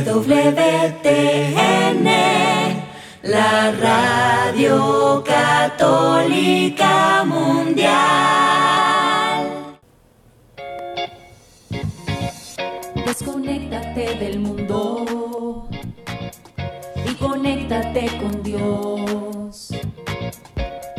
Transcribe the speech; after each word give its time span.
EWTN, 0.00 2.06
la 3.22 3.70
radio 3.72 5.22
católica 5.22 7.22
mundial. 7.26 7.90
Desconéctate 13.04 14.14
del 14.14 14.40
mundo 14.40 15.68
y 17.04 17.14
conéctate 17.16 18.06
con 18.22 18.42
Dios. 18.42 19.68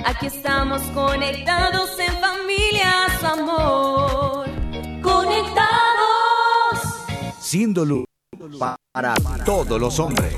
Aquí 0.05 0.27
estamos 0.27 0.83
conectados 0.93 1.97
en 1.97 2.13
familia, 2.19 3.07
su 3.19 3.25
amor. 3.25 4.47
Conectados. 5.01 5.71
Siendo 7.39 7.83
para 8.91 9.13
todos 9.45 9.79
los 9.79 9.99
hombres. 9.99 10.35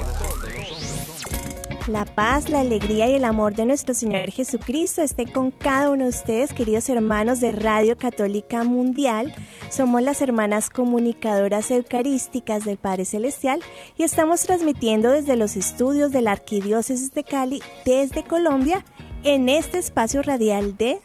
La 1.87 2.05
paz, 2.05 2.47
la 2.47 2.61
alegría 2.61 3.09
y 3.09 3.15
el 3.15 3.25
amor 3.25 3.55
de 3.55 3.65
nuestro 3.65 3.93
Señor 3.93 4.31
Jesucristo 4.31 5.01
esté 5.01 5.29
con 5.29 5.51
cada 5.51 5.89
uno 5.89 6.03
de 6.03 6.11
ustedes, 6.11 6.53
queridos 6.53 6.87
hermanos 6.87 7.41
de 7.41 7.51
Radio 7.51 7.97
Católica 7.97 8.63
Mundial. 8.63 9.35
Somos 9.69 10.01
las 10.01 10.21
hermanas 10.21 10.69
comunicadoras 10.69 11.71
eucarísticas 11.71 12.63
del 12.63 12.77
Padre 12.77 13.03
Celestial 13.03 13.59
y 13.97 14.03
estamos 14.03 14.43
transmitiendo 14.43 15.11
desde 15.11 15.35
los 15.35 15.57
estudios 15.57 16.13
de 16.13 16.21
la 16.21 16.31
Arquidiócesis 16.31 17.13
de 17.13 17.25
Cali, 17.25 17.61
desde 17.83 18.23
Colombia, 18.23 18.85
en 19.23 19.49
este 19.49 19.77
espacio 19.77 20.21
radial 20.21 20.77
de 20.77 21.01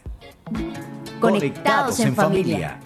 Conectados 1.21 1.99
en 1.99 2.15
familia. 2.15 2.79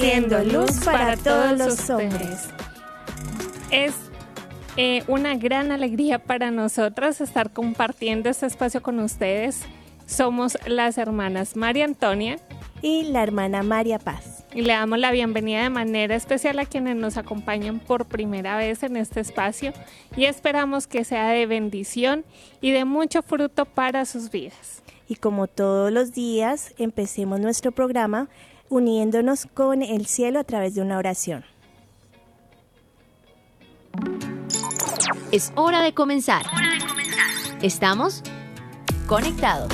Siendo 0.00 0.42
luz 0.42 0.84
para 0.84 1.16
todos 1.16 1.56
los 1.56 1.88
hombres. 1.88 2.48
Es 3.70 3.94
eh, 4.76 5.04
una 5.06 5.36
gran 5.36 5.70
alegría 5.70 6.18
para 6.18 6.50
nosotros 6.50 7.20
estar 7.20 7.52
compartiendo 7.52 8.28
este 8.28 8.46
espacio 8.46 8.82
con 8.82 8.98
ustedes. 8.98 9.62
Somos 10.04 10.58
las 10.66 10.98
hermanas 10.98 11.54
María 11.54 11.84
Antonia 11.84 12.40
Y 12.82 13.04
la 13.04 13.22
hermana 13.22 13.62
María 13.62 14.00
Paz. 14.00 14.44
y 14.52 14.62
le 14.62 14.72
damos 14.72 14.98
la 14.98 15.12
bienvenida 15.12 15.62
de 15.62 15.70
manera 15.70 16.16
especial 16.16 16.58
a 16.58 16.66
quienes 16.66 16.96
nos 16.96 17.16
acompañan 17.16 17.78
por 17.78 18.06
primera 18.06 18.56
vez 18.56 18.82
en 18.82 18.96
este 18.96 19.20
espacio 19.20 19.72
y 20.16 20.24
esperamos 20.24 20.88
que 20.88 21.04
sea 21.04 21.28
de 21.28 21.46
bendición 21.46 22.24
y 22.60 22.72
de 22.72 22.84
mucho 22.84 23.22
fruto 23.22 23.64
para 23.64 24.06
sus 24.06 24.32
vidas. 24.32 24.82
Y 25.08 25.16
como 25.16 25.46
todos 25.46 25.92
los 25.92 26.12
días, 26.12 26.74
empecemos 26.78 27.38
nuestro 27.38 27.70
programa 27.70 28.28
uniéndonos 28.68 29.46
con 29.54 29.82
el 29.82 30.06
cielo 30.06 30.40
a 30.40 30.44
través 30.44 30.74
de 30.74 30.82
una 30.82 30.98
oración. 30.98 31.44
Es 35.30 35.52
hora 35.56 35.82
de 35.82 35.94
comenzar. 35.94 36.44
Estamos 37.62 38.22
conectados. 39.06 39.72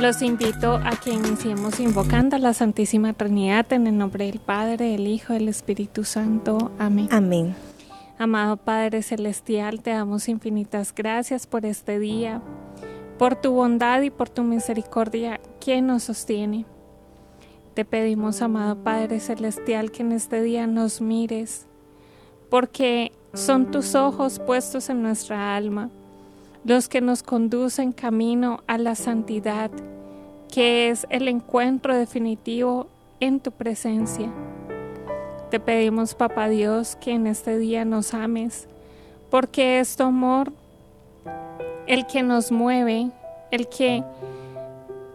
Los 0.00 0.22
invito 0.22 0.76
a 0.76 0.92
que 0.96 1.10
iniciemos 1.10 1.78
invocando 1.78 2.36
a 2.36 2.38
la 2.38 2.54
Santísima 2.54 3.12
Trinidad 3.12 3.70
en 3.72 3.86
el 3.86 3.98
nombre 3.98 4.26
del 4.26 4.40
Padre, 4.40 4.92
del 4.92 5.06
Hijo 5.06 5.34
del 5.34 5.48
Espíritu 5.48 6.04
Santo. 6.04 6.72
Amén. 6.78 7.08
Amén. 7.10 7.54
Amado 8.18 8.56
Padre 8.58 9.02
Celestial, 9.02 9.80
te 9.80 9.90
damos 9.90 10.28
infinitas 10.28 10.94
gracias 10.94 11.46
por 11.46 11.64
este 11.64 11.98
día, 11.98 12.42
por 13.20 13.36
tu 13.36 13.52
bondad 13.52 14.00
y 14.00 14.08
por 14.08 14.30
tu 14.30 14.42
misericordia 14.44 15.42
que 15.60 15.82
nos 15.82 16.04
sostiene. 16.04 16.64
Te 17.74 17.84
pedimos, 17.84 18.40
amado 18.40 18.76
Padre 18.82 19.20
Celestial, 19.20 19.90
que 19.90 20.00
en 20.00 20.12
este 20.12 20.40
día 20.40 20.66
nos 20.66 21.02
mires, 21.02 21.66
porque 22.48 23.12
son 23.34 23.70
tus 23.70 23.94
ojos 23.94 24.38
puestos 24.38 24.88
en 24.88 25.02
nuestra 25.02 25.54
alma 25.54 25.90
los 26.64 26.88
que 26.88 27.02
nos 27.02 27.22
conducen 27.22 27.92
camino 27.92 28.62
a 28.66 28.78
la 28.78 28.94
santidad, 28.94 29.70
que 30.50 30.88
es 30.88 31.06
el 31.10 31.28
encuentro 31.28 31.94
definitivo 31.94 32.86
en 33.20 33.40
tu 33.40 33.52
presencia. 33.52 34.32
Te 35.50 35.60
pedimos, 35.60 36.14
Papá 36.14 36.48
Dios, 36.48 36.96
que 36.96 37.10
en 37.10 37.26
este 37.26 37.58
día 37.58 37.84
nos 37.84 38.14
ames, 38.14 38.66
porque 39.28 39.78
es 39.78 39.96
tu 39.96 40.04
amor 40.04 40.54
el 41.90 42.06
que 42.06 42.22
nos 42.22 42.52
mueve, 42.52 43.10
el 43.50 43.66
que 43.68 44.04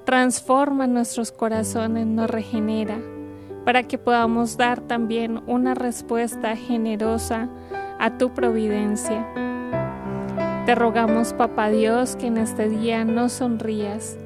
transforma 0.04 0.88
nuestros 0.88 1.32
corazones, 1.32 2.06
nos 2.06 2.30
regenera, 2.30 2.98
para 3.64 3.84
que 3.84 3.98
podamos 3.98 4.58
dar 4.58 4.82
también 4.82 5.42
una 5.48 5.74
respuesta 5.74 6.58
generosa 6.58 7.48
a 7.98 8.18
tu 8.18 8.34
providencia. 8.34 9.26
Te 10.66 10.76
rogamos, 10.76 11.32
Papá 11.32 11.70
Dios, 11.70 12.18
que 12.18 12.28
en 12.28 12.38
este 12.38 12.68
día 12.68 13.06
no 13.06 13.30
sonrías, 13.30 14.18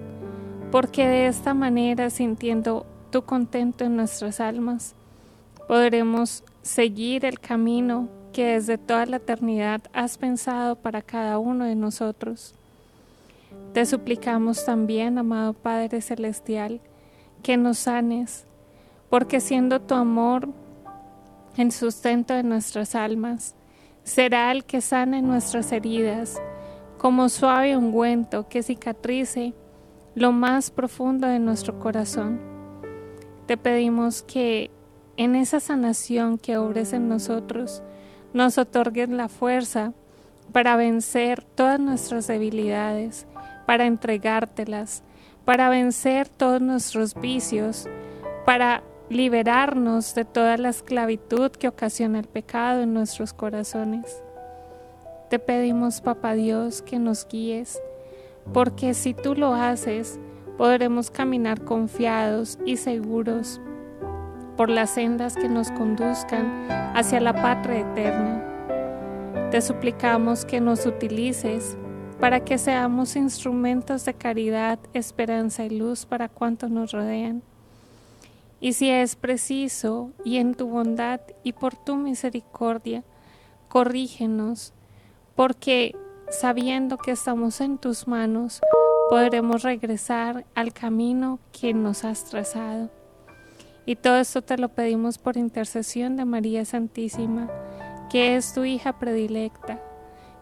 porque 0.71 1.07
de 1.07 1.27
esta 1.27 1.53
manera, 1.53 2.09
sintiendo 2.09 2.87
tu 3.11 3.21
contento 3.25 3.83
en 3.83 3.95
nuestras 3.95 4.39
almas, 4.39 4.95
podremos 5.67 6.43
seguir 6.63 7.25
el 7.25 7.39
camino 7.39 8.09
que 8.31 8.53
desde 8.53 8.77
toda 8.77 9.05
la 9.05 9.17
eternidad 9.17 9.81
has 9.93 10.17
pensado 10.17 10.75
para 10.75 11.01
cada 11.01 11.39
uno 11.39 11.65
de 11.65 11.75
nosotros. 11.75 12.55
Te 13.73 13.85
suplicamos 13.85 14.65
también, 14.65 15.17
amado 15.17 15.53
Padre 15.53 16.01
Celestial, 16.01 16.81
que 17.43 17.57
nos 17.57 17.79
sanes, 17.79 18.45
porque 19.09 19.39
siendo 19.39 19.79
tu 19.79 19.95
amor 19.95 20.49
el 21.57 21.71
sustento 21.71 22.33
de 22.33 22.43
nuestras 22.43 22.95
almas, 22.95 23.55
será 24.03 24.51
el 24.51 24.65
que 24.65 24.81
sane 24.81 25.21
nuestras 25.21 25.71
heridas, 25.71 26.41
como 26.97 27.29
suave 27.29 27.77
ungüento 27.77 28.47
que 28.49 28.63
cicatrice 28.63 29.53
lo 30.15 30.31
más 30.31 30.71
profundo 30.71 31.27
de 31.27 31.39
nuestro 31.39 31.79
corazón. 31.79 32.39
Te 33.45 33.57
pedimos 33.57 34.21
que 34.21 34.69
en 35.17 35.35
esa 35.35 35.59
sanación 35.59 36.37
que 36.37 36.57
obres 36.57 36.93
en 36.93 37.07
nosotros, 37.07 37.83
nos 38.33 38.57
otorgues 38.57 39.09
la 39.09 39.29
fuerza 39.29 39.93
para 40.51 40.75
vencer 40.75 41.43
todas 41.43 41.79
nuestras 41.79 42.27
debilidades, 42.27 43.25
para 43.65 43.85
entregártelas, 43.85 45.03
para 45.45 45.69
vencer 45.69 46.29
todos 46.29 46.61
nuestros 46.61 47.15
vicios, 47.15 47.87
para 48.45 48.83
liberarnos 49.09 50.13
de 50.15 50.25
toda 50.25 50.57
la 50.57 50.69
esclavitud 50.69 51.51
que 51.51 51.67
ocasiona 51.67 52.19
el 52.19 52.27
pecado 52.27 52.81
en 52.81 52.93
nuestros 52.93 53.33
corazones. 53.33 54.21
Te 55.29 55.39
pedimos, 55.39 56.01
Papá 56.01 56.33
Dios, 56.33 56.81
que 56.81 56.99
nos 56.99 57.27
guíes, 57.27 57.81
porque 58.53 58.93
si 58.93 59.13
tú 59.13 59.35
lo 59.35 59.53
haces, 59.53 60.19
podremos 60.57 61.09
caminar 61.11 61.63
confiados 61.63 62.59
y 62.65 62.77
seguros 62.77 63.61
por 64.59 64.69
las 64.69 64.89
sendas 64.89 65.37
que 65.37 65.47
nos 65.47 65.71
conduzcan 65.71 66.67
hacia 66.93 67.21
la 67.21 67.31
patria 67.31 67.79
eterna. 67.79 69.49
Te 69.51 69.61
suplicamos 69.61 70.43
que 70.43 70.59
nos 70.59 70.85
utilices 70.85 71.77
para 72.19 72.43
que 72.43 72.57
seamos 72.57 73.15
instrumentos 73.15 74.03
de 74.03 74.15
caridad, 74.15 74.77
esperanza 74.93 75.63
y 75.63 75.69
luz 75.69 76.05
para 76.05 76.27
cuantos 76.27 76.69
nos 76.69 76.91
rodean. 76.91 77.41
Y 78.59 78.73
si 78.73 78.89
es 78.89 79.15
preciso, 79.15 80.11
y 80.25 80.35
en 80.39 80.53
tu 80.53 80.67
bondad 80.67 81.21
y 81.41 81.53
por 81.53 81.77
tu 81.77 81.95
misericordia, 81.95 83.05
corrígenos, 83.69 84.73
porque 85.37 85.95
sabiendo 86.29 86.97
que 86.97 87.11
estamos 87.11 87.61
en 87.61 87.77
tus 87.77 88.09
manos, 88.09 88.59
podremos 89.09 89.63
regresar 89.63 90.45
al 90.53 90.73
camino 90.73 91.39
que 91.53 91.73
nos 91.73 92.03
has 92.03 92.25
trazado. 92.25 92.98
Y 93.89 93.95
todo 93.95 94.19
esto 94.19 94.43
te 94.43 94.59
lo 94.59 94.69
pedimos 94.69 95.17
por 95.17 95.35
intercesión 95.35 96.15
de 96.15 96.23
María 96.23 96.63
Santísima, 96.63 97.49
que 98.11 98.35
es 98.35 98.53
tu 98.53 98.63
hija 98.63 98.99
predilecta, 98.99 99.81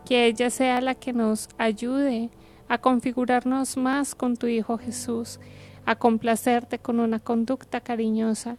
que 0.06 0.26
ella 0.26 0.50
sea 0.50 0.82
la 0.82 0.96
que 0.96 1.14
nos 1.14 1.48
ayude 1.58 2.30
a 2.68 2.78
configurarnos 2.80 3.78
más 3.78 4.16
con 4.16 4.36
tu 4.36 4.48
Hijo 4.48 4.78
Jesús, 4.78 5.40
a 5.86 5.96
complacerte 5.96 6.78
con 6.78 7.00
una 7.00 7.22
conducta 7.22 7.80
cariñosa 7.80 8.58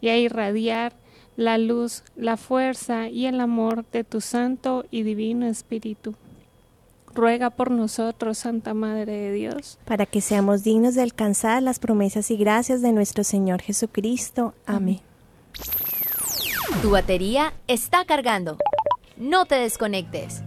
y 0.00 0.08
a 0.08 0.18
irradiar 0.18 0.94
la 1.36 1.56
luz, 1.56 2.02
la 2.16 2.36
fuerza 2.36 3.08
y 3.08 3.26
el 3.26 3.40
amor 3.40 3.88
de 3.92 4.02
tu 4.02 4.20
Santo 4.20 4.86
y 4.90 5.04
Divino 5.04 5.46
Espíritu. 5.46 6.16
Ruega 7.16 7.48
por 7.48 7.70
nosotros, 7.70 8.36
Santa 8.36 8.74
Madre 8.74 9.10
de 9.10 9.32
Dios, 9.32 9.78
para 9.86 10.04
que 10.04 10.20
seamos 10.20 10.62
dignos 10.62 10.94
de 10.94 11.02
alcanzar 11.02 11.62
las 11.62 11.78
promesas 11.78 12.30
y 12.30 12.36
gracias 12.36 12.82
de 12.82 12.92
nuestro 12.92 13.24
Señor 13.24 13.62
Jesucristo. 13.62 14.52
Amén. 14.66 15.00
Tu 16.82 16.90
batería 16.90 17.54
está 17.68 18.04
cargando. 18.04 18.58
No 19.16 19.46
te 19.46 19.54
desconectes. 19.54 20.42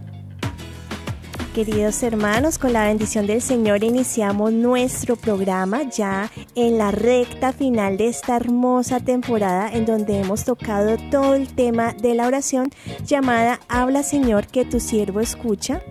Queridos 1.54 2.04
hermanos, 2.04 2.58
con 2.58 2.72
la 2.72 2.84
bendición 2.84 3.26
del 3.26 3.42
Señor 3.42 3.82
iniciamos 3.82 4.52
nuestro 4.52 5.16
programa 5.16 5.82
ya 5.82 6.30
en 6.54 6.78
la 6.78 6.92
recta 6.92 7.52
final 7.52 7.96
de 7.96 8.06
esta 8.06 8.36
hermosa 8.36 9.00
temporada 9.00 9.68
en 9.72 9.84
donde 9.84 10.20
hemos 10.20 10.44
tocado 10.44 10.96
todo 11.10 11.34
el 11.34 11.52
tema 11.52 11.94
de 11.94 12.14
la 12.14 12.28
oración 12.28 12.70
llamada 13.04 13.58
Habla 13.68 14.04
Señor 14.04 14.46
que 14.46 14.64
tu 14.64 14.78
siervo 14.78 15.18
escucha. 15.18 15.82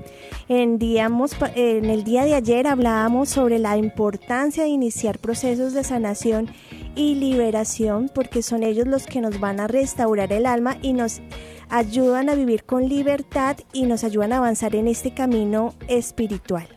En, 0.50 0.80
en 0.82 1.86
el 1.86 2.04
día 2.04 2.26
de 2.26 2.34
ayer 2.34 2.66
hablábamos 2.66 3.30
sobre 3.30 3.60
la 3.60 3.78
importancia 3.78 4.64
de 4.64 4.70
iniciar 4.70 5.20
procesos 5.20 5.74
de 5.74 5.84
sanación 5.84 6.50
y 6.96 7.14
liberación 7.14 8.10
porque 8.14 8.42
son 8.42 8.64
ellos 8.64 8.88
los 8.88 9.06
que 9.06 9.22
nos 9.22 9.40
van 9.40 9.60
a 9.60 9.68
restaurar 9.68 10.34
el 10.34 10.48
alma 10.48 10.78
y 10.82 10.94
nos 10.94 11.22
ayudan 11.70 12.30
a 12.30 12.36
vivir 12.36 12.64
con 12.64 12.90
libertad 12.90 13.58
y 13.74 13.84
nos 13.84 14.04
ayudan 14.04 14.34
a 14.34 14.38
avanzar 14.38 14.76
en 14.76 14.88
este 14.88 15.14
camino 15.14 15.76
espiritual. 15.88 16.68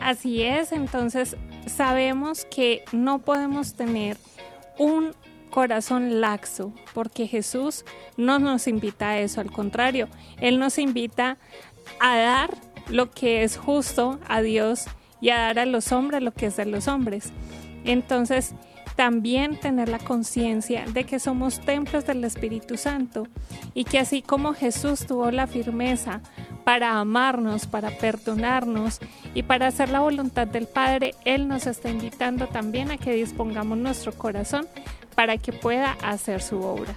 Así 0.00 0.42
es, 0.42 0.72
entonces 0.72 1.36
sabemos 1.66 2.46
que 2.46 2.84
no 2.92 3.18
podemos 3.18 3.74
tener 3.74 4.16
un 4.78 5.14
corazón 5.50 6.22
laxo, 6.22 6.72
porque 6.94 7.26
Jesús 7.26 7.84
no 8.16 8.38
nos 8.38 8.66
invita 8.66 9.10
a 9.10 9.18
eso, 9.18 9.42
al 9.42 9.52
contrario, 9.52 10.08
Él 10.40 10.58
nos 10.58 10.78
invita 10.78 11.36
a 12.00 12.16
dar 12.16 12.73
lo 12.88 13.10
que 13.10 13.42
es 13.42 13.56
justo 13.56 14.18
a 14.28 14.42
Dios 14.42 14.86
y 15.20 15.30
a 15.30 15.38
dar 15.38 15.60
a 15.60 15.66
los 15.66 15.92
hombres 15.92 16.22
lo 16.22 16.32
que 16.32 16.46
es 16.46 16.56
de 16.56 16.66
los 16.66 16.88
hombres. 16.88 17.32
Entonces, 17.84 18.54
también 18.96 19.58
tener 19.58 19.88
la 19.88 19.98
conciencia 19.98 20.84
de 20.86 21.04
que 21.04 21.18
somos 21.18 21.60
templos 21.60 22.06
del 22.06 22.22
Espíritu 22.24 22.76
Santo 22.76 23.26
y 23.74 23.84
que 23.84 23.98
así 23.98 24.22
como 24.22 24.54
Jesús 24.54 25.06
tuvo 25.06 25.30
la 25.30 25.46
firmeza 25.46 26.20
para 26.64 26.98
amarnos, 26.98 27.66
para 27.66 27.90
perdonarnos 27.90 29.00
y 29.34 29.42
para 29.42 29.66
hacer 29.66 29.90
la 29.90 30.00
voluntad 30.00 30.46
del 30.46 30.66
Padre, 30.66 31.14
Él 31.24 31.48
nos 31.48 31.66
está 31.66 31.90
invitando 31.90 32.46
también 32.46 32.90
a 32.90 32.96
que 32.96 33.12
dispongamos 33.12 33.78
nuestro 33.78 34.12
corazón 34.12 34.66
para 35.14 35.36
que 35.38 35.52
pueda 35.52 35.92
hacer 36.02 36.40
su 36.40 36.60
obra. 36.60 36.94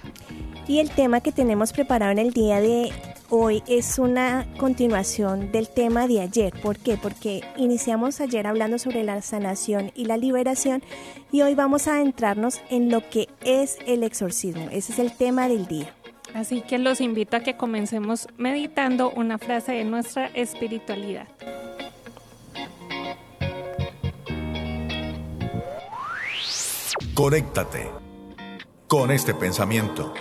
Y 0.66 0.78
el 0.78 0.90
tema 0.90 1.20
que 1.20 1.32
tenemos 1.32 1.72
preparado 1.72 2.12
en 2.12 2.18
el 2.18 2.32
día 2.32 2.60
de 2.60 2.92
hoy 3.30 3.62
es 3.66 3.98
una 3.98 4.46
continuación 4.58 5.52
del 5.52 5.68
tema 5.68 6.06
de 6.06 6.20
ayer. 6.20 6.52
¿Por 6.60 6.78
qué? 6.78 6.96
Porque 6.96 7.42
iniciamos 7.56 8.20
ayer 8.20 8.46
hablando 8.46 8.78
sobre 8.78 9.04
la 9.04 9.20
sanación 9.22 9.92
y 9.94 10.06
la 10.06 10.16
liberación 10.16 10.82
y 11.30 11.42
hoy 11.42 11.54
vamos 11.54 11.88
a 11.88 11.96
adentrarnos 11.96 12.60
en 12.70 12.90
lo 12.90 13.08
que 13.08 13.28
es 13.42 13.78
el 13.86 14.02
exorcismo. 14.02 14.68
Ese 14.70 14.92
es 14.92 14.98
el 14.98 15.12
tema 15.12 15.48
del 15.48 15.66
día. 15.66 15.94
Así 16.34 16.60
que 16.62 16.78
los 16.78 17.00
invito 17.00 17.36
a 17.36 17.40
que 17.40 17.56
comencemos 17.56 18.28
meditando 18.36 19.10
una 19.10 19.38
frase 19.38 19.72
de 19.72 19.84
nuestra 19.84 20.26
espiritualidad. 20.28 21.26
Conéctate 27.14 27.90
con 28.86 29.10
este 29.10 29.34
pensamiento. 29.34 30.14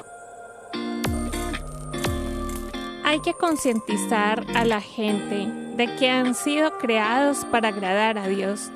Hay 3.17 3.23
que 3.23 3.33
concientizar 3.33 4.45
a 4.53 4.63
la 4.63 4.79
gente 4.79 5.47
de 5.75 5.87
que 5.95 6.07
han 6.07 6.35
sido 6.35 6.77
creados 6.77 7.45
para 7.45 7.69
agradar 7.69 8.19
a 8.19 8.27
Dios 8.27 8.69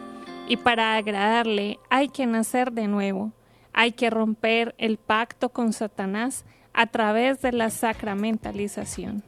y 0.48 0.58
para 0.58 0.96
agradarle 0.96 1.78
hay 1.92 2.10
que 2.10 2.26
nacer 2.26 2.72
de 2.72 2.88
nuevo. 2.88 3.34
Hay 3.72 3.92
que 3.92 4.10
romper 4.10 4.74
el 4.80 4.98
pacto 4.98 5.50
con 5.50 5.74
Satanás 5.74 6.44
a 6.74 6.88
través 6.88 7.44
de 7.44 7.52
la 7.52 7.70
sacramentalización. 7.70 9.22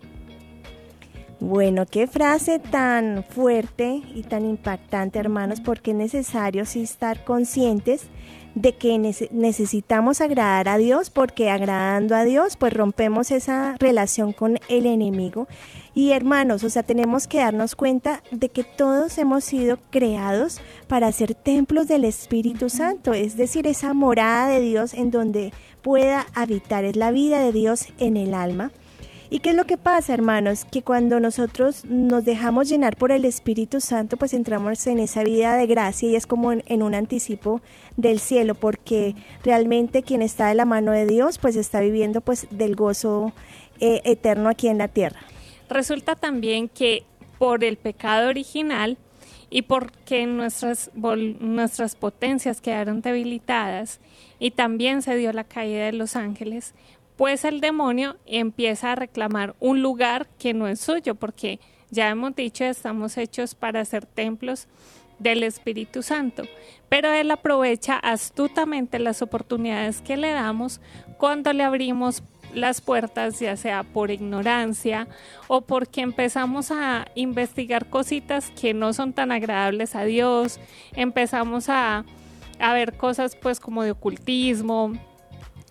Bueno, 1.46 1.86
qué 1.86 2.08
frase 2.08 2.58
tan 2.58 3.26
fuerte 3.26 4.02
y 4.16 4.24
tan 4.24 4.46
impactante, 4.46 5.20
hermanos, 5.20 5.60
porque 5.60 5.92
es 5.92 5.98
necesario 5.98 6.66
sí 6.66 6.84
estar 6.84 7.26
conscientes 7.26 8.04
de 8.56 8.76
que 8.76 8.98
necesitamos 8.98 10.22
agradar 10.22 10.70
a 10.70 10.78
Dios, 10.78 11.10
porque 11.10 11.50
agradando 11.50 12.16
a 12.16 12.24
Dios, 12.24 12.56
pues 12.56 12.72
rompemos 12.72 13.30
esa 13.30 13.76
relación 13.78 14.32
con 14.32 14.58
el 14.70 14.86
enemigo. 14.86 15.50
Y 15.94 16.12
hermanos, 16.12 16.64
o 16.64 16.70
sea, 16.70 16.84
tenemos 16.84 17.28
que 17.28 17.40
darnos 17.40 17.76
cuenta 17.76 18.24
de 18.32 18.48
que 18.48 18.64
todos 18.64 19.18
hemos 19.18 19.44
sido 19.44 19.80
creados 19.90 20.62
para 20.88 21.12
ser 21.12 21.36
templos 21.36 21.90
del 21.90 22.06
Espíritu 22.06 22.70
Santo, 22.70 23.12
es 23.12 23.36
decir, 23.36 23.68
esa 23.68 23.94
morada 23.94 24.48
de 24.48 24.62
Dios 24.62 24.94
en 24.94 25.12
donde 25.12 25.52
pueda 25.82 26.26
habitar, 26.36 26.86
es 26.86 26.96
la 26.96 27.12
vida 27.12 27.42
de 27.42 27.52
Dios 27.52 27.88
en 27.98 28.16
el 28.16 28.34
alma. 28.34 28.72
¿Y 29.34 29.40
qué 29.40 29.50
es 29.50 29.56
lo 29.56 29.66
que 29.66 29.78
pasa, 29.78 30.14
hermanos? 30.14 30.64
Que 30.64 30.84
cuando 30.84 31.20
nosotros 31.20 31.86
nos 31.86 32.24
dejamos 32.24 32.70
llenar 32.70 32.96
por 32.96 33.12
el 33.12 33.26
Espíritu 33.26 33.82
Santo, 33.82 34.16
pues 34.16 34.32
entramos 34.32 34.86
en 34.86 35.00
esa 35.00 35.24
vida 35.24 35.56
de 35.56 35.66
gracia 35.66 36.08
y 36.08 36.16
es 36.16 36.28
como 36.28 36.52
en, 36.52 36.84
un 36.84 36.94
anticipo 36.94 37.60
del 37.98 38.20
cielo, 38.20 38.54
porque 38.54 39.16
realmente 39.44 40.04
quien 40.04 40.22
está 40.22 40.50
de 40.50 40.54
la 40.54 40.66
mano 40.66 40.92
de 40.92 41.08
Dios, 41.08 41.40
pues 41.40 41.56
está 41.56 41.80
viviendo 41.80 42.22
pues 42.22 42.46
del 42.52 42.76
gozo 42.76 43.34
eh, 43.80 44.02
eterno 44.06 44.50
aquí 44.50 44.68
en 44.68 44.78
la 44.78 44.88
tierra. 44.88 45.22
Resulta 45.68 46.14
también 46.14 46.70
que 46.70 47.04
por 47.40 47.64
el 47.64 47.78
pecado 47.78 48.30
original 48.30 49.00
y 49.50 49.64
porque 49.64 50.28
nuestras, 50.28 50.92
nuestras 50.94 51.96
potencias 51.96 52.62
quedaron 52.62 53.02
debilitadas 53.02 54.00
y 54.38 54.52
también 54.52 55.02
se 55.02 55.16
dio 55.16 55.34
la 55.34 55.44
caída 55.44 55.86
de 55.86 55.94
los 55.94 56.16
ángeles, 56.16 56.76
pues 57.24 57.46
el 57.46 57.62
demonio 57.62 58.18
empieza 58.26 58.92
a 58.92 58.96
reclamar 58.96 59.56
un 59.62 59.82
lugar 59.82 60.28
que 60.38 60.54
no 60.54 60.68
es 60.68 60.82
suyo, 60.82 61.16
porque 61.16 61.62
ya 61.90 62.10
hemos 62.10 62.36
dicho, 62.36 62.66
estamos 62.66 63.18
hechos 63.18 63.56
para 63.56 63.86
ser 63.86 64.06
templos 64.06 64.68
del 65.20 65.44
Espíritu 65.44 66.04
Santo, 66.04 66.44
pero 66.90 67.14
él 67.14 67.32
aprovecha 67.32 67.96
astutamente 67.96 69.00
las 69.00 69.22
oportunidades 69.22 70.02
que 70.02 70.18
le 70.18 70.32
damos 70.32 70.82
cuando 71.18 71.54
le 71.54 71.64
abrimos 71.64 72.24
las 72.54 72.82
puertas, 72.82 73.40
ya 73.40 73.56
sea 73.56 73.84
por 73.84 74.12
ignorancia 74.12 75.08
o 75.48 75.62
porque 75.62 76.02
empezamos 76.02 76.72
a 76.72 77.08
investigar 77.16 77.86
cositas 77.90 78.52
que 78.52 78.74
no 78.74 78.92
son 78.92 79.14
tan 79.14 79.32
agradables 79.32 79.96
a 79.96 80.04
Dios, 80.04 80.60
empezamos 80.92 81.70
a, 81.70 82.04
a 82.60 82.74
ver 82.74 82.98
cosas 82.98 83.38
pues 83.38 83.62
como 83.62 83.84
de 83.84 83.92
ocultismo, 83.92 84.92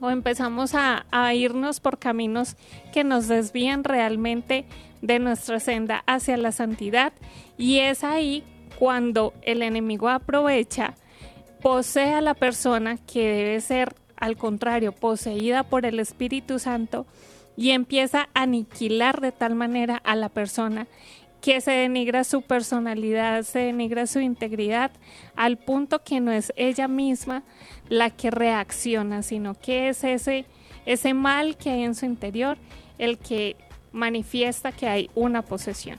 o 0.03 0.11
empezamos 0.11 0.75
a, 0.75 1.07
irnos 1.33 1.79
por 1.79 1.99
caminos 1.99 2.57
que 2.93 3.05
nos 3.05 3.29
desvían 3.29 3.85
realmente 3.85 4.67
de 5.01 5.21
nuestra 5.21 5.61
senda 5.61 6.03
hacia 6.07 6.37
la 6.37 6.51
santidad. 6.51 7.13
Y 7.57 7.79
es 7.79 8.03
ahí 8.03 8.43
cuando 8.81 9.33
el 9.43 9.63
enemigo 9.63 10.09
aprovecha, 10.09 10.95
posee 11.63 12.15
a 12.15 12.21
la 12.21 12.35
persona 12.35 12.97
que 12.97 13.29
debe 13.29 13.61
ser 13.61 13.95
al 14.17 14.37
contrario 14.37 14.91
poseída 14.91 15.63
por 15.63 15.87
el 15.87 16.01
Espíritu 16.01 16.59
Santo 16.59 17.07
y 17.56 17.71
empieza 17.71 18.29
a 18.35 18.43
aniquilar 18.43 19.21
de 19.21 19.31
tal 19.31 19.55
manera 19.55 19.97
a 19.97 20.17
la 20.17 20.31
persona 20.31 20.89
que 21.43 21.61
se 21.61 21.72
denigra 21.72 22.22
su 22.22 22.41
personalidad, 22.43 23.43
se 23.43 23.58
denigra 23.58 24.06
su 24.06 24.20
integridad, 24.20 24.93
al 25.34 25.58
punto 25.58 26.03
que 26.05 26.20
no 26.20 26.31
es 26.31 26.53
ella 26.56 26.87
misma 26.87 27.43
la 27.89 28.11
que 28.11 28.31
reacciona, 28.31 29.22
sino 29.22 29.55
que 29.55 29.89
es 29.89 30.05
ese, 30.05 30.46
ese 30.87 31.15
mal 31.15 31.56
que 31.56 31.70
hay 31.70 31.82
en 31.82 31.96
su 31.96 32.06
interior 32.06 32.56
el 32.96 33.19
que 33.19 33.56
manifiesta 33.91 34.70
que 34.70 34.87
hay 34.87 35.11
una 35.17 35.43
posesión. 35.43 35.99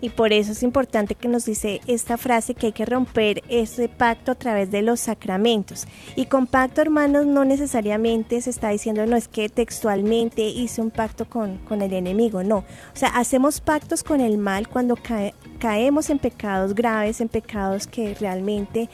Y 0.00 0.10
por 0.10 0.32
eso 0.32 0.52
es 0.52 0.62
importante 0.62 1.14
que 1.14 1.28
nos 1.28 1.44
dice 1.44 1.80
esta 1.86 2.16
frase 2.16 2.54
que 2.54 2.66
hay 2.66 2.72
que 2.72 2.84
romper 2.84 3.42
ese 3.48 3.88
pacto 3.88 4.32
a 4.32 4.34
través 4.34 4.70
de 4.70 4.82
los 4.82 5.00
sacramentos. 5.00 5.86
Y 6.16 6.26
con 6.26 6.46
pacto, 6.46 6.80
hermanos, 6.80 7.26
no 7.26 7.44
necesariamente 7.44 8.40
se 8.40 8.50
está 8.50 8.70
diciendo, 8.70 9.06
no 9.06 9.16
es 9.16 9.28
que 9.28 9.48
textualmente 9.48 10.42
hice 10.42 10.80
un 10.80 10.90
pacto 10.90 11.28
con, 11.28 11.58
con 11.58 11.82
el 11.82 11.92
enemigo, 11.92 12.42
no. 12.44 12.58
O 12.58 12.64
sea, 12.94 13.08
hacemos 13.08 13.60
pactos 13.60 14.04
con 14.04 14.20
el 14.20 14.38
mal 14.38 14.68
cuando 14.68 14.96
caemos 15.58 16.10
en 16.10 16.18
pecados 16.18 16.74
graves, 16.74 17.20
en 17.20 17.28
pecados 17.28 17.86
que 17.86 18.14
realmente 18.14 18.88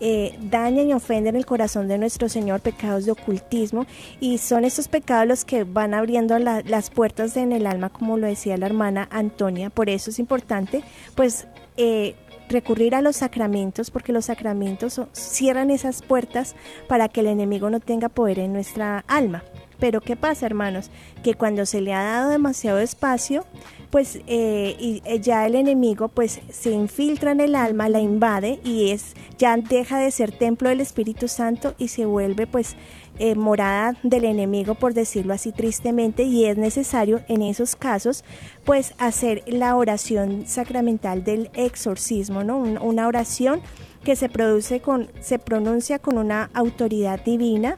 eh, 0.00 0.38
dañan 0.42 0.88
y 0.88 0.92
ofenden 0.92 1.36
el 1.36 1.46
corazón 1.46 1.88
de 1.88 1.98
nuestro 1.98 2.28
Señor, 2.28 2.60
pecados 2.60 3.04
de 3.04 3.12
ocultismo, 3.12 3.86
y 4.20 4.38
son 4.38 4.64
estos 4.64 4.88
pecados 4.88 5.26
los 5.26 5.44
que 5.44 5.64
van 5.64 5.94
abriendo 5.94 6.38
las 6.38 6.90
puertas 6.90 7.36
en 7.36 7.52
el 7.52 7.66
alma, 7.66 7.88
como 7.88 8.16
lo 8.16 8.26
decía 8.26 8.56
la 8.56 8.66
hermana 8.66 9.08
Antonia. 9.10 9.70
Por 9.70 9.88
eso 9.88 10.10
es 10.10 10.18
importante, 10.18 10.82
pues, 11.14 11.46
eh, 11.76 12.14
recurrir 12.48 12.94
a 12.94 13.02
los 13.02 13.16
sacramentos, 13.16 13.90
porque 13.90 14.12
los 14.12 14.26
sacramentos 14.26 15.00
cierran 15.12 15.70
esas 15.70 16.02
puertas 16.02 16.54
para 16.86 17.08
que 17.08 17.20
el 17.20 17.26
enemigo 17.26 17.70
no 17.70 17.80
tenga 17.80 18.08
poder 18.08 18.38
en 18.38 18.52
nuestra 18.52 19.04
alma. 19.06 19.42
Pero 19.78 20.00
¿qué 20.00 20.16
pasa, 20.16 20.46
hermanos? 20.46 20.90
Que 21.22 21.34
cuando 21.34 21.66
se 21.66 21.80
le 21.80 21.92
ha 21.92 22.02
dado 22.02 22.30
demasiado 22.30 22.78
espacio, 22.78 23.44
pues 23.90 24.20
eh, 24.26 24.76
y 24.78 25.02
eh, 25.04 25.20
ya 25.20 25.46
el 25.46 25.54
enemigo 25.54 26.08
pues 26.08 26.40
se 26.50 26.70
infiltra 26.70 27.32
en 27.32 27.40
el 27.40 27.54
alma, 27.54 27.88
la 27.88 28.00
invade 28.00 28.60
y 28.64 28.90
es 28.90 29.14
ya 29.38 29.56
deja 29.56 29.98
de 29.98 30.10
ser 30.10 30.32
templo 30.32 30.68
del 30.68 30.80
Espíritu 30.80 31.28
Santo 31.28 31.74
y 31.78 31.88
se 31.88 32.04
vuelve 32.04 32.46
pues 32.46 32.76
eh, 33.18 33.34
morada 33.34 33.96
del 34.02 34.24
enemigo 34.24 34.74
por 34.74 34.94
decirlo 34.94 35.32
así 35.32 35.52
tristemente 35.52 36.24
y 36.24 36.44
es 36.44 36.56
necesario 36.58 37.20
en 37.28 37.42
esos 37.42 37.76
casos 37.76 38.24
pues 38.64 38.94
hacer 38.98 39.42
la 39.46 39.74
oración 39.74 40.46
sacramental 40.46 41.24
del 41.24 41.50
exorcismo, 41.54 42.44
¿no? 42.44 42.58
Una 42.58 43.08
oración 43.08 43.60
que 44.04 44.16
se 44.16 44.28
produce 44.28 44.80
con 44.80 45.08
se 45.20 45.38
pronuncia 45.38 45.98
con 45.98 46.18
una 46.18 46.50
autoridad 46.52 47.24
divina 47.24 47.76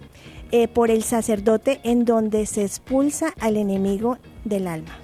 por 0.72 0.90
el 0.90 1.02
sacerdote 1.02 1.80
en 1.84 2.04
donde 2.04 2.46
se 2.46 2.62
expulsa 2.62 3.34
al 3.40 3.56
enemigo 3.56 4.18
del 4.44 4.66
alma. 4.66 4.98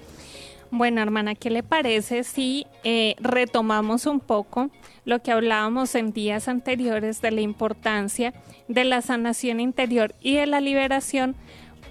Bueno, 0.70 1.00
hermana, 1.00 1.34
¿qué 1.34 1.50
le 1.50 1.62
parece 1.62 2.24
si 2.24 2.66
eh, 2.84 3.14
retomamos 3.18 4.06
un 4.06 4.20
poco 4.20 4.70
lo 5.04 5.22
que 5.22 5.32
hablábamos 5.32 5.94
en 5.94 6.12
días 6.12 6.48
anteriores 6.48 7.22
de 7.22 7.30
la 7.30 7.40
importancia 7.40 8.34
de 8.68 8.84
la 8.84 9.00
sanación 9.00 9.60
interior 9.60 10.14
y 10.20 10.34
de 10.34 10.46
la 10.46 10.60
liberación 10.60 11.36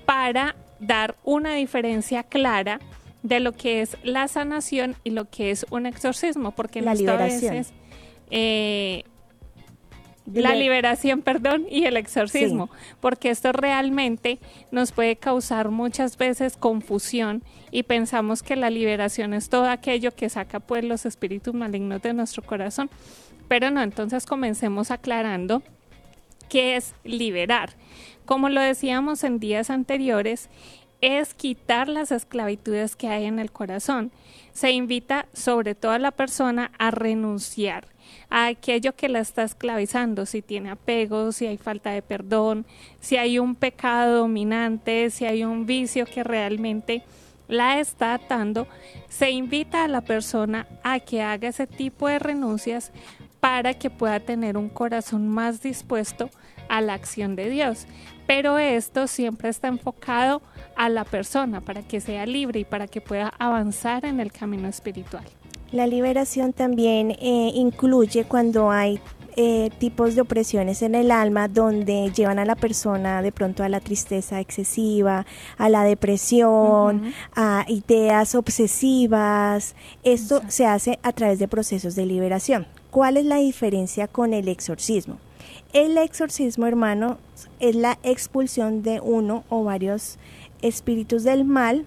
para 0.06 0.56
dar 0.80 1.16
una 1.24 1.56
diferencia 1.56 2.24
clara 2.24 2.80
de 3.24 3.40
lo 3.40 3.54
que 3.54 3.82
es 3.82 3.98
la 4.04 4.28
sanación 4.28 4.96
y 5.04 5.12
lo 5.12 5.30
que 5.30 5.52
es 5.52 5.66
un 5.70 5.86
exorcismo? 5.86 6.52
Porque 6.52 6.82
la 6.82 6.94
liberación. 6.94 7.56
Veces, 7.56 7.74
eh, 8.30 9.04
la 10.34 10.56
liberación, 10.56 11.22
perdón, 11.22 11.66
y 11.70 11.86
el 11.86 11.98
exorcismo, 11.98 12.70
porque 13.00 13.30
esto 13.30 13.52
realmente 13.52 14.40
nos 14.72 14.92
puede 14.92 15.16
causar 15.16 15.70
muchas 15.70 16.18
veces 16.18 16.58
confusión 16.58 17.44
y 17.72 17.84
pensamos 17.84 18.42
que 18.42 18.56
la 18.56 18.70
liberación 18.70 19.34
es 19.34 19.50
todo 19.50 19.70
aquello 19.70 20.16
que 20.16 20.30
saca 20.30 20.60
pues 20.60 20.84
los 20.84 21.06
espíritus 21.06 21.54
malignos 21.54 22.02
de 22.02 22.14
nuestro 22.14 22.44
corazón. 22.44 22.90
Pero 23.48 23.70
no, 23.70 23.82
entonces 23.82 24.26
comencemos 24.26 24.90
aclarando 24.90 25.62
qué 26.50 26.76
es 26.76 26.96
liberar. 27.04 27.74
Como 28.26 28.50
lo 28.50 28.62
decíamos 28.62 29.24
en 29.24 29.40
días 29.40 29.70
anteriores, 29.70 30.50
es 31.02 31.36
quitar 31.36 31.88
las 31.88 32.12
esclavitudes 32.12 32.96
que 32.96 33.10
hay 33.10 33.26
en 33.26 33.38
el 33.38 33.52
corazón. 33.52 34.12
Se 34.54 34.72
invita 34.72 35.28
sobre 35.34 35.76
todo 35.76 35.92
a 35.92 36.00
la 36.00 36.12
persona 36.12 36.72
a 36.80 36.90
renunciar 36.90 37.88
a 38.30 38.48
aquello 38.48 38.96
que 38.96 39.10
la 39.10 39.20
está 39.20 39.44
esclavizando, 39.44 40.26
si 40.26 40.42
tiene 40.42 40.72
apego, 40.72 41.32
si 41.32 41.48
hay 41.48 41.58
falta 41.58 41.92
de 41.92 42.02
perdón, 42.02 42.66
si 43.00 43.18
hay 43.18 43.40
un 43.40 43.56
pecado 43.56 44.20
dominante, 44.20 45.10
si 45.10 45.26
hay 45.26 45.44
un 45.44 45.66
vicio 45.66 46.06
que 46.06 46.24
realmente 46.24 47.04
la 47.48 47.80
está 47.80 48.14
atando, 48.16 48.68
se 49.10 49.32
invita 49.32 49.84
a 49.84 49.88
la 49.88 50.02
persona 50.02 50.68
a 50.84 51.00
que 51.00 51.22
haga 51.22 51.50
ese 51.50 51.68
tipo 51.68 52.08
de 52.08 52.20
renuncias 52.20 52.92
para 53.40 53.76
que 53.76 53.90
pueda 53.90 54.20
tener 54.20 54.58
un 54.58 54.70
corazón 54.70 55.28
más 55.28 55.62
dispuesto 55.62 56.32
a 56.68 56.82
la 56.82 56.96
acción 56.96 57.36
de 57.36 57.50
Dios. 57.50 57.86
Pero 58.26 58.58
esto 58.58 59.06
siempre 59.06 59.50
está 59.50 59.68
enfocado 59.68 60.42
a 60.76 60.90
la 60.90 61.06
persona 61.06 61.62
para 61.62 61.84
que 61.84 62.02
sea 62.02 62.26
libre 62.26 62.62
y 62.62 62.66
para 62.66 62.88
que 62.88 63.02
pueda 63.02 63.32
avanzar 63.38 64.04
en 64.06 64.20
el 64.20 64.32
camino 64.32 64.68
espiritual. 64.68 65.26
La 65.76 65.88
liberación 65.88 66.54
también 66.54 67.12
eh, 67.12 67.52
incluye 67.54 68.24
cuando 68.24 68.72
hay 68.72 69.02
eh, 69.36 69.70
tipos 69.78 70.16
de 70.16 70.22
opresiones 70.22 70.82
en 70.82 70.96
el 70.96 71.12
alma 71.12 71.50
donde 71.50 72.14
llevan 72.16 72.40
a 72.40 72.46
la 72.46 72.56
persona 72.56 73.22
de 73.22 73.34
pronto 73.34 73.62
a 73.62 73.68
la 73.68 73.82
tristeza 73.82 74.40
excesiva, 74.40 75.26
a 75.58 75.68
la 75.68 75.84
depresión, 75.84 77.14
a 77.36 77.66
ideas 77.68 78.36
obsesivas. 78.36 79.76
Esto 80.06 80.42
se 80.48 80.66
hace 80.66 80.98
a 81.04 81.12
través 81.12 81.40
de 81.40 81.50
procesos 81.50 81.94
de 81.96 82.06
liberación. 82.06 82.68
¿Cuál 82.90 83.18
es 83.18 83.26
la 83.26 83.36
diferencia 83.36 84.08
con 84.08 84.34
el 84.34 84.48
exorcismo? 84.48 85.18
El 85.74 85.98
exorcismo, 85.98 86.68
hermano, 86.68 87.18
es 87.60 87.76
la 87.76 88.00
expulsión 88.04 88.82
de 88.82 89.02
uno 89.02 89.44
o 89.50 89.66
varios 89.66 90.20
espíritus 90.62 91.26
del 91.26 91.44
mal. 91.44 91.86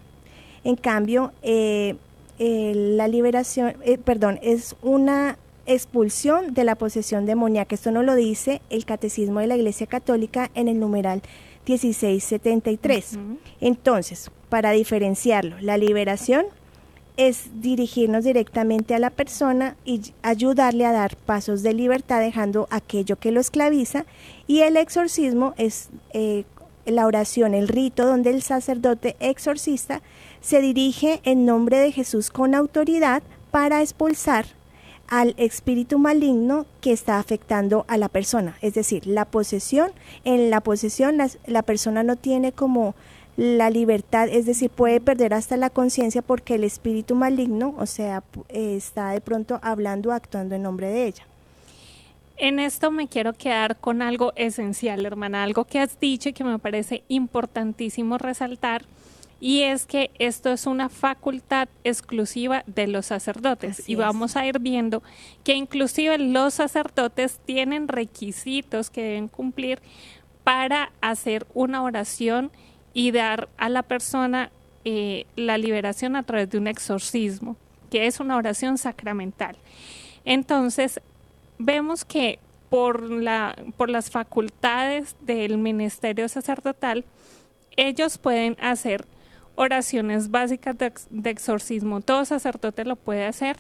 En 0.63 0.77
cambio, 0.77 1.33
eh, 1.41 1.97
eh, 2.39 2.73
la 2.75 3.09
liberación, 3.09 3.77
eh, 3.83 3.99
perdón, 3.99 4.39
es 4.43 4.77
una 4.83 5.39
expulsión 5.67 6.55
de 6.55 6.65
la 6.65 6.77
posesión 6.77 7.27
demoníaca. 7.27 7.75
Esto 7.75 7.91
no 7.91 8.03
lo 8.03 8.15
dice 8.15 8.63
el 8.71 8.85
Catecismo 8.85 9.41
de 9.41 9.47
la 9.47 9.57
Iglesia 9.57 9.87
Católica 9.87 10.51
en 10.55 10.69
el 10.69 10.81
numeral 10.81 11.23
1673. 11.67 13.19
Entonces, 13.61 14.31
para 14.49 14.71
diferenciarlo, 14.71 15.57
la 15.61 15.77
liberación 15.77 16.47
es 17.19 17.61
dirigirnos 17.61 18.25
directamente 18.25 18.95
a 18.95 18.99
la 19.01 19.11
persona 19.11 19.77
y 19.85 20.01
ayudarle 20.23 20.87
a 20.87 20.93
dar 20.93 21.17
pasos 21.17 21.63
de 21.63 21.75
libertad 21.75 22.21
dejando 22.21 22.69
aquello 22.71 23.17
que 23.17 23.33
lo 23.33 23.41
esclaviza 23.41 24.07
y 24.47 24.61
el 24.61 24.77
exorcismo 24.77 25.53
es 25.59 25.89
eh, 26.13 26.45
la 26.87 27.07
oración, 27.07 27.55
el 27.55 27.67
rito 27.67 28.07
donde 28.07 28.31
el 28.31 28.41
sacerdote 28.43 29.17
exorcista 29.19 30.01
se 30.41 30.61
dirige 30.61 31.21
en 31.25 31.45
nombre 31.45 31.79
de 31.79 31.93
Jesús 31.93 32.31
con 32.31 32.55
autoridad 32.55 33.23
para 33.51 33.83
expulsar 33.83 34.47
al 35.09 35.35
espíritu 35.39 35.99
maligno 35.99 36.67
que 36.81 36.93
está 36.93 37.19
afectando 37.19 37.85
a 37.89 37.97
la 37.97 38.09
persona. 38.09 38.57
Es 38.61 38.75
decir, 38.75 39.07
la 39.07 39.25
posesión, 39.25 39.91
en 40.25 40.51
la 40.51 40.61
posesión 40.61 41.17
la, 41.47 41.63
persona 41.63 42.03
no 42.03 42.17
tiene 42.17 42.53
como 42.53 42.95
la 43.37 43.71
libertad, 43.71 44.29
es 44.29 44.47
decir, 44.47 44.69
puede 44.71 45.01
perder 45.01 45.33
hasta 45.33 45.57
la 45.57 45.71
conciencia 45.71 46.23
porque 46.23 46.57
el 46.57 46.65
espíritu 46.65 47.15
maligno, 47.15 47.75
o 47.79 47.87
sea, 47.87 48.23
está 48.49 49.11
de 49.11 49.21
pronto 49.21 49.61
hablando, 49.63 50.13
actuando 50.13 50.55
en 50.55 50.63
nombre 50.63 50.89
de 50.89 51.07
ella. 51.07 51.27
En 52.37 52.61
esto 52.61 52.91
me 52.91 53.09
quiero 53.09 53.33
quedar 53.33 53.77
con 53.77 54.03
algo 54.03 54.33
esencial, 54.37 55.05
hermana, 55.05 55.43
algo 55.43 55.65
que 55.65 55.81
has 55.81 55.99
dicho 55.99 56.29
y 56.29 56.33
que 56.33 56.45
me 56.45 56.59
parece 56.59 57.03
importantísimo 57.09 58.19
resaltar 58.19 58.85
y 59.41 59.63
es 59.63 59.87
que 59.87 60.11
esto 60.19 60.51
es 60.51 60.67
una 60.67 60.89
facultad 60.89 61.69
exclusiva 61.85 62.65
de 62.67 62.89
los 62.89 63.07
sacerdotes 63.07 63.89
y 63.89 63.95
vamos 63.95 64.37
a 64.37 64.47
ir 64.47 64.59
viendo 64.59 65.03
que 65.45 65.55
inclusive 65.55 66.19
los 66.19 66.55
sacerdotes 66.55 67.39
tienen 67.45 67.87
requisitos 67.87 68.91
que 68.91 69.03
deben 69.03 69.29
cumplir 69.29 69.81
para 70.43 70.91
hacer 71.01 71.47
una 71.55 71.83
oración 71.83 72.51
y 72.95 73.13
dar 73.13 73.49
a 73.59 73.69
la 73.69 73.83
persona 73.83 74.51
eh, 74.85 75.27
la 75.37 75.59
liberación 75.59 76.17
a 76.17 76.23
través 76.23 76.51
de 76.51 76.59
un 76.59 76.67
exorcismo, 76.67 77.57
que 77.91 78.07
es 78.07 78.21
una 78.21 78.37
oración 78.37 78.79
sacramental. 78.79 79.57
Entonces, 80.25 81.01
vemos 81.59 82.05
que 82.05 82.39
por, 82.71 83.11
la, 83.11 83.57
por 83.77 83.91
las 83.91 84.11
facultades 84.11 85.17
del 85.21 85.59
ministerio 85.59 86.29
sacerdotal, 86.29 87.05
ellos 87.77 88.19
pueden 88.19 88.57
hacer 88.61 89.07
oraciones 89.59 90.31
básicas 90.31 90.77
de, 90.79 91.31
exorcismo. 91.31 92.01
Todo 92.01 92.25
sacerdote 92.25 92.85
lo 92.85 92.95
puede 92.95 93.27
hacer 93.27 93.57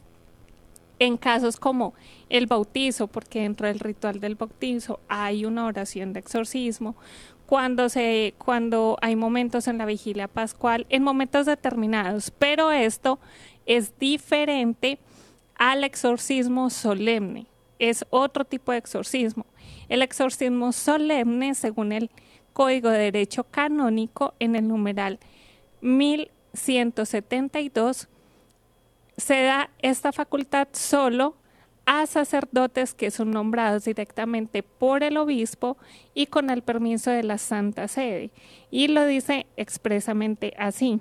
en 1.00 1.16
casos 1.16 1.56
como 1.56 1.92
el 2.28 2.46
bautizo, 2.46 3.08
porque 3.08 3.42
dentro 3.42 3.66
del 3.66 3.80
ritual 3.80 4.20
del 4.20 4.36
bautizo 4.36 5.00
hay 5.08 5.44
una 5.44 5.66
oración 5.66 6.12
de 6.12 6.20
exorcismo, 6.20 6.94
cuando 7.46 7.88
se 7.88 8.34
cuando 8.38 8.96
hay 9.00 9.16
momentos 9.16 9.66
en 9.66 9.78
la 9.78 9.86
vigilia 9.86 10.28
pascual, 10.28 10.86
en 10.88 11.02
momentos 11.02 11.46
determinados, 11.46 12.30
pero 12.30 12.70
esto 12.70 13.18
es 13.66 13.98
diferente 13.98 15.00
al 15.56 15.82
exorcismo 15.82 16.70
solemne. 16.70 17.46
Es 17.80 18.04
otro 18.10 18.44
tipo 18.44 18.70
de 18.70 18.78
exorcismo. 18.78 19.46
El 19.88 20.02
exorcismo 20.02 20.70
solemne, 20.72 21.54
según 21.54 21.92
el 21.92 22.10
Código 22.52 22.90
de 22.90 22.98
Derecho 22.98 23.44
Canónico, 23.44 24.34
en 24.38 24.54
el 24.54 24.68
numeral 24.68 25.18
1172 25.80 28.08
se 29.16 29.42
da 29.42 29.70
esta 29.80 30.12
facultad 30.12 30.68
solo 30.72 31.34
a 31.86 32.06
sacerdotes 32.06 32.94
que 32.94 33.10
son 33.10 33.30
nombrados 33.30 33.84
directamente 33.84 34.62
por 34.62 35.02
el 35.02 35.16
obispo 35.16 35.78
y 36.14 36.26
con 36.26 36.50
el 36.50 36.60
permiso 36.62 37.10
de 37.10 37.22
la 37.22 37.38
Santa 37.38 37.88
Sede. 37.88 38.30
Y 38.70 38.88
lo 38.88 39.06
dice 39.06 39.46
expresamente 39.56 40.52
así. 40.58 41.00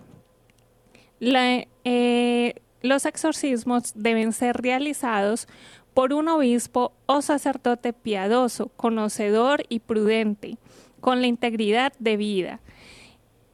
Eh, 1.19 2.55
los 2.81 3.05
exorcismos 3.05 3.91
deben 3.96 4.31
ser 4.31 4.62
realizados 4.62 5.50
por 5.93 6.13
un 6.13 6.29
obispo 6.29 6.93
o 7.05 7.22
sacerdote 7.22 7.91
piadoso, 7.91 8.69
conocedor 8.69 9.63
y 9.67 9.79
prudente, 9.79 10.57
con 11.01 11.19
la 11.22 11.27
integridad 11.27 11.91
de 12.00 12.17
vida 12.17 12.62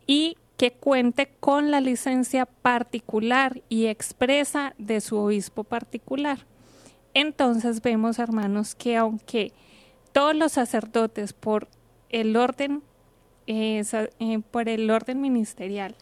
y 0.05 0.37
que 0.57 0.71
cuente 0.71 1.29
con 1.39 1.71
la 1.71 1.81
licencia 1.81 2.45
particular 2.45 3.61
y 3.69 3.87
expresa 3.87 4.73
de 4.77 5.01
su 5.01 5.17
obispo 5.17 5.63
particular. 5.63 6.45
Entonces 7.13 7.81
vemos, 7.81 8.19
hermanos, 8.19 8.75
que 8.75 8.97
aunque 8.97 9.51
todos 10.11 10.35
los 10.35 10.53
sacerdotes 10.53 11.33
por 11.33 11.67
el 12.09 12.35
orden 12.35 12.83
eh, 13.45 13.83
por 14.51 14.69
el 14.69 14.89
orden 14.89 15.19
ministerial 15.19 15.95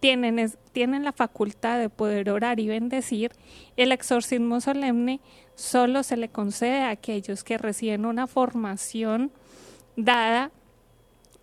tienen, 0.00 0.52
tienen 0.72 1.04
la 1.04 1.12
facultad 1.12 1.78
de 1.78 1.88
poder 1.88 2.28
orar 2.28 2.60
y 2.60 2.68
bendecir, 2.68 3.32
el 3.76 3.92
exorcismo 3.92 4.60
solemne 4.60 5.20
solo 5.54 6.02
se 6.02 6.16
le 6.16 6.28
concede 6.28 6.80
a 6.80 6.90
aquellos 6.90 7.44
que 7.44 7.56
reciben 7.56 8.04
una 8.04 8.26
formación 8.26 9.30
dada 9.96 10.50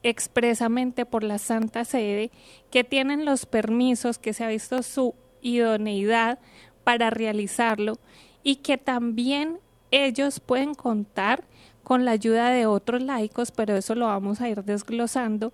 expresamente 0.03 1.05
por 1.05 1.23
la 1.23 1.37
Santa 1.37 1.85
Sede, 1.85 2.31
que 2.71 2.83
tienen 2.83 3.25
los 3.25 3.45
permisos, 3.45 4.17
que 4.17 4.33
se 4.33 4.43
ha 4.43 4.47
visto 4.47 4.81
su 4.83 5.15
idoneidad 5.41 6.39
para 6.83 7.09
realizarlo 7.09 7.97
y 8.43 8.57
que 8.57 8.77
también 8.77 9.59
ellos 9.91 10.39
pueden 10.39 10.73
contar 10.73 11.43
con 11.83 12.05
la 12.05 12.11
ayuda 12.11 12.49
de 12.51 12.65
otros 12.65 13.01
laicos, 13.01 13.51
pero 13.51 13.75
eso 13.75 13.95
lo 13.95 14.07
vamos 14.07 14.41
a 14.41 14.49
ir 14.49 14.63
desglosando 14.63 15.51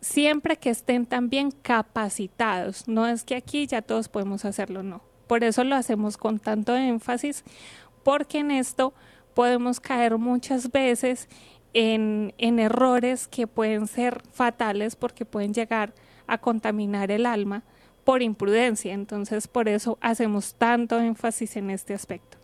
siempre 0.00 0.56
que 0.56 0.70
estén 0.70 1.06
también 1.06 1.50
capacitados. 1.50 2.88
No 2.88 3.06
es 3.06 3.24
que 3.24 3.36
aquí 3.36 3.66
ya 3.66 3.82
todos 3.82 4.08
podemos 4.08 4.44
hacerlo, 4.44 4.82
no. 4.82 5.02
Por 5.26 5.44
eso 5.44 5.62
lo 5.64 5.76
hacemos 5.76 6.16
con 6.16 6.38
tanto 6.38 6.76
énfasis, 6.76 7.44
porque 8.02 8.38
en 8.38 8.50
esto 8.50 8.92
podemos 9.34 9.78
caer 9.78 10.18
muchas 10.18 10.72
veces 10.72 11.28
en, 11.74 12.34
en 12.38 12.58
errores 12.58 13.28
que 13.28 13.46
pueden 13.46 13.86
ser 13.86 14.22
fatales 14.32 14.96
porque 14.96 15.24
pueden 15.24 15.54
llegar 15.54 15.92
a 16.26 16.38
contaminar 16.38 17.10
el 17.10 17.26
alma 17.26 17.62
por 18.04 18.22
imprudencia. 18.22 18.92
Entonces, 18.92 19.48
por 19.48 19.68
eso 19.68 19.98
hacemos 20.00 20.54
tanto 20.54 20.98
énfasis 21.00 21.56
en 21.56 21.70
este 21.70 21.94
aspecto. 21.94 22.38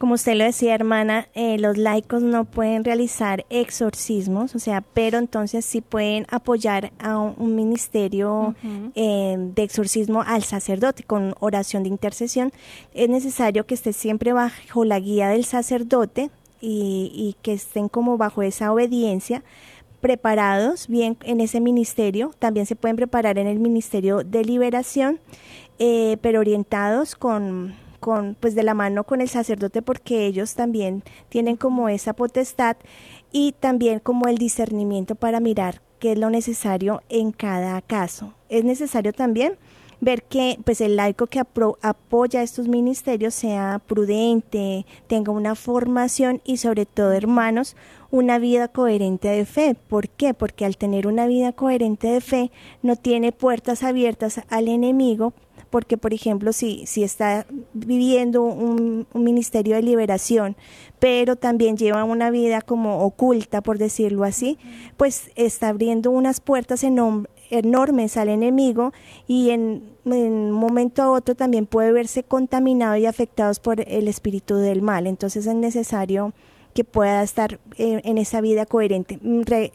Como 0.00 0.14
usted 0.14 0.34
lo 0.34 0.44
decía, 0.44 0.74
hermana, 0.74 1.28
eh, 1.34 1.58
los 1.58 1.76
laicos 1.76 2.22
no 2.22 2.46
pueden 2.46 2.84
realizar 2.84 3.44
exorcismos, 3.50 4.54
o 4.54 4.58
sea, 4.58 4.80
pero 4.80 5.18
entonces 5.18 5.62
sí 5.66 5.82
pueden 5.82 6.24
apoyar 6.30 6.90
a 6.98 7.18
un, 7.18 7.54
ministerio 7.54 8.54
eh, 8.94 9.36
de 9.36 9.62
exorcismo 9.62 10.22
al 10.22 10.42
sacerdote 10.42 11.02
con 11.02 11.34
oración 11.38 11.82
de 11.82 11.90
intercesión. 11.90 12.50
Es 12.94 13.10
necesario 13.10 13.66
que 13.66 13.74
esté 13.74 13.92
siempre 13.92 14.32
bajo 14.32 14.86
la 14.86 14.98
guía 14.98 15.28
del 15.28 15.44
sacerdote 15.44 16.30
y, 16.60 17.12
y 17.14 17.36
que 17.42 17.52
estén 17.52 17.88
como 17.88 18.16
bajo 18.16 18.42
esa 18.42 18.72
obediencia 18.72 19.42
preparados 20.00 20.88
bien 20.88 21.16
en 21.22 21.40
ese 21.40 21.60
ministerio, 21.60 22.32
también 22.38 22.66
se 22.66 22.76
pueden 22.76 22.96
preparar 22.96 23.38
en 23.38 23.46
el 23.46 23.58
ministerio 23.58 24.24
de 24.24 24.44
liberación, 24.44 25.20
eh, 25.78 26.16
pero 26.22 26.40
orientados 26.40 27.14
con 27.14 27.74
con 28.00 28.34
pues 28.40 28.54
de 28.54 28.62
la 28.62 28.74
mano 28.74 29.04
con 29.04 29.20
el 29.20 29.28
sacerdote 29.28 29.82
porque 29.82 30.26
ellos 30.26 30.54
también 30.54 31.04
tienen 31.28 31.56
como 31.56 31.90
esa 31.90 32.14
potestad 32.14 32.78
y 33.30 33.52
también 33.52 34.00
como 34.00 34.26
el 34.26 34.38
discernimiento 34.38 35.14
para 35.14 35.38
mirar 35.38 35.82
qué 35.98 36.12
es 36.12 36.18
lo 36.18 36.30
necesario 36.30 37.02
en 37.10 37.30
cada 37.30 37.80
caso. 37.82 38.32
Es 38.48 38.64
necesario 38.64 39.12
también 39.12 39.58
ver 40.00 40.22
que 40.22 40.58
pues 40.64 40.80
el 40.80 40.96
laico 40.96 41.26
que 41.26 41.40
apoya 41.40 42.42
estos 42.42 42.68
ministerios 42.68 43.34
sea 43.34 43.80
prudente, 43.86 44.86
tenga 45.06 45.32
una 45.32 45.54
formación 45.54 46.40
y 46.44 46.56
sobre 46.56 46.86
todo, 46.86 47.12
hermanos, 47.12 47.76
una 48.10 48.38
vida 48.38 48.68
coherente 48.68 49.28
de 49.28 49.44
fe. 49.44 49.76
¿Por 49.88 50.08
qué? 50.08 50.34
Porque 50.34 50.64
al 50.64 50.76
tener 50.76 51.06
una 51.06 51.26
vida 51.26 51.52
coherente 51.52 52.08
de 52.08 52.20
fe 52.20 52.50
no 52.82 52.96
tiene 52.96 53.32
puertas 53.32 53.82
abiertas 53.82 54.40
al 54.48 54.68
enemigo 54.68 55.32
porque 55.70 55.96
por 55.96 56.12
ejemplo 56.12 56.52
si, 56.52 56.84
si 56.86 57.04
está 57.04 57.46
viviendo 57.72 58.42
un, 58.42 59.06
ministerio 59.14 59.76
de 59.76 59.82
liberación, 59.82 60.56
pero 60.98 61.36
también 61.36 61.76
lleva 61.76 62.04
una 62.04 62.30
vida 62.30 62.60
como 62.60 63.04
oculta, 63.04 63.60
por 63.60 63.78
decirlo 63.78 64.24
así, 64.24 64.58
pues 64.96 65.30
está 65.36 65.68
abriendo 65.68 66.10
unas 66.10 66.40
puertas 66.40 66.82
enormes 67.50 68.16
al 68.16 68.28
enemigo 68.28 68.92
y 69.26 69.50
en, 69.50 69.82
un 70.04 70.50
momento 70.50 71.02
a 71.02 71.10
otro 71.10 71.34
también 71.34 71.66
puede 71.66 71.92
verse 71.92 72.22
contaminado 72.22 72.96
y 72.96 73.06
afectados 73.06 73.60
por 73.60 73.80
el 73.80 74.08
espíritu 74.08 74.56
del 74.56 74.82
mal. 74.82 75.06
Entonces 75.06 75.46
es 75.46 75.54
necesario 75.54 76.32
que 76.74 76.84
pueda 76.84 77.22
estar 77.22 77.58
en, 77.76 78.18
esa 78.18 78.40
vida 78.40 78.64
coherente. 78.64 79.18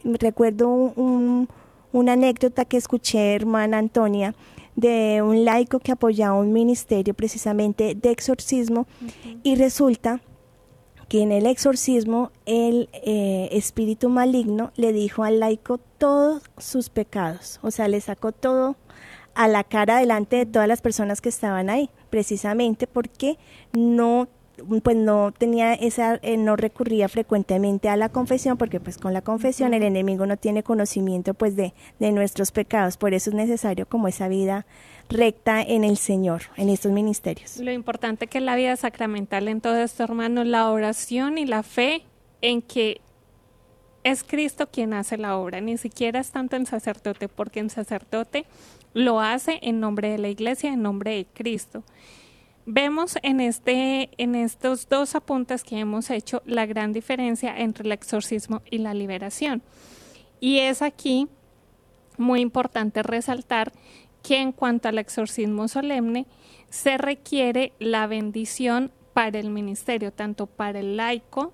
recuerdo 0.04 0.68
una 0.68 2.12
anécdota 2.12 2.64
que 2.64 2.76
escuché, 2.76 3.34
hermana 3.34 3.78
Antonia, 3.78 4.34
de 4.74 5.22
un 5.22 5.44
laico 5.44 5.78
que 5.78 5.92
apoyaba 5.92 6.38
un 6.38 6.52
ministerio 6.52 7.14
precisamente 7.14 7.94
de 7.94 8.10
exorcismo 8.10 8.86
y 9.42 9.56
resulta 9.56 10.20
que 11.08 11.22
en 11.22 11.32
el 11.32 11.46
exorcismo 11.46 12.32
el 12.46 12.88
eh, 12.92 13.48
espíritu 13.52 14.08
maligno 14.08 14.72
le 14.76 14.92
dijo 14.92 15.24
al 15.24 15.40
laico 15.40 15.78
todos 15.98 16.42
sus 16.58 16.90
pecados, 16.90 17.60
o 17.62 17.70
sea, 17.70 17.88
le 17.88 18.00
sacó 18.00 18.32
todo 18.32 18.76
a 19.34 19.48
la 19.48 19.64
cara 19.64 19.98
delante 19.98 20.36
de 20.36 20.46
todas 20.46 20.66
las 20.66 20.80
personas 20.80 21.20
que 21.20 21.28
estaban 21.28 21.68
ahí, 21.68 21.90
precisamente 22.10 22.86
porque 22.86 23.38
no 23.72 24.28
pues 24.82 24.96
no 24.96 25.32
tenía 25.36 25.74
esa, 25.74 26.18
eh, 26.22 26.36
no 26.36 26.56
recurría 26.56 27.08
frecuentemente 27.08 27.88
a 27.88 27.96
la 27.96 28.08
confesión, 28.08 28.56
porque 28.56 28.80
pues 28.80 28.98
con 28.98 29.12
la 29.12 29.22
confesión 29.22 29.74
el 29.74 29.82
enemigo 29.82 30.26
no 30.26 30.36
tiene 30.36 30.62
conocimiento 30.62 31.34
pues 31.34 31.56
de, 31.56 31.74
de 31.98 32.12
nuestros 32.12 32.52
pecados, 32.52 32.96
por 32.96 33.14
eso 33.14 33.30
es 33.30 33.36
necesario 33.36 33.86
como 33.86 34.08
esa 34.08 34.28
vida 34.28 34.66
recta 35.08 35.62
en 35.62 35.84
el 35.84 35.96
Señor, 35.96 36.42
en 36.56 36.68
estos 36.68 36.92
ministerios. 36.92 37.58
Lo 37.58 37.72
importante 37.72 38.26
que 38.26 38.38
es 38.38 38.44
la 38.44 38.56
vida 38.56 38.76
sacramental 38.76 39.48
en 39.48 39.60
todo 39.60 39.76
esto, 39.76 40.02
hermano, 40.04 40.44
la 40.44 40.70
oración 40.70 41.38
y 41.38 41.46
la 41.46 41.62
fe 41.62 42.02
en 42.40 42.62
que 42.62 43.00
es 44.04 44.22
Cristo 44.22 44.68
quien 44.68 44.94
hace 44.94 45.18
la 45.18 45.36
obra, 45.36 45.60
ni 45.60 45.76
siquiera 45.78 46.20
es 46.20 46.30
tanto 46.30 46.56
en 46.56 46.66
sacerdote, 46.66 47.28
porque 47.28 47.60
en 47.60 47.70
sacerdote 47.70 48.46
lo 48.94 49.20
hace 49.20 49.58
en 49.62 49.80
nombre 49.80 50.10
de 50.10 50.18
la 50.18 50.28
iglesia, 50.28 50.72
en 50.72 50.82
nombre 50.82 51.16
de 51.16 51.26
Cristo. 51.26 51.82
Vemos 52.68 53.16
en, 53.22 53.40
este, 53.40 54.10
en 54.18 54.34
estos 54.34 54.88
dos 54.88 55.14
apuntes 55.14 55.62
que 55.62 55.78
hemos 55.78 56.10
hecho 56.10 56.42
la 56.44 56.66
gran 56.66 56.92
diferencia 56.92 57.56
entre 57.56 57.84
el 57.84 57.92
exorcismo 57.92 58.60
y 58.68 58.78
la 58.78 58.92
liberación. 58.92 59.62
Y 60.40 60.58
es 60.58 60.82
aquí 60.82 61.28
muy 62.18 62.40
importante 62.40 63.04
resaltar 63.04 63.72
que 64.20 64.38
en 64.38 64.50
cuanto 64.50 64.88
al 64.88 64.98
exorcismo 64.98 65.68
solemne, 65.68 66.26
se 66.68 66.98
requiere 66.98 67.72
la 67.78 68.08
bendición 68.08 68.90
para 69.12 69.38
el 69.38 69.50
ministerio, 69.50 70.12
tanto 70.12 70.46
para 70.46 70.80
el 70.80 70.96
laico 70.96 71.52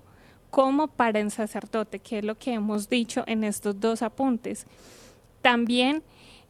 como 0.49 0.87
para 0.87 1.19
el 1.19 1.29
sacerdote, 1.29 1.99
que 1.99 2.19
es 2.19 2.25
lo 2.25 2.39
que 2.39 2.53
hemos 2.53 2.89
dicho 2.89 3.23
en 3.27 3.43
estos 3.43 3.79
dos 3.79 4.01
apuntes. 4.01 4.65
También 5.43 6.01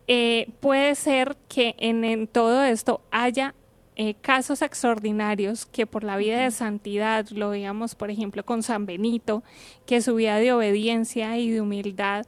eh, 0.08 0.54
puede 0.62 0.96
ser 0.96 1.36
que 1.50 1.76
en 1.80 2.28
todo 2.28 2.64
esto 2.64 3.02
haya 3.12 3.56
eh, 3.96 4.16
casos 4.16 4.62
extraordinarios 4.62 5.66
que 5.66 5.86
por 5.86 6.04
la 6.04 6.18
vida 6.18 6.42
de 6.42 6.52
santidad, 6.52 7.28
lo 7.30 7.50
veíamos 7.52 7.94
por 7.96 8.10
ejemplo 8.10 8.44
con 8.44 8.64
San 8.64 8.86
Benito, 8.86 9.44
que 9.86 10.02
su 10.02 10.16
vida 10.16 10.38
de 10.38 10.52
obediencia 10.52 11.38
y 11.38 11.52
de 11.52 11.62
humildad 11.62 12.26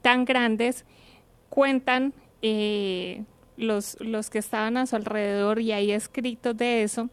tan 0.00 0.24
grandes, 0.24 0.84
cuentan 1.48 2.12
eh, 2.40 3.24
los, 3.56 3.96
los 4.00 4.30
que 4.30 4.38
estaban 4.38 4.76
a 4.76 4.86
su 4.86 4.96
alrededor 4.96 5.60
y 5.60 5.72
hay 5.72 5.92
escritos 5.92 6.56
de 6.56 6.82
eso, 6.82 7.08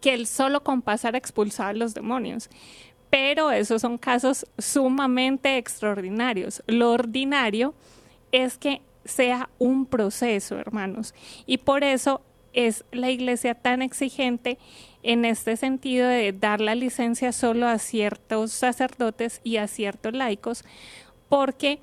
que 0.00 0.14
él 0.14 0.26
solo 0.26 0.62
con 0.62 0.82
pasar 0.82 1.16
expulsaba 1.16 1.70
a 1.70 1.74
los 1.74 1.94
demonios. 1.94 2.50
Pero 3.10 3.50
esos 3.50 3.82
son 3.82 3.98
casos 3.98 4.46
sumamente 4.58 5.58
extraordinarios. 5.58 6.62
Lo 6.66 6.92
ordinario 6.92 7.74
es 8.32 8.58
que 8.58 8.80
sea 9.04 9.50
un 9.58 9.86
proceso, 9.86 10.58
hermanos. 10.58 11.14
Y 11.46 11.58
por 11.58 11.84
eso 11.84 12.22
es 12.52 12.84
la 12.92 13.10
iglesia 13.10 13.54
tan 13.54 13.82
exigente 13.82 14.58
en 15.02 15.24
este 15.24 15.56
sentido 15.56 16.08
de 16.08 16.32
dar 16.32 16.60
la 16.60 16.74
licencia 16.74 17.32
solo 17.32 17.66
a 17.66 17.78
ciertos 17.78 18.52
sacerdotes 18.52 19.40
y 19.42 19.56
a 19.56 19.66
ciertos 19.66 20.12
laicos, 20.12 20.64
porque 21.28 21.80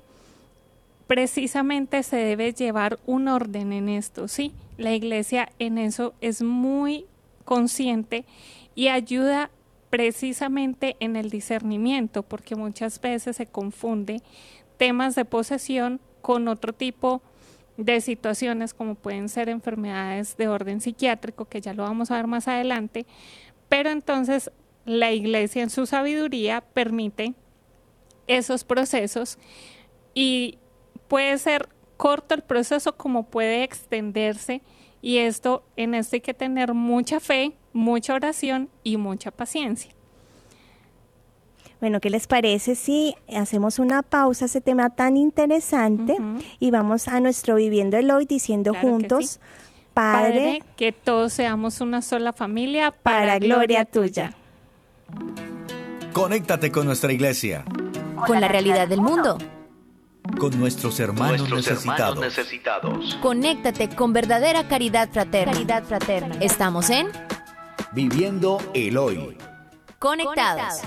precisamente 1.06 2.02
se 2.02 2.16
debe 2.16 2.52
llevar 2.52 2.98
un 3.04 3.28
orden 3.28 3.72
en 3.72 3.88
esto, 3.88 4.28
¿sí? 4.28 4.52
La 4.78 4.94
iglesia 4.94 5.50
en 5.58 5.76
eso 5.76 6.14
es 6.20 6.40
muy 6.40 7.06
consciente 7.44 8.24
y 8.74 8.88
ayuda 8.88 9.50
precisamente 9.90 10.96
en 11.00 11.16
el 11.16 11.30
discernimiento, 11.30 12.22
porque 12.22 12.54
muchas 12.54 13.00
veces 13.00 13.36
se 13.36 13.46
confunde 13.46 14.22
temas 14.76 15.16
de 15.16 15.24
posesión 15.24 16.00
con 16.22 16.46
otro 16.46 16.72
tipo 16.72 17.22
de 17.80 18.00
situaciones 18.00 18.74
como 18.74 18.94
pueden 18.94 19.28
ser 19.28 19.48
enfermedades 19.48 20.36
de 20.36 20.48
orden 20.48 20.80
psiquiátrico, 20.80 21.46
que 21.46 21.60
ya 21.60 21.72
lo 21.72 21.82
vamos 21.82 22.10
a 22.10 22.16
ver 22.16 22.26
más 22.26 22.46
adelante, 22.46 23.06
pero 23.68 23.90
entonces 23.90 24.50
la 24.84 25.12
iglesia 25.12 25.62
en 25.62 25.70
su 25.70 25.86
sabiduría 25.86 26.60
permite 26.60 27.34
esos 28.26 28.64
procesos 28.64 29.38
y 30.14 30.58
puede 31.08 31.38
ser 31.38 31.68
corto 31.96 32.34
el 32.34 32.42
proceso 32.42 32.96
como 32.96 33.24
puede 33.24 33.62
extenderse 33.62 34.62
y 35.02 35.18
esto 35.18 35.64
en 35.76 35.94
esto 35.94 36.16
hay 36.16 36.20
que 36.20 36.34
tener 36.34 36.74
mucha 36.74 37.20
fe, 37.20 37.56
mucha 37.72 38.14
oración 38.14 38.68
y 38.82 38.96
mucha 38.96 39.30
paciencia. 39.30 39.92
Bueno, 41.80 42.00
¿qué 42.00 42.10
les 42.10 42.26
parece 42.26 42.74
si 42.74 43.14
hacemos 43.34 43.78
una 43.78 44.02
pausa 44.02 44.44
a 44.44 44.46
ese 44.46 44.60
tema 44.60 44.90
tan 44.90 45.16
interesante 45.16 46.16
y 46.58 46.70
vamos 46.70 47.08
a 47.08 47.20
nuestro 47.20 47.54
Viviendo 47.54 47.96
el 47.96 48.10
Hoy 48.10 48.26
diciendo 48.26 48.74
juntos, 48.74 49.40
Padre, 49.94 50.62
que 50.76 50.92
todos 50.92 51.32
seamos 51.32 51.80
una 51.80 52.02
sola 52.02 52.34
familia 52.34 52.90
para, 52.90 53.38
gloria 53.38 53.86
tuya. 53.86 54.34
Conéctate 56.12 56.70
con 56.70 56.86
nuestra 56.86 57.12
iglesia. 57.12 57.64
Con 58.26 58.40
la 58.40 58.48
realidad 58.48 58.86
del 58.86 59.00
mundo. 59.00 59.38
Con 60.38 60.58
nuestros 60.60 61.00
hermanos, 61.00 61.48
necesitados. 61.50 63.18
Conéctate 63.22 63.88
con 63.88 64.12
verdadera 64.12 64.68
caridad 64.68 65.08
fraterna. 65.10 65.54
Caridad 65.54 65.84
fraterna. 65.84 66.36
Estamos 66.40 66.90
en 66.90 67.08
Viviendo 67.92 68.58
el 68.74 68.98
Hoy. 68.98 69.38
Conectados. 69.98 70.82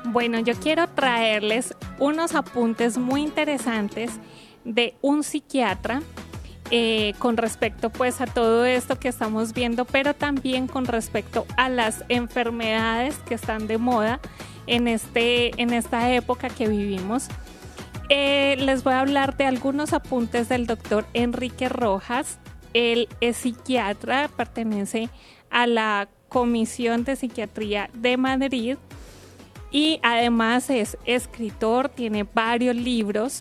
Bueno, 0.07 0.41
yo 0.41 0.55
quiero 0.55 0.89
traerles 0.89 1.75
unos 1.99 2.35
apuntes 2.35 2.97
muy 2.97 3.23
interesantes 3.23 4.13
de 4.65 4.95
un 5.03 5.23
psiquiatra 5.23 6.03
eh, 6.71 7.15
con 7.19 7.37
respecto 7.37 7.91
pues 7.91 8.21
a 8.21 8.27
todo 8.27 8.65
esto 8.65 8.99
que 8.99 9.09
estamos 9.09 9.53
viendo, 9.53 9.85
pero 9.85 10.15
también 10.15 10.69
con 10.69 10.87
respecto 10.87 11.45
a 11.57 11.69
las 11.69 12.05
enfermedades 12.09 13.17
que 13.27 13.35
están 13.35 13.67
de 13.67 13.77
moda 13.77 14.21
en, 14.67 14.89
este, 14.89 15.61
en 15.61 15.73
esta 15.73 16.13
época 16.13 16.49
que 16.49 16.69
vivimos. 16.69 17.29
Eh, 18.09 18.57
les 18.59 18.83
voy 18.83 18.95
a 18.95 19.01
hablar 19.01 19.37
de 19.37 19.45
algunos 19.45 19.93
apuntes 19.93 20.49
del 20.49 20.67
doctor 20.67 21.07
Enrique 21.15 21.69
Rojas. 21.69 22.39
Él 22.75 23.09
es 23.21 23.39
psiquiatra, 23.39 24.29
pertenece 24.37 25.11
a 25.51 25.67
la 25.67 26.09
Comisión 26.29 27.05
de 27.05 27.17
Psiquiatría 27.17 27.91
de 27.93 28.17
Madrid 28.17 28.77
y 29.71 30.01
además 30.03 30.71
es 30.71 30.97
escritor, 31.05 31.89
tiene 31.89 32.25
varios 32.25 32.77
libros, 32.77 33.41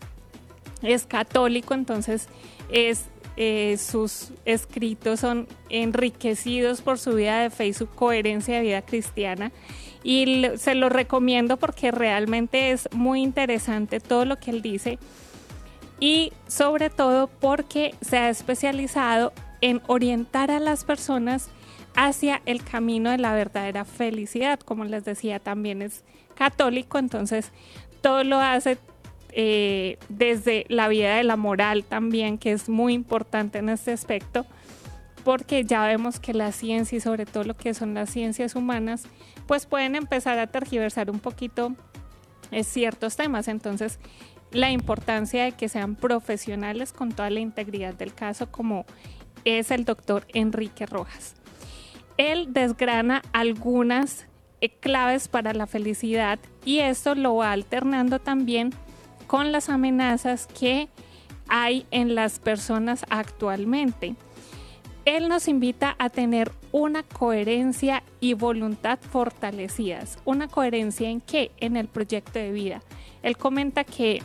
es 0.82 1.06
católico, 1.06 1.74
entonces 1.74 2.28
es 2.70 3.06
eh, 3.42 3.78
sus 3.78 4.34
escritos 4.44 5.22
son 5.22 5.48
enriquecidos 5.70 6.82
por 6.82 7.00
su 7.00 7.16
vida 7.16 7.40
de 7.42 7.50
fe 7.50 7.68
y 7.68 7.74
su 7.74 7.88
coherencia 7.88 8.58
de 8.58 8.64
vida 8.64 8.82
cristiana. 8.82 9.54
Y 10.04 10.46
se 10.58 10.76
lo 10.76 10.90
recomiendo 10.90 11.58
porque 11.58 11.92
realmente 11.92 12.72
es 12.72 12.88
muy 12.92 13.22
interesante 13.22 14.00
todo 14.00 14.26
lo 14.26 14.38
que 14.38 14.52
él 14.52 14.62
dice. 14.62 14.98
Y 16.00 16.32
sobre 16.48 16.90
todo 16.90 17.28
porque 17.28 17.94
se 18.02 18.18
ha 18.18 18.30
especializado 18.30 19.34
en 19.62 19.82
orientar 19.88 20.52
a 20.52 20.60
las 20.60 20.86
personas 20.86 21.50
hacia 21.96 22.42
el 22.46 22.64
camino 22.64 23.12
de 23.12 23.18
la 23.18 23.34
verdadera 23.34 23.84
felicidad. 23.84 24.60
Como 24.60 24.86
les 24.86 25.04
decía, 25.04 25.40
también 25.40 25.82
es 25.82 26.04
católico, 26.36 26.98
entonces 26.98 27.52
todo 28.02 28.24
lo 28.24 28.40
hace 28.40 28.78
eh, 29.32 29.98
desde 30.08 30.66
la 30.70 30.88
vida 30.88 31.16
de 31.16 31.24
la 31.24 31.36
moral 31.36 31.84
también, 31.84 32.38
que 32.38 32.52
es 32.52 32.70
muy 32.70 32.94
importante 32.94 33.60
en 33.60 33.70
este 33.70 33.92
aspecto, 33.92 34.46
porque 35.24 35.66
ya 35.66 35.86
vemos 35.86 36.20
que 36.20 36.34
la 36.34 36.52
ciencia 36.52 36.98
y 36.98 37.02
sobre 37.02 37.26
todo 37.26 37.44
lo 37.44 37.56
que 37.56 37.74
son 37.74 37.94
las 37.94 38.10
ciencias 38.10 38.56
humanas, 38.56 39.04
pues 39.50 39.66
pueden 39.66 39.96
empezar 39.96 40.38
a 40.38 40.46
tergiversar 40.46 41.10
un 41.10 41.20
poquito 41.20 41.74
eh, 42.52 42.64
ciertos 42.64 43.16
temas. 43.16 43.48
Entonces, 43.48 43.98
la 44.52 44.70
importancia 44.70 45.44
de 45.44 45.54
que 45.54 45.70
sean 45.70 45.96
profesionales 45.96 46.94
con 46.94 47.14
toda 47.14 47.32
la 47.32 47.40
integridad 47.40 47.96
del 47.96 48.14
caso, 48.14 48.52
como 48.52 48.86
es 49.46 49.72
el 49.72 49.86
doctor 49.86 50.28
Enrique 50.36 50.86
Rojas. 50.86 51.34
Él 52.18 52.54
desgrana 52.54 53.24
algunas 53.34 54.28
eh, 54.62 54.70
claves 54.70 55.28
para 55.28 55.52
la 55.56 55.66
felicidad 55.66 56.38
y 56.64 56.82
esto 56.82 57.16
lo 57.16 57.38
va 57.38 57.52
alternando 57.52 58.20
también 58.20 58.72
con 59.26 59.52
las 59.52 59.70
amenazas 59.70 60.46
que 60.46 60.90
hay 61.48 61.88
en 61.90 62.14
las 62.14 62.38
personas 62.38 63.04
actualmente. 63.10 64.16
Él 65.06 65.28
nos 65.28 65.48
invita 65.48 65.96
a 65.98 66.10
tener 66.10 66.52
una 66.72 67.04
coherencia 67.04 68.04
y 68.20 68.34
voluntad 68.34 69.00
fortalecidas. 69.00 70.20
¿Una 70.26 70.48
coherencia 70.48 71.10
en 71.10 71.22
qué? 71.22 71.52
En 71.60 71.78
el 71.78 71.88
proyecto 71.88 72.40
de 72.40 72.52
vida. 72.52 72.82
Él 73.24 73.38
comenta 73.38 73.84
que 73.84 74.22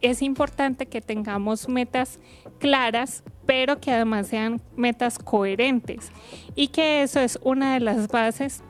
es 0.00 0.22
importante 0.22 0.86
que 0.86 1.00
tengamos 1.00 1.68
metas 1.68 2.18
claras, 2.58 3.22
pero 3.46 3.80
que 3.80 3.90
además 3.90 4.28
sean 4.28 4.60
metas 4.76 5.18
coherentes 5.18 6.10
y 6.54 6.68
que 6.68 7.02
eso 7.02 7.20
es 7.20 7.38
una 7.42 7.74
de 7.74 7.80
las 7.80 8.08
bases 8.08 8.62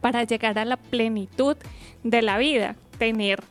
para 0.00 0.24
llegar 0.24 0.58
a 0.58 0.64
la 0.64 0.76
plenitud 0.76 1.56
de 2.02 2.22
la 2.22 2.38
vida, 2.38 2.76
tener 2.98 3.42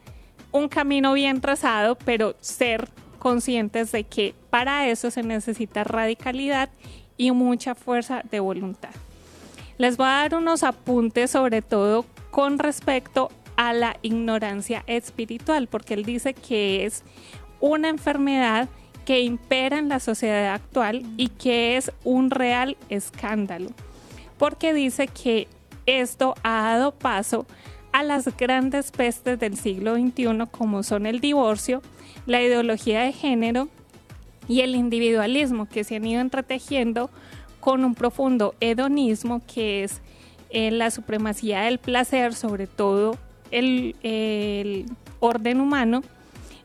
un 0.52 0.68
camino 0.68 1.14
bien 1.14 1.42
trazado, 1.42 1.98
pero 1.98 2.36
ser 2.42 2.90
conscientes 3.20 3.92
de 3.92 4.04
que 4.04 4.36
para 4.50 4.88
eso 4.88 5.12
se 5.12 5.24
necesita 5.24 5.84
radicalidad 5.84 6.70
y 7.22 7.30
mucha 7.30 7.76
fuerza 7.76 8.24
de 8.32 8.40
voluntad. 8.40 8.90
Les 9.78 9.96
voy 9.96 10.08
a 10.08 10.24
dar 10.24 10.34
unos 10.34 10.64
apuntes 10.64 11.30
sobre 11.30 11.62
todo 11.62 12.04
con 12.32 12.58
respecto 12.58 13.30
a 13.58 13.74
la 13.74 13.96
ignorancia 14.02 14.84
espiritual, 14.88 15.68
porque 15.68 15.94
él 15.94 16.04
dice 16.04 16.34
que 16.34 16.84
es 16.84 17.04
una 17.60 17.90
enfermedad 17.90 18.70
que 19.06 19.20
impera 19.22 19.78
en 19.78 19.88
la 19.88 20.00
sociedad 20.00 20.56
actual 20.56 21.04
y 21.16 21.28
que 21.28 21.78
es 21.78 21.92
un 22.04 22.32
real 22.32 22.76
escándalo, 22.90 23.70
porque 24.40 24.74
dice 24.74 25.06
que 25.06 25.48
esto 25.86 26.34
ha 26.42 26.64
dado 26.64 26.92
paso 26.92 27.46
a 27.92 28.02
las 28.02 28.36
grandes 28.36 28.90
pestes 28.90 29.40
del 29.40 29.58
siglo 29.58 29.94
XXI 29.94 30.48
como 30.50 30.82
son 30.82 31.06
el 31.06 31.20
divorcio, 31.20 31.84
la 32.26 32.42
ideología 32.42 33.02
de 33.02 33.14
género 33.14 33.70
y 34.52 34.60
el 34.60 34.76
individualismo 34.76 35.66
que 35.66 35.86
se 35.86 35.96
han 35.96 36.06
ido 36.06 36.20
entretejiendo 36.20 37.10
con 37.62 37.86
un 37.86 37.96
profundo 37.96 38.54
hedonismo 38.60 39.42
que 39.48 39.86
es 39.86 40.02
eh, 40.50 40.72
la 40.72 40.92
supremacía 40.92 41.62
del 41.62 41.78
placer 41.78 42.34
sobre 42.34 42.68
todo 42.68 43.18
el, 43.50 44.86
orden 45.22 45.62
humano, 45.62 46.02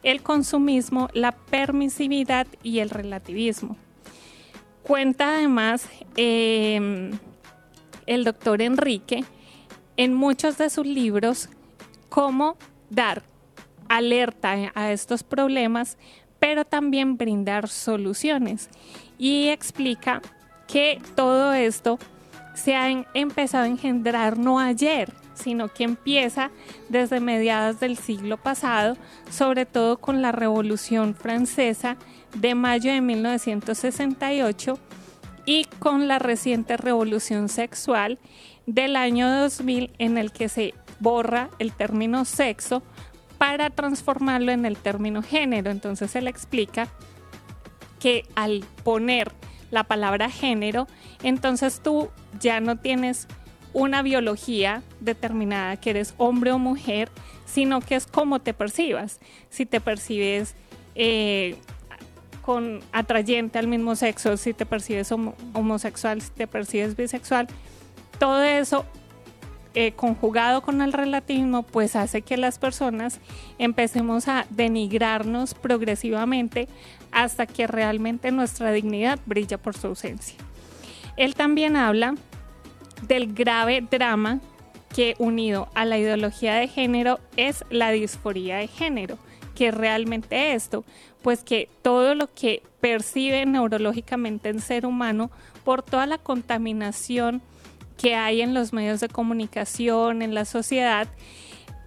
el 0.03 0.21
consumismo, 0.21 1.09
la 1.13 1.31
permisividad 1.31 2.49
y 2.65 2.81
el 2.81 2.91
relativismo. 2.91 3.77
Cuenta 4.83 5.37
además 5.37 5.89
em, 6.17 7.13
el 8.07 8.25
doctor 8.25 8.63
Enrique 8.63 9.25
en 9.97 10.13
muchos 10.13 10.59
de 10.59 10.71
sus 10.71 10.87
libros 10.87 11.51
cómo 12.09 12.57
dar 12.91 13.23
alerta 13.89 14.73
a 14.75 14.91
estos 14.91 15.23
problemas, 15.23 15.99
pero 16.39 16.65
también 16.65 17.17
brindar 17.17 17.69
soluciones. 17.69 18.69
Y 19.19 19.49
explica 19.49 20.23
que 20.67 21.01
todo 21.15 21.55
esto 21.55 21.99
se 22.55 22.75
ha 22.75 22.91
empezado 23.15 23.65
a 23.65 23.69
engendrar 23.69 24.39
no 24.39 24.59
ayer, 24.59 25.13
sino 25.35 25.69
que 25.69 25.85
empieza 25.85 26.51
desde 26.89 27.21
mediados 27.21 27.81
del 27.81 27.97
siglo 27.97 28.39
pasado, 28.39 28.97
sobre 29.31 29.67
todo 29.67 29.99
con 29.99 30.23
la 30.23 30.33
Revolución 30.33 31.15
Francesa 31.15 31.97
de 32.35 32.55
mayo 32.55 32.93
de 32.93 33.01
1968 33.01 34.79
y 35.45 35.65
con 35.79 36.09
la 36.09 36.19
reciente 36.19 36.77
Revolución 36.77 37.49
Sexual 37.49 38.19
del 38.67 38.97
año 38.97 39.31
2000 39.31 39.93
en 39.99 40.19
el 40.19 40.33
que 40.33 40.49
se 40.49 40.75
borra 40.99 41.51
el 41.59 41.73
término 41.73 42.25
sexo 42.25 42.83
para 43.39 43.71
transformarlo 43.71 44.53
en 44.53 44.65
el 44.65 44.77
término 44.77 45.23
género. 45.23 45.71
Entonces 45.71 46.15
le 46.23 46.31
explica 46.31 46.89
que 48.01 48.25
al 48.35 48.65
poner 48.85 49.33
la 49.71 49.85
palabra 49.85 50.31
género, 50.31 50.87
entonces 51.23 51.81
tú 51.83 52.11
ya 52.41 52.61
no 52.61 52.77
tienes 52.77 53.27
una 53.73 54.03
biología 54.03 54.83
determinada 55.01 55.77
que 55.77 55.91
eres 55.91 56.15
hombre 56.17 56.53
o 56.53 56.59
mujer, 56.59 57.11
sino 57.45 57.81
que 57.81 57.97
es 57.97 58.07
como 58.07 58.41
te 58.41 58.55
percibas. 58.55 59.21
Si 59.51 59.67
te 59.67 59.81
percibes 59.81 60.55
eh, 60.95 61.57
con 62.43 62.81
atrayente 62.93 63.59
al 63.59 63.67
mismo 63.67 63.97
sexo, 63.97 64.37
si 64.37 64.55
te 64.55 64.65
percibes 64.65 65.13
homosexual, 65.13 66.23
si 66.23 66.31
te 66.31 66.47
percibes 66.47 66.97
bisexual, 66.97 67.49
todo 68.19 68.43
eso 68.43 68.87
eh, 69.79 69.93
conjugado 69.93 70.63
con 70.63 70.81
el 70.81 70.95
relativismo, 70.95 71.63
pues 71.63 71.97
hace 71.97 72.23
que 72.23 72.39
las 72.39 72.59
personas 72.59 73.21
empecemos 73.59 74.27
a 74.27 74.47
denigrarnos 74.49 75.53
progresivamente 75.53 76.67
hasta 77.13 77.45
que 77.47 77.67
realmente 77.67 78.31
nuestra 78.31 78.73
dignidad 78.73 79.19
brilla 79.27 79.59
por 79.59 79.77
su 79.77 79.89
ausencia. 79.89 80.39
Él 81.19 81.35
también 81.35 81.77
habla 81.77 82.15
del 83.07 83.35
grave 83.35 83.83
drama 83.83 84.41
que 84.95 85.15
unido 85.19 85.69
a 85.75 85.85
la 85.85 85.99
ideología 85.99 86.55
de 86.55 86.69
género 86.69 87.21
es 87.37 87.63
la 87.69 87.91
disforía 87.91 88.57
de 88.57 88.69
género. 88.69 89.19
que 89.55 89.71
realmente 89.71 90.55
esto? 90.55 90.85
Pues 91.21 91.43
que 91.43 91.69
todo 91.83 92.15
lo 92.15 92.33
que 92.33 92.63
percibe 92.81 93.45
neurológicamente 93.45 94.49
el 94.49 94.63
ser 94.63 94.87
humano 94.87 95.31
por 95.65 95.83
toda 95.83 96.07
la 96.07 96.17
contaminación 96.17 97.43
que 97.97 98.15
hay 98.15 98.43
en 98.43 98.55
los 98.55 98.73
medios 98.73 99.01
de 99.01 99.09
comunicación, 99.09 100.23
en 100.23 100.35
la 100.35 100.45
sociedad, 100.45 101.09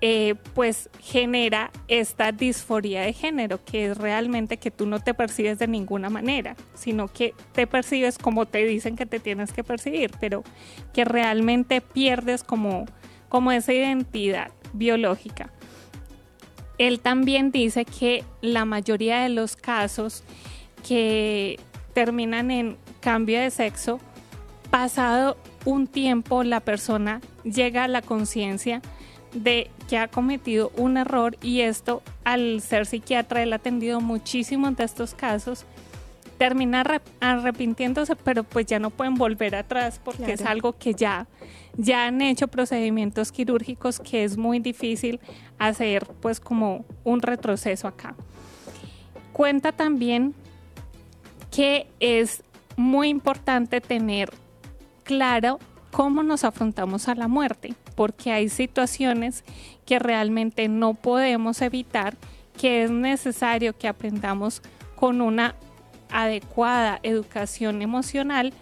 eh, 0.02 0.36
pues 0.54 0.89
genera 1.02 1.72
esta 1.89 2.32
disforía 2.32 3.02
de 3.02 3.12
género, 3.12 3.60
que 3.65 3.88
es 3.88 3.98
realmente 3.98 4.56
que 4.56 4.72
tú 4.72 4.86
no 4.86 5.02
te 5.02 5.13
percibes 5.13 5.60
de 5.60 5.67
ninguna 5.67 6.10
manera, 6.10 6.56
sino 6.74 7.10
que 7.10 7.34
te 7.52 7.67
percibes 7.67 8.17
como 8.17 8.45
te 8.45 8.65
dicen 8.65 8.95
que 8.95 9.06
te 9.06 9.19
tienes 9.19 9.52
que 9.52 9.63
percibir, 9.63 10.12
pero 10.19 10.43
que 10.93 11.04
realmente 11.04 11.82
pierdes 11.82 12.45
como, 12.45 12.86
como 13.28 13.52
esa 13.52 13.74
identidad 13.74 14.52
biológica. 14.72 15.52
Él 16.78 17.02
también 17.02 17.52
dice 17.52 17.84
que 17.84 18.24
la 18.39 18.63
mayoría 18.63 19.19
de 19.19 19.30
los 19.30 19.58
casos 19.58 20.24
que 20.88 21.60
terminan 21.93 22.52
en 22.52 22.78
cambio 23.02 23.41
de 23.41 23.52
sexo, 23.52 24.00
pasado 24.72 25.36
un 25.65 25.88
tiempo 25.88 26.43
la 26.43 26.60
persona 26.60 27.22
llega 27.43 27.84
a 27.84 27.88
la 27.88 28.02
conciencia 28.02 28.82
de 29.34 29.69
que 29.88 29.98
ha 29.98 30.08
cometido 30.08 30.72
un 30.76 30.98
error 30.98 31.38
y 31.41 31.62
esto 31.62 32.02
al 32.24 32.62
ser 32.62 32.86
psiquiatra 32.86 33.43
él 33.43 33.54
ha 33.54 33.58
atendido 33.58 34.02
muchísimos 34.02 34.76
de 34.76 34.84
estos 34.84 35.13
casos 35.13 35.65
termina 36.38 36.84
arrepintiéndose 37.19 38.15
pero 38.15 38.43
pues 38.43 38.65
ya 38.65 38.80
no 38.80 38.89
pueden 38.89 39.15
volver 39.15 39.56
atrás 39.56 40.00
porque 40.04 40.34
es 40.34 40.41
algo 40.41 40.74
que 40.74 40.93
ya 40.93 41.28
ya 41.80 42.06
han 42.06 42.22
hecho 42.22 42.50
procedimientos 42.50 43.32
quirúrgicos 43.32 44.00
que 44.00 44.26
es 44.26 44.38
muy 44.38 44.60
difícil 44.60 45.19
hacer 45.58 46.06
pues 46.22 46.41
como 46.41 46.86
un 47.06 47.22
retroceso 47.22 47.88
acá. 47.88 48.15
Cuenta 49.32 49.72
también 49.72 50.34
que 51.52 51.88
es 52.02 52.43
muy 52.76 53.08
importante 53.08 53.80
tener 53.80 54.30
claro 55.10 55.58
cómo 55.89 56.22
nos 56.22 56.43
afrontamos 56.43 57.08
a 57.08 57.15
la 57.15 57.28
muerte, 57.28 57.74
porque 57.95 58.32
hay 58.32 58.48
situaciones 58.48 59.43
que 59.88 59.98
realmente 59.98 60.67
no 60.67 60.93
podemos 60.93 61.63
evitar, 61.63 62.15
que 62.56 62.84
es 62.84 62.91
necesario 62.91 63.76
que 63.76 63.88
aprendamos 63.88 64.62
con 64.95 65.22
una 65.22 65.56
adecuada 66.12 67.00
educación 67.02 67.82
emocional 67.82 68.54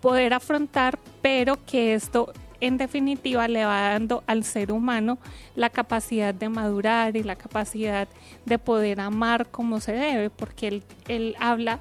poder 0.00 0.34
afrontar, 0.34 0.98
pero 1.22 1.64
que 1.64 1.94
esto 1.94 2.32
en 2.60 2.78
definitiva 2.78 3.46
le 3.46 3.64
va 3.64 3.90
dando 3.90 4.24
al 4.26 4.42
ser 4.42 4.72
humano 4.72 5.18
la 5.54 5.70
capacidad 5.70 6.34
de 6.34 6.48
madurar 6.48 7.16
y 7.16 7.22
la 7.22 7.36
capacidad 7.36 8.08
de 8.44 8.58
poder 8.58 8.98
amar 8.98 9.46
como 9.52 9.78
se 9.78 9.92
debe, 9.92 10.30
porque 10.30 10.66
él, 10.66 10.82
él 11.06 11.36
habla 11.38 11.78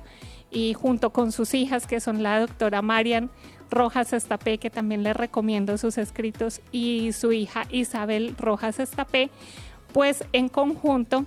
y 0.51 0.73
junto 0.73 1.09
con 1.09 1.31
sus 1.31 1.55
hijas, 1.55 1.87
que 1.87 1.99
son 1.99 2.21
la 2.21 2.39
doctora 2.39 2.83
Marian 2.83 3.31
Rojas 3.75 4.13
Estapé, 4.13 4.57
que 4.57 4.71
también 4.71 5.03
le 5.03 5.13
recomiendo 5.13 5.77
sus 5.77 5.99
escritos, 5.99 6.61
y 6.71 7.11
su 7.11 7.31
hija 7.31 7.65
Isabel 7.69 8.35
Rojas 8.38 8.79
Estapé, 8.79 9.29
pues 9.93 10.23
en 10.33 10.49
conjunto 10.49 11.25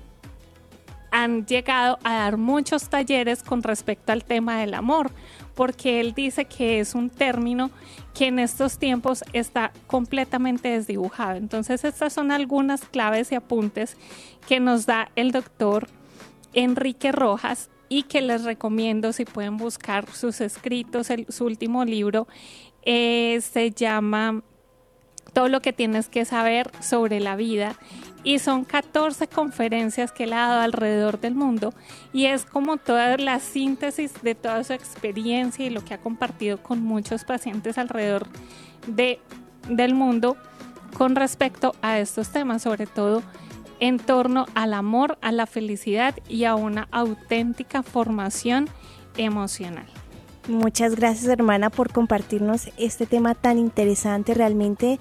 han 1.10 1.46
llegado 1.46 1.98
a 2.04 2.14
dar 2.14 2.36
muchos 2.36 2.88
talleres 2.88 3.42
con 3.42 3.62
respecto 3.62 4.12
al 4.12 4.24
tema 4.24 4.58
del 4.60 4.74
amor, 4.74 5.10
porque 5.54 6.00
él 6.00 6.12
dice 6.14 6.44
que 6.44 6.80
es 6.80 6.94
un 6.94 7.10
término 7.10 7.70
que 8.14 8.26
en 8.26 8.38
estos 8.38 8.78
tiempos 8.78 9.24
está 9.32 9.72
completamente 9.86 10.68
desdibujado. 10.68 11.36
Entonces 11.36 11.84
estas 11.84 12.12
son 12.12 12.30
algunas 12.30 12.82
claves 12.82 13.32
y 13.32 13.36
apuntes 13.36 13.96
que 14.46 14.60
nos 14.60 14.86
da 14.86 15.10
el 15.16 15.32
doctor 15.32 15.88
Enrique 16.52 17.12
Rojas 17.12 17.70
y 17.88 18.04
que 18.04 18.20
les 18.20 18.44
recomiendo 18.44 19.12
si 19.12 19.24
pueden 19.24 19.56
buscar 19.56 20.10
sus 20.12 20.40
escritos. 20.40 21.08
su 21.28 21.44
último 21.44 21.84
libro 21.84 22.26
eh, 22.82 23.40
se 23.40 23.70
llama 23.70 24.42
Todo 25.32 25.48
lo 25.48 25.60
que 25.60 25.72
tienes 25.72 26.08
que 26.08 26.24
saber 26.24 26.70
sobre 26.80 27.20
la 27.20 27.36
vida 27.36 27.76
y 28.24 28.40
son 28.40 28.64
14 28.64 29.28
conferencias 29.28 30.12
que 30.12 30.24
él 30.24 30.32
ha 30.32 30.48
dado 30.48 30.60
alrededor 30.60 31.20
del 31.20 31.34
mundo 31.34 31.72
y 32.12 32.26
es 32.26 32.44
como 32.44 32.76
toda 32.76 33.16
la 33.16 33.38
síntesis 33.38 34.12
de 34.22 34.34
toda 34.34 34.64
su 34.64 34.72
experiencia 34.72 35.64
y 35.64 35.70
lo 35.70 35.84
que 35.84 35.94
ha 35.94 35.98
compartido 35.98 36.62
con 36.62 36.82
muchos 36.82 37.24
pacientes 37.24 37.78
alrededor 37.78 38.26
de, 38.86 39.20
del 39.68 39.94
mundo 39.94 40.36
con 40.96 41.14
respecto 41.14 41.74
a 41.82 41.98
estos 41.98 42.30
temas, 42.30 42.62
sobre 42.62 42.86
todo 42.86 43.22
en 43.80 43.98
torno 43.98 44.46
al 44.54 44.74
amor, 44.74 45.18
a 45.20 45.32
la 45.32 45.46
felicidad 45.46 46.14
y 46.28 46.44
a 46.44 46.54
una 46.54 46.88
auténtica 46.90 47.82
formación 47.82 48.68
emocional. 49.16 49.86
Muchas 50.48 50.96
gracias 50.96 51.26
hermana 51.26 51.68
por 51.68 51.92
compartirnos 51.92 52.70
este 52.78 53.06
tema 53.06 53.34
tan 53.34 53.58
interesante. 53.58 54.32
Realmente 54.32 54.98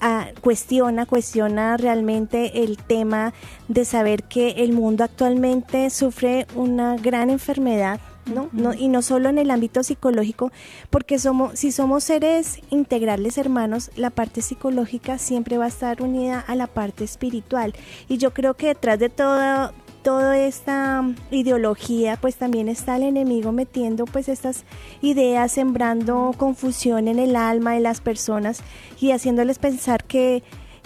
ah, 0.00 0.26
cuestiona, 0.42 1.06
cuestiona 1.06 1.76
realmente 1.78 2.62
el 2.62 2.76
tema 2.76 3.32
de 3.68 3.84
saber 3.86 4.24
que 4.24 4.50
el 4.58 4.72
mundo 4.72 5.04
actualmente 5.04 5.88
sufre 5.88 6.46
una 6.54 6.96
gran 6.96 7.30
enfermedad 7.30 8.00
¿no? 8.26 8.48
¿no? 8.52 8.74
Y 8.74 8.88
no 8.88 9.02
solo 9.02 9.28
en 9.28 9.38
el 9.38 9.50
ámbito 9.50 9.82
psicológico, 9.82 10.52
porque 10.90 11.18
somos, 11.18 11.58
si 11.58 11.72
somos 11.72 12.04
seres 12.04 12.60
integrales 12.70 13.38
hermanos, 13.38 13.90
la 13.96 14.10
parte 14.10 14.42
psicológica 14.42 15.18
siempre 15.18 15.58
va 15.58 15.64
a 15.66 15.68
estar 15.68 16.02
unida 16.02 16.40
a 16.40 16.54
la 16.54 16.66
parte 16.66 17.04
espiritual. 17.04 17.74
Y 18.08 18.18
yo 18.18 18.32
creo 18.32 18.54
que 18.54 18.68
detrás 18.68 18.98
de 18.98 19.08
todo, 19.08 19.72
toda 20.02 20.38
esta 20.38 21.04
ideología, 21.30 22.16
pues 22.20 22.36
también 22.36 22.68
está 22.68 22.96
el 22.96 23.04
enemigo 23.04 23.52
metiendo 23.52 24.04
pues 24.04 24.28
estas 24.28 24.64
ideas, 25.00 25.52
sembrando 25.52 26.34
confusión 26.36 27.08
en 27.08 27.18
el 27.18 27.36
alma 27.36 27.74
de 27.74 27.80
las 27.80 28.00
personas 28.00 28.62
y 29.00 29.12
haciéndoles 29.12 29.58
pensar 29.58 30.04
que, 30.04 30.42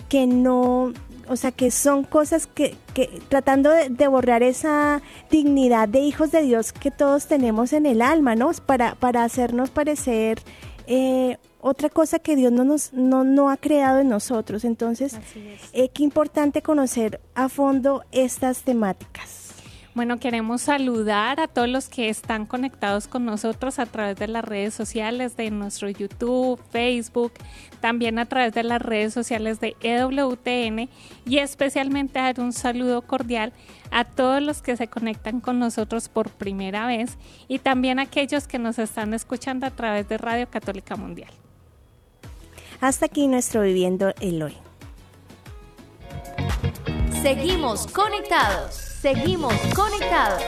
que 0.09 0.27
no, 0.27 0.93
o 1.29 1.37
sea, 1.37 1.53
que 1.53 1.71
son 1.71 2.05
cosas 2.05 2.47
que, 2.47 2.75
que 2.95 3.21
tratando 3.29 3.71
de, 3.71 4.09
borrar 4.09 4.43
esa 4.43 5.03
dignidad 5.31 5.89
de 5.89 6.01
hijos 6.01 6.31
de 6.31 6.43
Dios 6.43 6.73
que 6.73 6.91
todos 6.91 7.27
tenemos 7.27 7.73
en 7.73 7.87
el 7.87 8.03
alma, 8.03 8.35
¿no? 8.35 8.51
Para, 8.67 8.95
para 8.95 9.25
hacernos 9.25 9.71
parecer 9.71 10.39
eh, 10.87 11.39
otra 11.61 11.91
cosa 11.91 12.19
que 12.19 12.37
Dios 12.37 12.53
no, 12.53 12.65
nos, 12.65 12.93
no, 12.93 13.25
no 13.25 13.51
ha 13.51 13.57
creado 13.57 13.99
en 13.99 14.09
nosotros. 14.09 14.65
Entonces, 14.65 15.19
eh, 15.73 15.89
qué 15.89 16.05
importante 16.05 16.63
conocer 16.63 17.21
a 17.35 17.49
fondo 17.49 18.05
estas 18.13 18.63
temáticas. 18.63 19.46
Bueno, 19.97 20.19
queremos 20.19 20.61
saludar 20.61 21.41
a 21.41 21.49
todos 21.49 21.71
los 21.71 21.89
que 21.89 22.11
están 22.11 22.45
conectados 22.45 23.09
con 23.09 23.25
nosotros 23.25 23.79
a 23.79 23.87
través 23.87 24.19
de 24.19 24.29
las 24.29 24.45
redes 24.45 24.75
sociales 24.75 25.39
de 25.39 25.51
nuestro 25.51 25.89
YouTube, 25.89 26.61
Facebook, 26.71 27.33
también 27.81 28.19
a 28.19 28.27
través 28.27 28.53
de 28.53 28.63
las 28.63 28.83
redes 28.83 29.15
sociales 29.15 29.59
de 29.59 29.75
EWTN 29.81 30.91
y 31.25 31.39
especialmente 31.39 32.19
dar 32.19 32.39
un 32.41 32.53
saludo 32.53 33.01
cordial 33.01 33.55
a 33.91 34.05
todos 34.05 34.43
los 34.43 34.61
que 34.61 34.77
se 34.77 34.87
conectan 34.87 35.41
con 35.41 35.59
nosotros 35.59 36.11
por 36.11 36.29
primera 36.29 36.87
vez 36.87 37.17
y 37.49 37.59
también 37.59 37.99
a 37.99 38.03
aquellos 38.03 38.47
que 38.47 38.59
nos 38.59 38.79
están 38.79 39.15
escuchando 39.15 39.65
a 39.65 39.71
través 39.71 40.07
de 40.11 40.19
Radio 40.19 40.47
Católica 40.51 40.97
Mundial. 40.97 41.33
Hasta 42.83 43.07
aquí 43.07 43.29
nuestro 43.29 43.63
Viviendo 43.63 44.13
el 44.21 44.43
Hoy. 44.43 44.59
Seguimos 47.23 47.87
conectados. 47.87 48.86
Seguimos 49.07 49.55
conectados. 49.73 50.43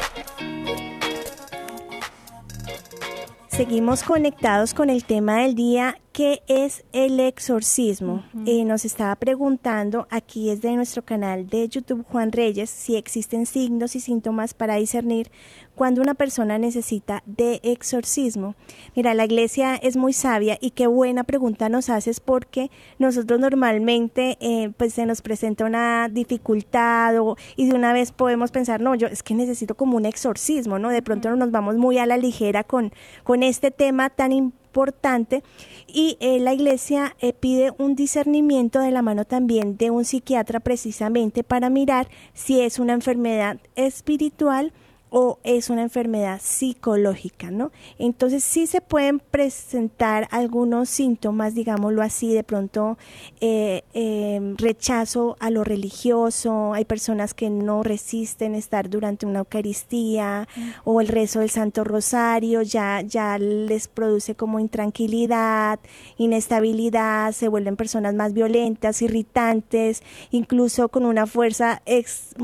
Seguimos 3.47 4.03
conectados 4.03 4.75
con 4.75 4.91
el 4.91 5.05
tema 5.05 5.43
del 5.43 5.55
día 5.55 5.97
¿Qué 6.19 6.43
es 6.49 6.85
el 6.93 7.21
exorcismo? 7.21 8.25
Eh, 8.45 8.65
nos 8.65 8.85
estaba 8.85 9.15
preguntando, 9.15 10.09
aquí 10.11 10.51
es 10.51 10.61
de 10.61 10.75
nuestro 10.75 11.05
canal 11.05 11.47
de 11.47 11.69
YouTube 11.69 12.05
Juan 12.09 12.33
Reyes, 12.33 12.71
si 12.71 12.97
existen 12.97 13.47
signos 13.47 13.95
y 13.95 14.01
síntomas 14.01 14.53
para 14.53 14.75
discernir 14.75 15.31
cuando 15.79 16.03
una 16.03 16.15
persona 16.15 16.59
necesita 16.59 17.23
de 17.25 17.61
exorcismo. 17.63 18.57
Mira, 18.97 19.15
la 19.15 19.25
iglesia 19.25 19.77
es 19.77 19.97
muy 19.97 20.13
sabia 20.13 20.59
y 20.61 20.73
qué 20.73 20.89
buena 20.89 21.23
pregunta 21.23 21.69
nos 21.69 21.89
haces 21.89 22.19
porque 22.19 22.73
nosotros 22.99 23.39
normalmente 23.39 24.37
eh, 24.41 24.73
pues 24.77 24.95
se 24.95 25.07
nos 25.07 25.23
presenta 25.23 25.65
una 25.65 26.09
dificultad 26.09 27.17
o, 27.21 27.37
y 27.55 27.69
de 27.69 27.77
una 27.77 27.93
vez 27.93 28.11
podemos 28.11 28.51
pensar, 28.51 28.81
no, 28.81 28.97
yo 28.97 29.07
es 29.07 29.23
que 29.23 29.35
necesito 29.35 29.77
como 29.77 29.97
un 29.97 30.05
exorcismo, 30.05 30.81
¿no? 30.81 30.89
De 30.89 31.01
pronto 31.01 31.35
nos 31.37 31.53
vamos 31.53 31.77
muy 31.77 31.99
a 31.99 32.07
la 32.07 32.17
ligera 32.17 32.65
con, 32.65 32.93
con 33.23 33.45
este 33.45 33.71
tema 33.71 34.11
tan 34.11 34.33
importante 34.33 34.59
importante 34.69 35.43
y 35.87 36.19
eh, 36.21 36.39
la 36.41 36.53
iglesia 36.53 37.17
eh, 37.21 37.33
pide 37.33 37.73
un 37.79 37.97
discernimiento 37.97 38.81
de 38.81 38.91
la 38.91 39.01
mano 39.01 39.25
también 39.25 39.79
de 39.79 39.91
un 39.91 40.05
psiquiatra 40.05 40.61
precisamente 40.61 41.43
para 41.43 41.71
mirar 41.71 42.09
si 42.35 42.61
es 42.61 42.79
una 42.79 42.93
enfermedad 42.93 43.59
espiritual 43.77 44.73
o 45.11 45.39
es 45.43 45.71
una 45.71 45.83
enfermedad 45.83 46.41
psicológica, 46.43 47.51
¿no? 47.51 47.71
Entonces 47.99 48.45
sí 48.45 48.67
se 48.67 48.81
pueden 48.81 49.21
presentar 49.21 50.29
algunos 50.31 50.89
síntomas, 50.89 51.55
digámoslo 51.55 52.03
así, 52.03 52.35
de 52.35 52.45
pronto 52.45 52.99
eh, 53.41 53.85
em, 53.95 54.57
rechazo 54.57 55.37
a 55.41 55.51
lo 55.51 55.65
religioso, 55.65 56.75
hay 56.75 56.85
personas 56.85 57.35
que 57.35 57.51
no 57.51 57.83
resisten 57.83 58.55
estar 58.55 58.91
durante 58.91 59.27
una 59.27 59.41
Eucaristía 59.41 60.49
o 60.85 61.01
el 61.01 61.09
rezo 61.09 61.41
del 61.41 61.51
Santo 61.51 61.85
Rosario, 61.85 62.63
ya, 62.63 63.01
ya 63.03 63.39
les 63.39 63.89
produce 63.89 64.35
como 64.35 64.61
intranquilidad, 64.61 65.79
inestabilidad, 66.17 67.33
se 67.33 67.49
vuelven 67.49 67.77
personas 67.77 68.15
más 68.15 68.33
violentas, 68.33 69.03
irritantes, 69.03 70.03
incluso 70.31 70.89
con 70.89 71.05
una 71.05 71.27
fuerza 71.27 71.83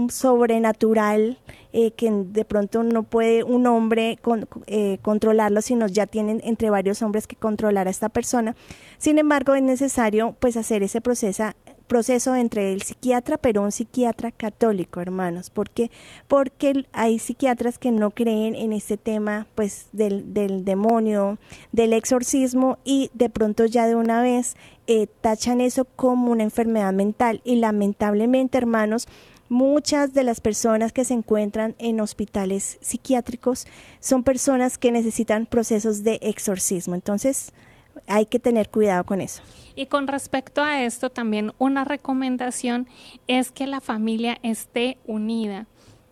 sobrenatural 0.09 1.39
eh, 1.77 1.91
que 1.91 2.09
de 2.09 2.45
pronto 2.45 2.85
no 2.85 3.03
puede 3.03 3.43
un 3.43 3.67
hombre 3.67 4.21
eh, 4.69 4.99
controlarlo, 5.03 5.61
sino 5.61 5.89
ya 5.89 6.07
tienen 6.07 6.41
entre 6.45 6.71
varios 6.71 7.03
hombres 7.03 7.27
que 7.27 7.35
controlar 7.35 7.89
a 7.89 7.91
esta 7.91 8.09
persona. 8.09 8.55
Sin 8.97 9.19
embargo, 9.19 9.57
es 9.57 9.63
necesario 9.63 10.37
pues 10.39 10.57
hacer 10.57 10.85
ese 10.85 11.01
proceso 11.01 12.37
entre 12.37 12.73
el 12.73 12.83
psiquiatra, 12.83 13.39
pero 13.39 13.63
un 13.63 13.73
psiquiatra 13.73 14.31
católico, 14.31 15.01
hermanos. 15.01 15.51
¿Por 15.51 15.69
qué? 15.69 15.91
Porque 16.29 16.87
hay 16.93 17.19
psiquiatras 17.19 17.79
que 17.79 17.91
no 17.91 18.13
creen 18.13 18.55
en 18.55 18.73
este 18.73 18.97
tema, 18.97 19.49
pues, 19.57 19.89
del, 19.91 20.33
del 20.33 20.65
demonio, 20.65 21.39
del 21.73 21.93
exorcismo, 21.93 22.79
y 22.85 23.11
de 23.15 23.31
pronto 23.31 23.67
ya 23.67 23.89
de 23.89 23.97
una 23.97 24.23
vez 24.23 24.55
eh, 24.87 25.09
tachan 25.21 25.61
eso 25.61 25.87
como 25.97 26.31
una 26.31 26.45
enfermedad 26.45 26.93
mental. 26.93 27.41
Y 27.43 27.57
lamentablemente, 27.57 28.59
hermanos, 28.59 29.09
Muchas 29.49 30.15
de 30.15 30.25
las 30.25 30.41
personas 30.41 30.93
que 30.93 31.05
se 31.05 31.15
encuentran 31.15 31.75
en 31.79 32.01
hospitales 32.01 32.79
psiquiátricos 32.81 33.67
son 34.01 34.25
personas 34.25 34.79
que 34.79 34.91
necesitan 34.91 35.45
procesos 35.45 36.03
de 36.03 36.19
exorcismo. 36.23 36.95
Entonces, 36.95 37.53
hay 38.07 38.27
que 38.27 38.39
tener 38.39 38.71
cuidado 38.71 39.05
con 39.05 39.21
eso. 39.21 39.43
Y 39.77 39.87
con 39.87 40.07
respecto 40.07 40.63
a 40.63 40.83
esto, 40.83 41.11
también 41.11 41.53
una 41.59 41.85
recomendación 41.85 42.89
es 43.27 43.51
que 43.51 43.67
la 43.67 43.81
familia 43.81 44.39
esté 44.43 44.99
unida. 45.07 45.67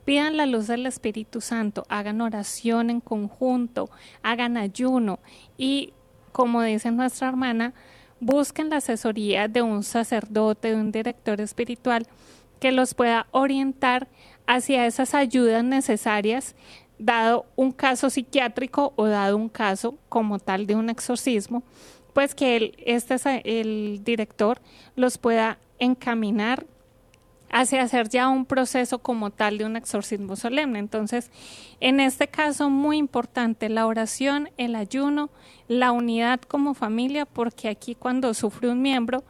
Pidan 0.05 0.37
la 0.37 0.47
luz 0.47 0.67
del 0.67 0.85
Espíritu 0.87 1.41
Santo, 1.41 1.85
hagan 1.89 2.21
oración 2.21 2.91
en 2.91 3.01
conjunto, 3.01 3.89
hagan 4.23 4.57
ayuno 4.57 5.21
y, 5.57 5.93
como 6.33 6.61
dice 6.63 6.91
nuestra 6.91 7.29
hermana, 7.29 7.73
busquen 8.19 8.69
la 8.69 8.79
asesoría 8.79 9.47
de 9.47 9.63
un 9.63 9.85
sacerdote, 9.85 10.69
de 10.69 10.75
un 10.75 10.91
director 10.91 11.41
espiritual 11.41 12.07
que 12.63 12.71
los 12.71 12.95
pueda 12.95 13.27
orientar 13.33 14.07
hacia 14.47 14.87
esas 14.87 15.17
ayudas 15.17 15.65
necesarias 15.65 16.55
dado 16.97 17.45
un 17.57 17.73
caso 17.73 18.09
psiquiátrico 18.09 18.93
o 18.95 19.07
dado 19.07 19.37
un 19.37 19.49
caso 19.49 19.99
como 20.09 20.39
tal 20.39 20.69
de 20.69 20.77
un 20.77 20.89
exorcismo, 20.89 21.65
pues 22.13 22.37
que 22.37 22.73
este, 22.87 23.17
el 23.63 24.05
director 24.05 24.61
los 24.95 25.19
pueda 25.19 25.59
encaminar 25.81 26.65
hacia 27.51 27.83
hacer 27.83 28.09
ya 28.09 28.29
un 28.29 28.47
proceso 28.47 29.01
como 29.01 29.31
tal 29.31 29.59
de 29.59 29.65
un 29.65 29.75
exorcismo 29.75 30.37
solemne. 30.37 30.79
Entonces, 30.79 31.33
en 31.81 31.99
este 31.99 32.29
caso, 32.29 32.71
muy 32.71 32.97
importante 32.97 33.71
la 33.71 33.89
oración, 33.89 34.51
el 34.57 34.77
ayuno, 34.77 35.31
la 35.67 35.91
unidad 35.91 36.41
como 36.43 36.75
familia, 36.75 37.27
porque 37.27 37.69
aquí 37.69 37.97
cuando 37.97 38.33
sufre 38.35 38.71
un 38.71 38.83
miembro, 38.83 39.25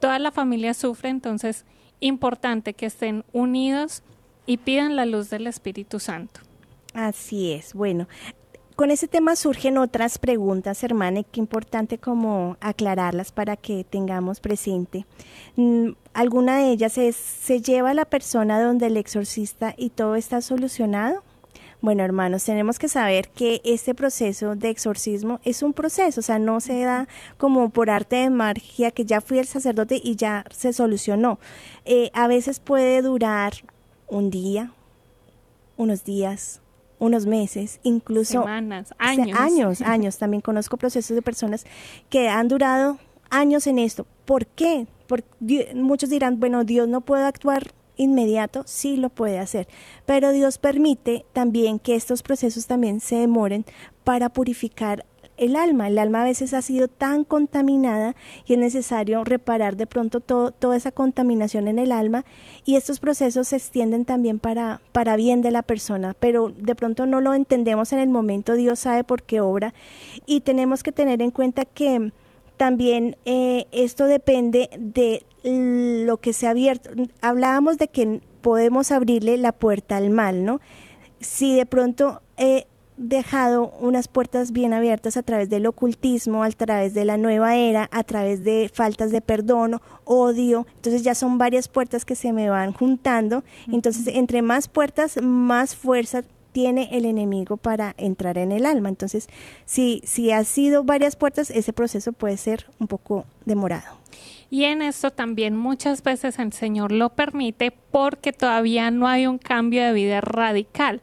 toda 0.00 0.18
la 0.18 0.32
familia 0.32 0.72
sufre, 0.72 1.10
entonces 1.10 1.66
importante 2.00 2.74
que 2.74 2.86
estén 2.86 3.24
unidos 3.32 4.02
y 4.46 4.58
pidan 4.58 4.96
la 4.96 5.06
luz 5.06 5.30
del 5.30 5.46
Espíritu 5.46 6.00
Santo. 6.00 6.40
Así 6.94 7.52
es. 7.52 7.74
Bueno, 7.74 8.08
con 8.78 8.90
ese 8.90 9.08
tema 9.08 9.34
surgen 9.34 9.76
otras 9.76 10.18
preguntas, 10.18 10.84
hermana, 10.84 11.22
qué 11.24 11.40
importante 11.40 11.98
como 11.98 12.56
aclararlas 12.60 13.32
para 13.32 13.56
que 13.56 13.84
tengamos 13.84 14.40
presente. 14.40 15.04
Mm, 15.56 15.90
¿Alguna 16.14 16.58
de 16.58 16.70
ellas 16.70 16.96
es, 16.96 17.16
se 17.16 17.60
lleva 17.60 17.90
a 17.90 17.94
la 17.94 18.04
persona 18.04 18.62
donde 18.62 18.86
el 18.86 18.96
exorcista 18.96 19.74
y 19.76 19.90
todo 19.90 20.14
está 20.14 20.40
solucionado? 20.40 21.24
Bueno, 21.80 22.02
hermanos, 22.02 22.44
tenemos 22.44 22.78
que 22.78 22.88
saber 22.88 23.28
que 23.28 23.60
este 23.64 23.94
proceso 23.94 24.56
de 24.56 24.68
exorcismo 24.70 25.40
es 25.44 25.62
un 25.62 25.72
proceso, 25.72 26.20
o 26.20 26.22
sea, 26.22 26.40
no 26.40 26.60
se 26.60 26.82
da 26.82 27.06
como 27.36 27.70
por 27.70 27.88
arte 27.88 28.16
de 28.16 28.30
magia 28.30 28.90
que 28.90 29.04
ya 29.04 29.20
fui 29.20 29.38
el 29.38 29.46
sacerdote 29.46 30.00
y 30.02 30.16
ya 30.16 30.44
se 30.50 30.72
solucionó. 30.72 31.38
Eh, 31.84 32.10
a 32.14 32.26
veces 32.26 32.58
puede 32.58 33.00
durar 33.00 33.52
un 34.08 34.30
día, 34.30 34.72
unos 35.76 36.04
días, 36.04 36.60
unos 36.98 37.26
meses, 37.26 37.78
incluso 37.84 38.42
semanas, 38.42 38.92
años. 38.98 39.38
años, 39.38 39.80
años. 39.82 40.18
También 40.18 40.40
conozco 40.40 40.76
procesos 40.78 41.14
de 41.14 41.22
personas 41.22 41.64
que 42.10 42.28
han 42.28 42.48
durado 42.48 42.98
años 43.30 43.68
en 43.68 43.78
esto. 43.78 44.04
¿Por 44.24 44.46
qué? 44.46 44.88
Porque 45.06 45.72
muchos 45.74 46.10
dirán, 46.10 46.40
bueno, 46.40 46.64
Dios 46.64 46.88
no 46.88 47.02
puede 47.02 47.24
actuar 47.24 47.72
inmediato, 47.98 48.62
sí 48.66 48.96
lo 48.96 49.10
puede 49.10 49.38
hacer, 49.38 49.68
pero 50.06 50.32
Dios 50.32 50.56
permite 50.56 51.26
también 51.34 51.78
que 51.78 51.94
estos 51.94 52.22
procesos 52.22 52.66
también 52.66 53.00
se 53.00 53.16
demoren 53.16 53.66
para 54.04 54.30
purificar 54.30 55.04
el 55.38 55.56
alma. 55.56 55.88
El 55.88 55.98
alma 55.98 56.22
a 56.22 56.24
veces 56.24 56.52
ha 56.52 56.62
sido 56.62 56.88
tan 56.88 57.24
contaminada 57.24 58.14
y 58.44 58.54
es 58.54 58.58
necesario 58.58 59.24
reparar 59.24 59.76
de 59.76 59.86
pronto 59.86 60.20
toda 60.20 60.76
esa 60.76 60.92
contaminación 60.92 61.68
en 61.68 61.78
el 61.78 61.92
alma 61.92 62.24
y 62.64 62.76
estos 62.76 63.00
procesos 63.00 63.48
se 63.48 63.56
extienden 63.56 64.04
también 64.04 64.38
para, 64.38 64.80
para 64.92 65.16
bien 65.16 65.40
de 65.40 65.50
la 65.50 65.62
persona, 65.62 66.14
pero 66.18 66.50
de 66.50 66.74
pronto 66.74 67.06
no 67.06 67.20
lo 67.20 67.34
entendemos 67.34 67.92
en 67.92 68.00
el 68.00 68.08
momento, 68.08 68.54
Dios 68.54 68.80
sabe 68.80 69.04
por 69.04 69.22
qué 69.22 69.40
obra 69.40 69.72
y 70.26 70.40
tenemos 70.40 70.82
que 70.82 70.92
tener 70.92 71.22
en 71.22 71.30
cuenta 71.30 71.64
que 71.64 72.12
también 72.58 73.16
eh, 73.24 73.66
esto 73.72 74.04
depende 74.04 74.68
de 74.78 75.24
lo 75.42 76.18
que 76.18 76.34
se 76.34 76.46
ha 76.46 76.50
abierto. 76.50 76.90
Hablábamos 77.22 77.78
de 77.78 77.88
que 77.88 78.20
podemos 78.42 78.92
abrirle 78.92 79.38
la 79.38 79.52
puerta 79.52 79.96
al 79.96 80.10
mal, 80.10 80.44
¿no? 80.44 80.60
Si 81.20 81.56
de 81.56 81.64
pronto 81.64 82.20
he 82.36 82.66
dejado 82.98 83.72
unas 83.80 84.08
puertas 84.08 84.50
bien 84.52 84.74
abiertas 84.74 85.16
a 85.16 85.22
través 85.22 85.48
del 85.48 85.66
ocultismo, 85.66 86.42
a 86.42 86.50
través 86.50 86.94
de 86.94 87.04
la 87.04 87.16
nueva 87.16 87.56
era, 87.56 87.88
a 87.92 88.02
través 88.02 88.42
de 88.42 88.70
faltas 88.72 89.12
de 89.12 89.20
perdón, 89.20 89.80
odio, 90.04 90.66
entonces 90.74 91.04
ya 91.04 91.14
son 91.14 91.38
varias 91.38 91.68
puertas 91.68 92.04
que 92.04 92.16
se 92.16 92.32
me 92.32 92.50
van 92.50 92.72
juntando, 92.72 93.44
entonces 93.70 94.08
entre 94.08 94.42
más 94.42 94.66
puertas, 94.66 95.22
más 95.22 95.76
fuerza 95.76 96.24
tiene 96.52 96.88
el 96.92 97.04
enemigo 97.04 97.56
para 97.56 97.94
entrar 97.98 98.38
en 98.38 98.52
el 98.52 98.66
alma. 98.66 98.88
Entonces, 98.88 99.28
si, 99.64 100.00
si 100.04 100.30
ha 100.32 100.44
sido 100.44 100.84
varias 100.84 101.16
puertas, 101.16 101.50
ese 101.50 101.72
proceso 101.72 102.12
puede 102.12 102.36
ser 102.36 102.66
un 102.78 102.86
poco 102.86 103.24
demorado. 103.44 103.98
Y 104.50 104.64
en 104.64 104.80
esto 104.80 105.10
también 105.10 105.56
muchas 105.56 106.02
veces 106.02 106.38
el 106.38 106.52
Señor 106.52 106.90
lo 106.90 107.10
permite 107.10 107.70
porque 107.70 108.32
todavía 108.32 108.90
no 108.90 109.06
hay 109.06 109.26
un 109.26 109.38
cambio 109.38 109.84
de 109.84 109.92
vida 109.92 110.20
radical. 110.20 111.02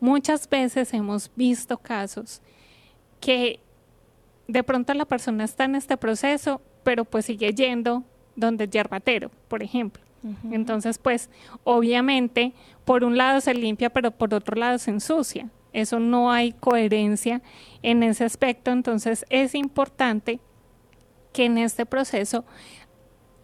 Muchas 0.00 0.48
veces 0.48 0.94
hemos 0.94 1.30
visto 1.36 1.78
casos 1.78 2.40
que 3.20 3.60
de 4.48 4.62
pronto 4.62 4.94
la 4.94 5.04
persona 5.04 5.44
está 5.44 5.64
en 5.64 5.74
este 5.74 5.96
proceso, 5.96 6.60
pero 6.84 7.04
pues 7.04 7.26
sigue 7.26 7.52
yendo 7.52 8.04
donde 8.34 8.64
es 8.64 8.70
yerbatero, 8.70 9.30
por 9.48 9.62
ejemplo. 9.62 10.05
Entonces, 10.50 10.98
pues, 10.98 11.30
obviamente, 11.64 12.52
por 12.84 13.04
un 13.04 13.16
lado 13.16 13.40
se 13.40 13.54
limpia, 13.54 13.90
pero 13.90 14.10
por 14.10 14.34
otro 14.34 14.56
lado 14.56 14.78
se 14.78 14.90
ensucia. 14.90 15.48
Eso 15.72 16.00
no 16.00 16.32
hay 16.32 16.52
coherencia 16.52 17.42
en 17.82 18.02
ese 18.02 18.24
aspecto. 18.24 18.70
Entonces, 18.70 19.24
es 19.28 19.54
importante 19.54 20.40
que 21.32 21.44
en 21.44 21.58
este 21.58 21.84
proceso 21.84 22.44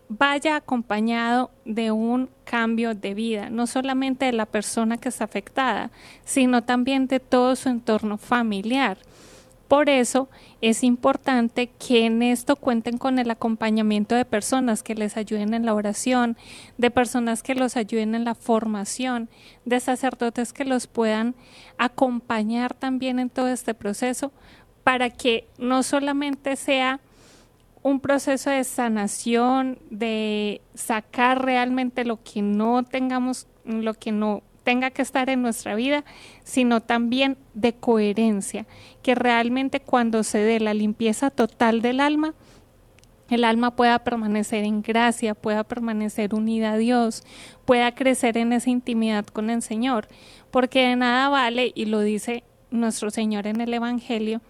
vaya 0.09 0.57
acompañado 0.57 1.51
de 1.65 1.91
un 1.91 2.31
cambio 2.45 2.95
de 2.95 3.15
vida, 3.15 3.51
no 3.51 3.67
solamente 3.67 4.27
de 4.27 4.33
la 4.33 4.47
persona 4.47 4.99
que 4.99 5.09
está 5.09 5.25
afectada, 5.25 5.91
sino 6.25 6.63
también 6.65 7.07
de 7.07 7.21
todo 7.21 7.57
su 7.57 7.69
entorno 7.69 8.19
familiar 8.19 8.99
Por 9.73 9.89
eso 9.89 10.29
es 10.61 10.85
importante 10.85 11.69
que 11.69 12.05
en 12.05 12.23
esto 12.23 12.57
cuenten 12.57 12.99
con 12.99 13.19
el 13.19 13.31
acompañamiento 13.31 14.15
de 14.15 14.27
personas 14.27 14.83
que 14.83 14.95
les 14.95 15.17
ayuden 15.17 15.55
en 15.55 15.65
la 15.65 15.73
oración, 15.73 16.37
de 16.77 16.91
personas 16.91 17.43
que 17.43 17.55
los 17.55 17.79
ayuden 17.79 18.15
en 18.15 18.25
la 18.25 18.35
formación, 18.35 19.31
de 19.65 19.81
sacerdotes 19.81 20.53
que 20.53 20.67
los 20.67 20.89
puedan 20.89 21.35
acompañar 21.79 22.75
también 22.75 23.19
en 23.19 23.31
todo 23.31 23.49
este 23.49 23.73
proceso 23.73 24.31
para 24.85 25.09
que 25.09 25.49
no 25.57 25.83
solamente 25.83 26.57
sea 26.57 27.01
un 27.83 27.99
proceso 27.99 28.51
de 28.51 28.65
sanación, 28.65 29.79
de 29.89 30.61
sacar 30.75 31.47
realmente 31.47 32.05
lo 32.05 32.23
que 32.23 32.43
no 32.43 32.83
tengamos, 32.83 33.47
lo 33.65 33.95
que 33.95 34.13
no 34.13 34.43
tenga 34.65 34.91
que 34.91 35.03
estar 35.03 35.29
en 35.31 35.43
nuestra 35.43 35.75
vida, 35.75 36.05
sino 36.45 36.81
también 36.81 37.37
de 37.55 37.75
coherencia, 37.75 38.67
que 39.03 39.15
realmente 39.15 39.81
cuando 39.81 40.23
se 40.23 40.39
dé 40.39 40.61
la 40.61 40.75
limpieza 40.75 41.31
total 41.31 41.83
del 41.83 42.01
alma, 42.01 42.35
el 43.29 43.45
alma 43.45 43.75
pueda 43.77 43.99
permanecer 44.01 44.65
en 44.65 44.83
gracia, 44.83 45.35
pueda 45.35 45.65
permanecer 45.65 46.35
unida 46.35 46.73
a 46.73 46.77
Dios, 46.77 47.25
pueda 47.65 47.95
crecer 47.95 48.37
en 48.37 48.53
esa 48.53 48.71
intimidad 48.71 49.25
con 49.27 49.49
el 49.49 49.63
Señor, 49.63 50.09
porque 50.51 50.87
de 50.89 50.97
nada 50.97 51.29
vale, 51.29 51.73
y 51.75 51.87
lo 51.87 52.01
dice 52.01 52.45
nuestro 52.71 53.11
Señor 53.11 53.47
en 53.47 53.61
el 53.61 53.73
Evangelio, 53.73 54.41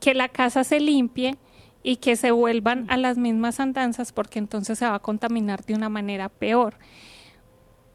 que 0.00 0.14
la 0.14 0.28
casa 0.28 0.64
se 0.64 0.80
limpie 0.80 1.36
y 1.82 1.96
que 1.96 2.16
se 2.16 2.30
vuelvan 2.30 2.86
a 2.90 2.96
las 2.96 3.16
mismas 3.18 3.60
andanzas 3.60 4.12
porque 4.12 4.38
entonces 4.38 4.78
se 4.78 4.86
va 4.86 4.96
a 4.96 5.00
contaminar 5.00 5.64
de 5.64 5.74
una 5.74 5.88
manera 5.88 6.28
peor. 6.28 6.74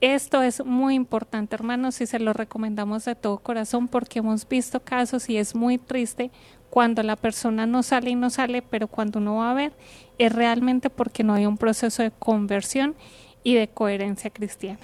Esto 0.03 0.41
es 0.43 0.65
muy 0.65 0.95
importante, 0.95 1.55
hermanos, 1.55 2.01
y 2.01 2.07
se 2.07 2.19
lo 2.19 2.33
recomendamos 2.33 3.05
de 3.05 3.15
todo 3.15 3.37
corazón 3.37 3.87
porque 3.87 4.19
hemos 4.19 4.45
visto 4.45 4.81
casos 4.81 5.29
y 5.29 5.37
es 5.37 5.55
muy 5.55 5.77
triste 5.77 6.29
cuando 6.69 7.03
la 7.03 7.15
persona 7.15 7.65
no 7.67 7.83
sale 7.83 8.09
y 8.09 8.15
no 8.15 8.29
sale, 8.29 8.61
pero 8.61 8.89
cuando 8.89 9.19
uno 9.19 9.35
va 9.35 9.51
a 9.51 9.53
ver 9.53 9.71
es 10.17 10.33
realmente 10.33 10.89
porque 10.89 11.23
no 11.23 11.33
hay 11.33 11.45
un 11.45 11.57
proceso 11.57 12.03
de 12.03 12.11
conversión 12.11 12.95
y 13.43 13.53
de 13.53 13.69
coherencia 13.69 14.29
cristiana. 14.29 14.81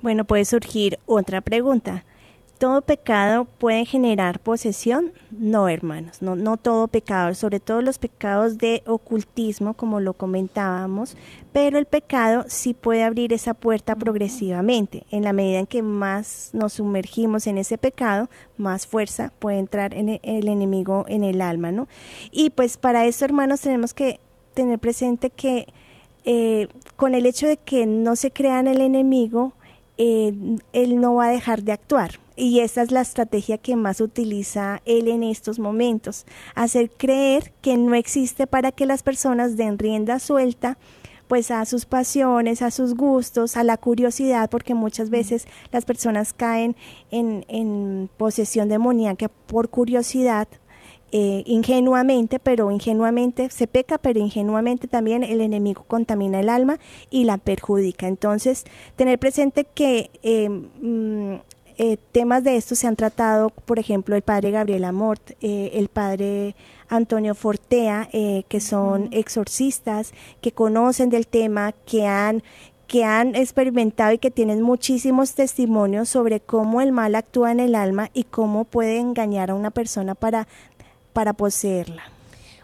Bueno, 0.00 0.24
puede 0.24 0.44
surgir 0.44 1.00
otra 1.06 1.40
pregunta 1.40 2.04
todo 2.62 2.80
pecado 2.80 3.44
puede 3.44 3.84
generar 3.84 4.38
posesión? 4.38 5.12
No, 5.32 5.68
hermanos, 5.68 6.22
no, 6.22 6.36
no 6.36 6.56
todo 6.56 6.86
pecado, 6.86 7.34
sobre 7.34 7.58
todo 7.58 7.82
los 7.82 7.98
pecados 7.98 8.56
de 8.56 8.84
ocultismo, 8.86 9.74
como 9.74 9.98
lo 9.98 10.12
comentábamos, 10.12 11.16
pero 11.52 11.76
el 11.76 11.86
pecado 11.86 12.44
sí 12.46 12.72
puede 12.72 13.02
abrir 13.02 13.32
esa 13.32 13.54
puerta 13.54 13.96
progresivamente. 13.96 15.02
En 15.10 15.24
la 15.24 15.32
medida 15.32 15.58
en 15.58 15.66
que 15.66 15.82
más 15.82 16.50
nos 16.52 16.74
sumergimos 16.74 17.48
en 17.48 17.58
ese 17.58 17.78
pecado, 17.78 18.30
más 18.56 18.86
fuerza 18.86 19.32
puede 19.40 19.58
entrar 19.58 19.92
en 19.92 20.20
el, 20.22 20.46
enemigo 20.46 21.04
en 21.08 21.24
el 21.24 21.40
alma, 21.40 21.72
¿no? 21.72 21.88
Y 22.30 22.50
pues 22.50 22.76
para 22.76 23.06
eso, 23.06 23.24
hermanos, 23.24 23.60
tenemos 23.62 23.92
que 23.92 24.20
tener 24.54 24.78
presente 24.78 25.30
que 25.30 25.66
eh, 26.24 26.68
con 26.94 27.16
el 27.16 27.26
hecho 27.26 27.48
de 27.48 27.56
que 27.56 27.86
no 27.86 28.14
se 28.14 28.30
crean 28.30 28.68
el 28.68 28.82
enemigo, 28.82 29.52
eh, 30.04 30.34
él 30.72 31.00
no 31.00 31.14
va 31.14 31.26
a 31.26 31.30
dejar 31.30 31.62
de 31.62 31.70
actuar. 31.70 32.18
Y 32.34 32.58
esa 32.58 32.82
es 32.82 32.90
la 32.90 33.02
estrategia 33.02 33.56
que 33.56 33.76
más 33.76 34.00
utiliza 34.00 34.82
él 34.84 35.06
en 35.06 35.22
estos 35.22 35.60
momentos, 35.60 36.26
hacer 36.56 36.90
creer 36.90 37.52
que 37.60 37.76
no 37.76 37.94
existe 37.94 38.48
para 38.48 38.72
que 38.72 38.84
las 38.84 39.04
personas 39.04 39.56
den 39.56 39.78
rienda 39.78 40.18
suelta 40.18 40.76
pues 41.28 41.52
a 41.52 41.64
sus 41.66 41.86
pasiones, 41.86 42.62
a 42.62 42.72
sus 42.72 42.94
gustos, 42.94 43.56
a 43.56 43.62
la 43.62 43.76
curiosidad, 43.76 44.50
porque 44.50 44.74
muchas 44.74 45.08
veces 45.08 45.46
las 45.70 45.84
personas 45.84 46.32
caen 46.34 46.74
en, 47.12 47.44
en 47.48 48.10
posesión 48.16 48.68
demoníaca 48.68 49.28
por 49.46 49.70
curiosidad, 49.70 50.48
eh, 51.14 51.42
ingenuamente, 51.44 52.38
pero 52.38 52.70
ingenuamente 52.70 53.50
se 53.50 53.66
peca, 53.66 53.98
pero 53.98 54.18
ingenuamente 54.18 54.88
también 54.88 55.22
el 55.22 55.42
enemigo 55.42 55.84
contamina 55.86 56.40
el 56.40 56.48
alma 56.48 56.78
y 57.10 57.24
la 57.24 57.36
perjudica. 57.36 58.08
Entonces, 58.08 58.64
tener 58.96 59.18
presente 59.18 59.66
que 59.74 60.10
eh, 60.22 60.48
mm, 60.48 61.34
eh, 61.76 61.98
temas 62.12 62.44
de 62.44 62.56
estos 62.56 62.78
se 62.78 62.86
han 62.86 62.96
tratado, 62.96 63.50
por 63.50 63.78
ejemplo, 63.78 64.16
el 64.16 64.22
padre 64.22 64.52
Gabriel 64.52 64.84
Amort, 64.84 65.32
el 65.42 65.88
padre 65.88 66.56
Antonio 66.88 67.34
Fortea, 67.34 68.08
que 68.48 68.60
son 68.60 69.08
exorcistas, 69.12 70.14
que 70.40 70.52
conocen 70.52 71.10
del 71.10 71.26
tema, 71.26 71.72
que 71.84 72.06
han 72.06 72.42
que 72.92 73.04
han 73.04 73.34
experimentado 73.36 74.12
y 74.12 74.18
que 74.18 74.30
tienen 74.30 74.60
muchísimos 74.60 75.32
testimonios 75.32 76.10
sobre 76.10 76.40
cómo 76.40 76.82
el 76.82 76.92
mal 76.92 77.14
actúa 77.14 77.50
en 77.50 77.58
el 77.58 77.74
alma 77.74 78.10
y 78.12 78.24
cómo 78.24 78.66
puede 78.66 78.98
engañar 78.98 79.50
a 79.50 79.54
una 79.54 79.70
persona 79.70 80.14
para 80.14 80.46
para 81.12 81.32
poseerla. 81.32 82.02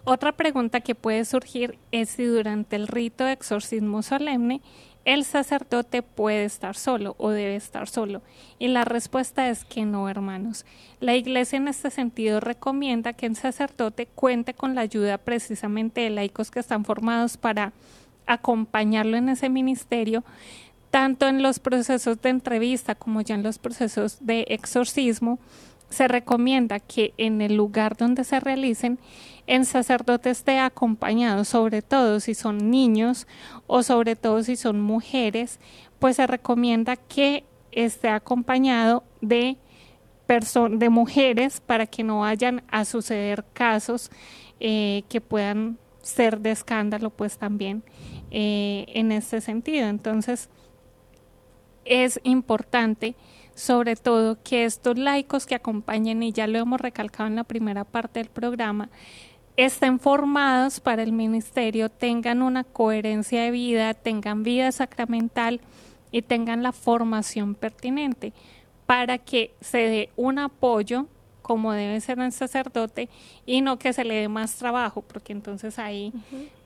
Otra 0.04 0.32
pregunta 0.32 0.80
que 0.80 0.94
puede 0.94 1.24
surgir 1.24 1.78
es 1.92 2.10
si 2.10 2.24
durante 2.24 2.76
el 2.76 2.88
rito 2.88 3.24
de 3.24 3.32
exorcismo 3.32 4.02
solemne 4.02 4.62
el 5.04 5.24
sacerdote 5.24 6.02
puede 6.02 6.44
estar 6.44 6.76
solo 6.76 7.14
o 7.18 7.30
debe 7.30 7.56
estar 7.56 7.88
solo. 7.88 8.20
Y 8.58 8.68
la 8.68 8.84
respuesta 8.84 9.48
es 9.48 9.64
que 9.64 9.86
no, 9.86 10.08
hermanos. 10.08 10.66
La 11.00 11.16
Iglesia 11.16 11.56
en 11.56 11.68
este 11.68 11.90
sentido 11.90 12.40
recomienda 12.40 13.14
que 13.14 13.24
el 13.24 13.34
sacerdote 13.34 14.06
cuente 14.06 14.52
con 14.52 14.74
la 14.74 14.82
ayuda 14.82 15.16
precisamente 15.16 16.02
de 16.02 16.10
laicos 16.10 16.50
que 16.50 16.60
están 16.60 16.84
formados 16.84 17.38
para 17.38 17.72
acompañarlo 18.26 19.16
en 19.16 19.30
ese 19.30 19.48
ministerio, 19.48 20.24
tanto 20.90 21.26
en 21.26 21.42
los 21.42 21.58
procesos 21.58 22.20
de 22.20 22.28
entrevista 22.28 22.94
como 22.94 23.22
ya 23.22 23.34
en 23.34 23.42
los 23.42 23.58
procesos 23.58 24.18
de 24.20 24.44
exorcismo, 24.48 25.38
se 25.90 26.08
recomienda 26.08 26.80
que 26.80 27.14
en 27.16 27.40
el 27.40 27.56
lugar 27.56 27.96
donde 27.96 28.24
se 28.24 28.40
realicen 28.40 28.98
el 29.46 29.64
sacerdote 29.64 30.30
esté 30.30 30.58
acompañado, 30.58 31.44
sobre 31.44 31.80
todo 31.80 32.20
si 32.20 32.34
son 32.34 32.70
niños 32.70 33.26
o 33.66 33.82
sobre 33.82 34.14
todo 34.14 34.42
si 34.42 34.56
son 34.56 34.80
mujeres, 34.80 35.58
pues 35.98 36.16
se 36.16 36.26
recomienda 36.26 36.96
que 36.96 37.44
esté 37.72 38.08
acompañado 38.10 39.04
de, 39.22 39.56
de 40.26 40.88
mujeres 40.90 41.60
para 41.60 41.86
que 41.86 42.04
no 42.04 42.20
vayan 42.20 42.62
a 42.68 42.84
suceder 42.84 43.44
casos 43.54 44.10
eh, 44.60 45.04
que 45.08 45.20
puedan 45.20 45.78
ser 46.02 46.40
de 46.40 46.50
escándalo, 46.50 47.10
pues 47.10 47.38
también 47.38 47.82
eh, 48.30 48.84
en 48.88 49.12
este 49.12 49.40
sentido. 49.40 49.88
Entonces, 49.88 50.50
es 51.84 52.20
importante 52.22 53.14
sobre 53.58 53.96
todo 53.96 54.40
que 54.44 54.64
estos 54.64 54.96
laicos 54.96 55.44
que 55.44 55.56
acompañen, 55.56 56.22
y 56.22 56.30
ya 56.30 56.46
lo 56.46 56.60
hemos 56.60 56.80
recalcado 56.80 57.26
en 57.26 57.34
la 57.34 57.42
primera 57.42 57.82
parte 57.82 58.20
del 58.20 58.28
programa, 58.28 58.88
estén 59.56 59.98
formados 59.98 60.78
para 60.78 61.02
el 61.02 61.10
ministerio, 61.10 61.88
tengan 61.88 62.42
una 62.42 62.62
coherencia 62.62 63.42
de 63.42 63.50
vida, 63.50 63.94
tengan 63.94 64.44
vida 64.44 64.70
sacramental 64.70 65.60
y 66.12 66.22
tengan 66.22 66.62
la 66.62 66.70
formación 66.70 67.56
pertinente 67.56 68.32
para 68.86 69.18
que 69.18 69.56
se 69.60 69.78
dé 69.78 70.10
un 70.14 70.38
apoyo 70.38 71.06
como 71.48 71.72
debe 71.72 71.98
ser 72.02 72.18
un 72.18 72.30
sacerdote 72.30 73.08
y 73.46 73.62
no 73.62 73.78
que 73.78 73.94
se 73.94 74.04
le 74.04 74.16
dé 74.16 74.28
más 74.28 74.56
trabajo, 74.56 75.00
porque 75.00 75.32
entonces 75.32 75.78
ahí 75.78 76.12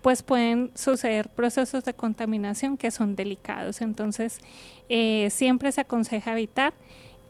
pues 0.02 0.24
pueden 0.24 0.72
suceder 0.74 1.28
procesos 1.28 1.84
de 1.84 1.94
contaminación 1.94 2.76
que 2.76 2.90
son 2.90 3.14
delicados. 3.14 3.80
Entonces 3.80 4.40
eh, 4.88 5.28
siempre 5.30 5.70
se 5.70 5.82
aconseja 5.82 6.32
evitar 6.32 6.74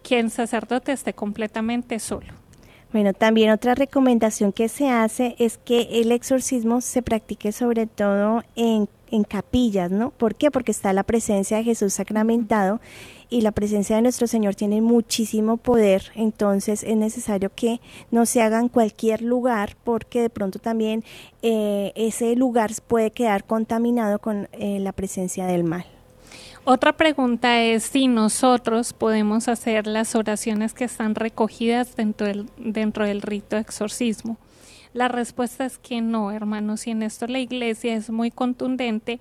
que 0.03 0.19
el 0.19 0.31
sacerdote 0.31 0.93
esté 0.93 1.13
completamente 1.13 1.99
solo. 1.99 2.33
Bueno, 2.91 3.13
también 3.13 3.51
otra 3.51 3.75
recomendación 3.75 4.51
que 4.51 4.71
se 4.71 4.89
hace 4.89 5.37
es 5.39 5.59
que 5.59 6.01
el 6.01 6.11
exorcismo 6.11 6.81
se 6.81 7.03
practique 7.03 7.53
sobre 7.53 7.87
todo 7.87 8.45
en, 8.57 8.89
en 9.13 9.23
capillas, 9.25 9.91
¿no? 9.91 10.11
¿Por 10.11 10.35
qué? 10.35 10.51
Porque 10.51 10.73
está 10.73 10.93
la 10.93 11.05
presencia 11.05 11.59
de 11.59 11.65
Jesús 11.65 11.93
sacramentado 11.93 12.81
y 13.31 13.43
la 13.43 13.53
presencia 13.53 13.97
de 13.97 14.03
nuestro 14.03 14.27
Señor 14.27 14.55
tiene 14.55 14.81
muchísimo 14.81 15.57
poder, 15.57 16.11
entonces 16.15 16.83
es 16.83 16.97
necesario 16.97 17.51
que 17.55 17.81
no 18.11 18.27
se 18.27 18.43
haga 18.43 18.59
en 18.59 18.69
cualquier 18.69 19.23
lugar 19.23 19.77
porque 19.85 20.21
de 20.21 20.31
pronto 20.31 20.59
también 20.59 21.05
eh, 21.43 21.93
ese 21.95 22.35
lugar 22.37 22.73
puede 22.87 23.11
quedar 23.11 23.45
contaminado 23.45 24.19
con 24.19 24.49
eh, 24.53 24.81
la 24.81 24.93
presencia 24.93 25.47
del 25.47 25.65
mal. 25.65 25.87
Otra 26.65 26.93
pregunta 26.93 27.61
es 27.61 27.85
si 27.85 28.07
nosotros 28.07 28.93
podemos 28.93 29.49
hacer 29.49 29.87
las 29.87 30.15
oraciones 30.15 30.75
que 30.75 30.85
están 30.85 31.15
recogidas 31.17 31.97
dentro 31.97 32.27
del, 32.27 32.47
dentro 32.57 33.05
del 33.05 33.21
rito 33.21 33.57
de 33.57 33.63
exorcismo. 33.63 34.37
La 34.93 35.09
respuesta 35.09 35.65
es 35.65 35.79
que 35.79 36.01
no, 36.01 36.31
hermanos, 36.31 36.87
y 36.87 36.91
en 36.91 37.03
esto 37.03 37.27
la 37.27 37.39
iglesia 37.39 37.95
es 37.95 38.11
muy 38.11 38.31
contundente 38.31 39.21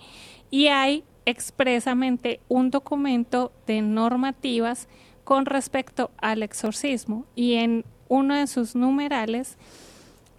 y 0.49 0.67
hay 0.67 1.03
expresamente 1.25 2.41
un 2.47 2.71
documento 2.71 3.51
de 3.67 3.81
normativas 3.81 4.87
con 5.23 5.45
respecto 5.45 6.11
al 6.17 6.43
exorcismo. 6.43 7.25
Y 7.35 7.53
en 7.53 7.85
uno 8.09 8.35
de 8.35 8.47
sus 8.47 8.75
numerales 8.75 9.57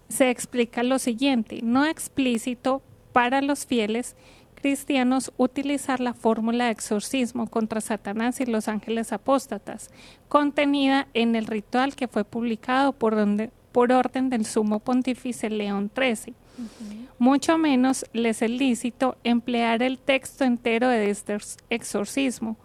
se 0.09 0.29
explica 0.29 0.83
lo 0.83 0.99
siguiente, 0.99 1.61
no 1.63 1.87
explícito 1.87 2.83
para 3.13 3.41
los 3.41 3.65
fieles 3.65 4.17
cristianos 4.63 5.33
utilizar 5.37 6.01
la 6.01 6.15
fórmula 6.15 6.67
de 6.67 6.71
exorcismo 6.71 7.49
contra 7.49 7.81
Satanás 7.81 8.41
y 8.41 8.47
los 8.47 8.69
ángeles 8.69 9.13
apóstatas, 9.13 9.91
contenida 10.29 11.09
en 11.15 11.35
el 11.35 11.47
ritual 11.47 11.97
que 11.97 12.09
fue 12.09 12.25
publicado 12.25 12.93
por, 12.93 13.17
donde, 13.17 13.51
por 13.73 13.93
orden 13.93 14.29
del 14.31 14.45
sumo 14.45 14.79
pontífice 14.79 15.51
León 15.51 15.91
XIII. 15.95 16.35
Mucho 17.19 17.59
menos 17.59 18.05
les 18.13 18.43
es 18.43 18.51
lícito 18.51 19.17
emplear 19.25 19.83
el 19.83 19.99
texto 19.99 20.45
entero 20.45 20.89
de 20.89 21.11
este 21.11 21.39
exorcismo. 21.71 22.57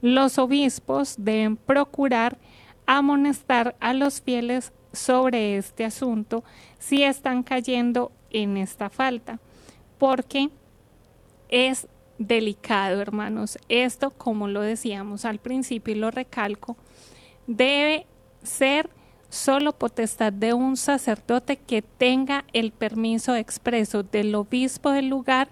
Los 0.00 0.38
obispos 0.38 1.14
deben 1.18 1.56
procurar 1.56 2.38
amonestar 2.86 3.76
a 3.80 3.94
los 3.94 4.20
fieles 4.20 4.72
sobre 4.92 5.56
este 5.56 5.84
asunto 5.84 6.44
si 6.78 7.02
están 7.02 7.42
cayendo 7.42 8.12
en 8.30 8.56
esta 8.56 8.90
falta, 8.90 9.40
porque 9.98 10.50
es 11.48 11.88
delicado, 12.18 13.00
hermanos. 13.00 13.58
Esto, 13.68 14.10
como 14.10 14.48
lo 14.48 14.60
decíamos 14.60 15.24
al 15.24 15.38
principio 15.38 15.94
y 15.94 15.98
lo 15.98 16.10
recalco, 16.10 16.76
debe 17.46 18.06
ser 18.42 18.90
solo 19.34 19.72
potestad 19.72 20.32
de 20.32 20.54
un 20.54 20.76
sacerdote 20.76 21.56
que 21.56 21.82
tenga 21.82 22.44
el 22.52 22.72
permiso 22.72 23.34
expreso 23.34 24.02
del 24.02 24.34
obispo 24.34 24.90
del 24.90 25.08
lugar 25.08 25.48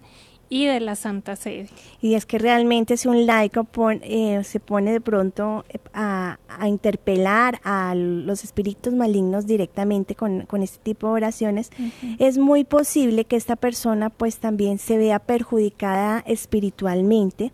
y 0.52 0.66
de 0.66 0.80
la 0.80 0.96
Santa 0.96 1.34
Sede. 1.34 1.70
Y 2.02 2.12
es 2.12 2.26
que 2.26 2.38
realmente 2.38 2.98
si 2.98 3.08
un 3.08 3.24
laico 3.24 3.66
eh, 4.02 4.44
se 4.44 4.60
pone 4.60 4.92
de 4.92 5.00
pronto 5.00 5.64
eh, 5.70 5.78
a, 5.94 6.38
interpelar 6.66 7.58
a 7.64 7.94
los 7.94 8.44
espíritus 8.44 8.92
malignos 8.92 9.46
directamente 9.46 10.14
con, 10.14 10.46
este 10.60 10.78
tipo 10.82 11.06
de 11.06 11.12
oraciones, 11.14 11.70
es 12.18 12.36
muy 12.36 12.64
posible 12.64 13.24
que 13.24 13.36
esta 13.36 13.56
persona 13.56 14.10
pues 14.10 14.40
también 14.40 14.78
se 14.78 14.98
vea 14.98 15.20
perjudicada 15.20 16.22
espiritualmente. 16.26 17.50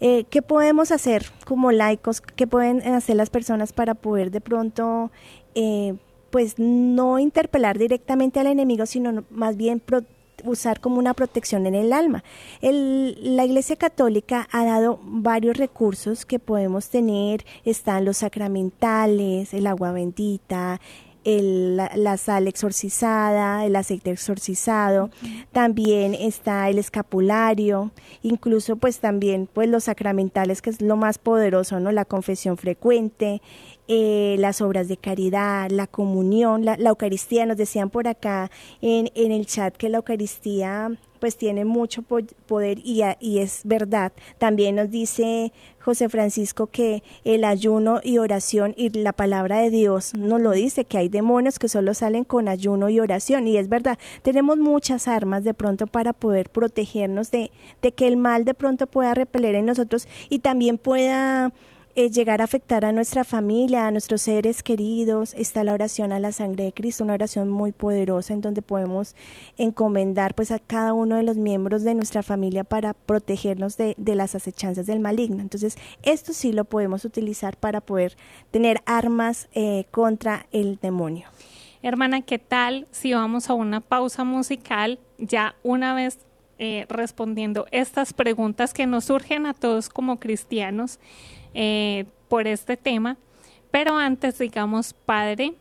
Eh, 0.00 0.24
¿Qué 0.30 0.40
podemos 0.40 0.90
hacer 0.90 1.26
como 1.44 1.70
laicos? 1.70 2.22
¿Qué 2.22 2.46
pueden 2.46 2.80
hacer 2.80 3.16
las 3.16 3.28
personas 3.28 3.74
para 3.74 3.92
poder 3.92 4.30
de 4.30 4.40
pronto... 4.40 5.10
pues 6.30 6.58
no 6.58 7.18
interpelar 7.18 7.78
directamente 7.78 8.40
al 8.40 8.48
enemigo, 8.48 8.86
sino 8.86 9.24
más 9.30 9.56
bien 9.56 9.82
usar 10.44 10.80
como 10.80 10.98
una 10.98 11.14
protección 11.14 11.66
en 11.66 11.74
el 11.74 11.92
alma. 11.92 12.22
la 12.60 13.44
Iglesia 13.44 13.76
Católica 13.76 14.48
ha 14.52 14.64
dado 14.64 15.00
varios 15.02 15.56
recursos 15.56 16.24
que 16.26 16.38
podemos 16.38 16.88
tener, 16.90 17.44
están 17.64 18.04
los 18.04 18.18
sacramentales, 18.18 19.52
el 19.54 19.66
agua 19.66 19.92
bendita, 19.92 20.80
la, 21.24 22.16
sal 22.16 22.48
exorcizada, 22.48 23.66
el 23.66 23.76
aceite 23.76 24.10
exorcizado, 24.10 25.10
también 25.52 26.14
está 26.14 26.70
el 26.70 26.78
escapulario, 26.78 27.90
incluso 28.22 28.76
pues 28.76 29.00
también 29.00 29.48
pues 29.52 29.68
los 29.68 29.84
sacramentales 29.84 30.62
que 30.62 30.70
es 30.70 30.80
lo 30.80 30.96
más 30.96 31.18
poderoso, 31.18 31.80
¿no? 31.80 31.92
La 31.92 32.04
confesión 32.04 32.56
frecuente, 32.56 33.42
eh, 33.88 34.36
las 34.38 34.60
obras 34.60 34.86
de 34.86 34.96
caridad, 34.96 35.70
la 35.70 35.86
comunión, 35.86 36.64
la, 36.64 36.76
Eucaristía. 36.76 37.46
Nos 37.46 37.56
decían 37.56 37.90
por 37.90 38.06
acá 38.06 38.50
en, 38.82 39.10
en, 39.14 39.32
el 39.32 39.46
chat 39.46 39.74
que 39.76 39.88
la 39.88 39.98
Eucaristía 39.98 40.90
pues 41.18 41.36
tiene 41.36 41.64
mucho 41.64 42.02
poder 42.02 42.78
y, 42.84 43.02
y, 43.20 43.38
es 43.38 43.62
verdad. 43.64 44.12
También 44.38 44.76
nos 44.76 44.90
dice 44.90 45.52
José 45.80 46.08
Francisco 46.08 46.66
que 46.66 47.02
el 47.24 47.44
ayuno 47.44 48.00
y 48.02 48.18
oración 48.18 48.74
y 48.76 48.90
la 48.90 49.12
palabra 49.12 49.58
de 49.58 49.70
Dios 49.70 50.14
nos 50.14 50.40
lo 50.40 50.52
dice, 50.52 50.84
que 50.84 50.98
hay 50.98 51.08
demonios 51.08 51.58
que 51.58 51.68
solo 51.68 51.94
salen 51.94 52.24
con 52.24 52.48
ayuno 52.48 52.88
y 52.88 53.00
oración 53.00 53.48
y 53.48 53.56
es 53.56 53.68
verdad. 53.68 53.98
Tenemos 54.22 54.58
muchas 54.58 55.08
armas 55.08 55.44
de 55.44 55.54
pronto 55.54 55.86
para 55.86 56.12
poder 56.12 56.50
protegernos 56.50 57.30
de, 57.30 57.50
de 57.82 57.92
que 57.92 58.06
el 58.06 58.16
mal 58.16 58.44
de 58.44 58.54
pronto 58.54 58.86
pueda 58.86 59.14
repeler 59.14 59.54
en 59.54 59.66
nosotros 59.66 60.06
y 60.28 60.40
también 60.40 60.78
pueda 60.78 61.52
eh, 61.98 62.10
llegar 62.10 62.40
a 62.40 62.44
afectar 62.44 62.84
a 62.84 62.92
nuestra 62.92 63.24
familia, 63.24 63.88
a 63.88 63.90
nuestros 63.90 64.22
seres 64.22 64.62
queridos. 64.62 65.34
Está 65.34 65.64
la 65.64 65.72
oración 65.72 66.12
a 66.12 66.20
la 66.20 66.30
sangre 66.30 66.62
de 66.62 66.72
Cristo, 66.72 67.02
una 67.02 67.14
oración 67.14 67.48
muy 67.48 67.72
poderosa 67.72 68.32
en 68.32 68.40
donde 68.40 68.62
podemos 68.62 69.16
encomendar 69.56 70.36
pues 70.36 70.52
a 70.52 70.60
cada 70.60 70.92
uno 70.92 71.16
de 71.16 71.24
los 71.24 71.36
miembros 71.36 71.82
de 71.82 71.96
nuestra 71.96 72.22
familia 72.22 72.62
para 72.62 72.94
protegernos 72.94 73.76
de, 73.76 73.96
las 73.98 74.36
acechanzas 74.36 74.86
del 74.86 75.00
maligno. 75.00 75.40
Entonces, 75.40 75.76
esto 76.04 76.32
sí 76.32 76.52
lo 76.52 76.66
podemos 76.66 77.04
utilizar 77.04 77.56
para 77.56 77.80
poder 77.80 78.16
tener 78.52 78.80
armas 78.86 79.48
eh, 79.52 79.86
contra 79.90 80.46
el 80.52 80.78
demonio. 80.80 81.26
Hermana, 81.82 82.20
¿qué 82.20 82.38
tal 82.38 82.86
si 82.92 83.12
vamos 83.12 83.50
a 83.50 83.54
una 83.54 83.80
pausa 83.80 84.22
musical 84.22 85.00
ya 85.18 85.56
una 85.64 85.94
vez 85.94 86.20
eh, 86.60 86.86
respondiendo 86.88 87.66
estas 87.72 88.12
preguntas 88.12 88.72
que 88.72 88.86
nos 88.86 89.06
surgen 89.06 89.46
a 89.46 89.54
todos 89.54 89.88
como 89.88 90.20
cristianos? 90.20 91.00
Eh, 91.54 92.04
por 92.28 92.46
este 92.46 92.76
tema. 92.76 93.16
Pero 93.70 93.96
antes 93.96 94.38
digamos, 94.38 94.92
Padre, 94.92 95.54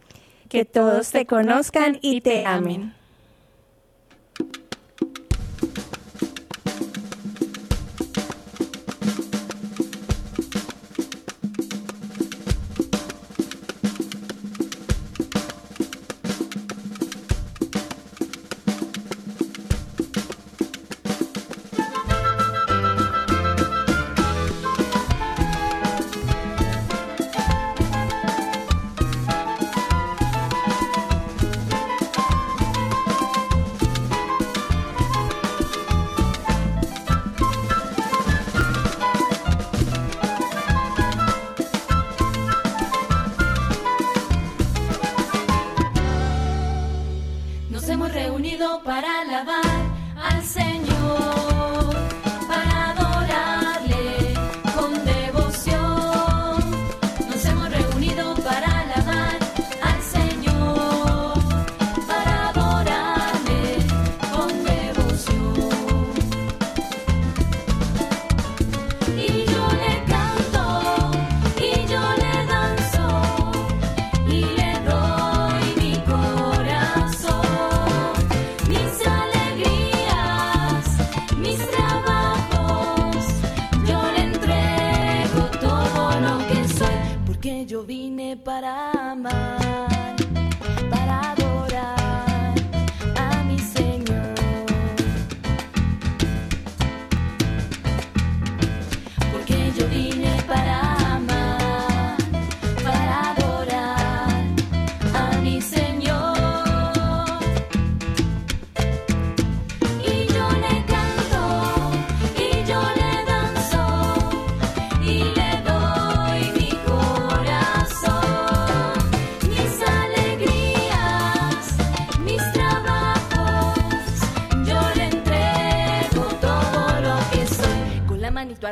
que, 0.50 0.66
todos 0.66 1.12
te 1.12 1.26
conozcan 1.26 2.00
y 2.02 2.22
te 2.22 2.46
amen. 2.46 2.94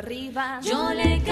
Y 0.04 0.30
yo 0.68 0.92
le 0.92 1.22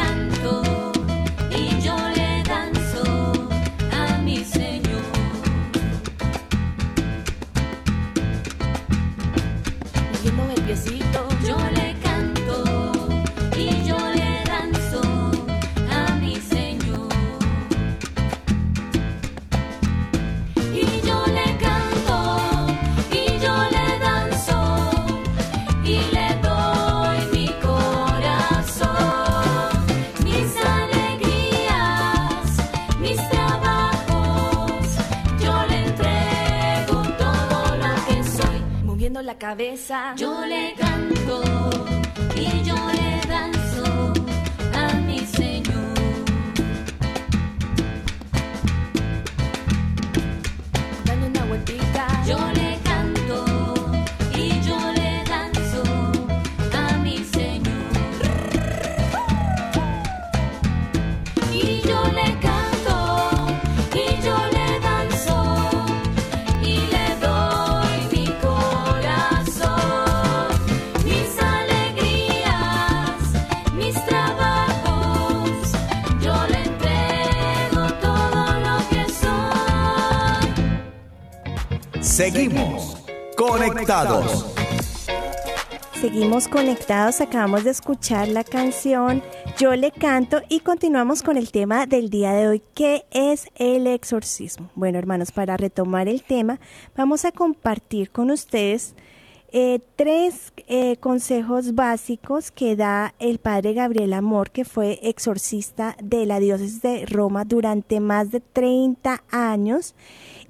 cabeza. 39.55 40.15
Yo 40.17 40.34
Seguimos 82.35 82.97
conectados. 83.37 84.45
Seguimos 86.01 86.49
conectados, 86.49 87.21
acabamos 87.21 87.63
de 87.63 87.71
escuchar 87.71 88.27
la 88.27 88.43
canción 88.43 89.23
Yo 89.57 89.77
le 89.77 89.93
canto 89.93 90.41
y 90.49 90.59
continuamos 90.59 91.23
con 91.23 91.37
el 91.37 91.53
tema 91.53 91.87
del 91.87 92.11
día 92.11 92.33
de 92.33 92.49
hoy, 92.49 92.63
que 92.75 93.05
es 93.13 93.47
el 93.55 93.87
exorcismo. 93.87 94.69
Bueno, 94.75 94.99
hermanos, 94.99 95.31
para 95.31 95.57
retomar 95.57 96.09
el 96.09 96.25
tema, 96.25 96.59
vamos 96.97 97.25
a 97.25 97.31
compartir 97.31 98.11
con 98.11 98.33
ustedes 98.33 98.97
eh, 99.53 99.79
tres 99.95 100.53
eh, 100.67 100.97
consejos 100.97 101.77
básicos 101.77 102.51
que 102.51 102.75
da 102.75 103.15
el 103.21 103.39
padre 103.39 103.75
Gabriel 103.75 104.13
Amor, 104.13 104.51
que 104.51 104.65
fue 104.65 104.99
exorcista 105.05 105.97
de 106.03 106.27
la 106.27 106.41
diócesis 106.41 106.83
de 106.83 107.07
Roma 107.07 107.45
durante 107.45 108.01
más 108.01 108.33
de 108.33 108.41
30 108.41 109.23
años 109.31 109.95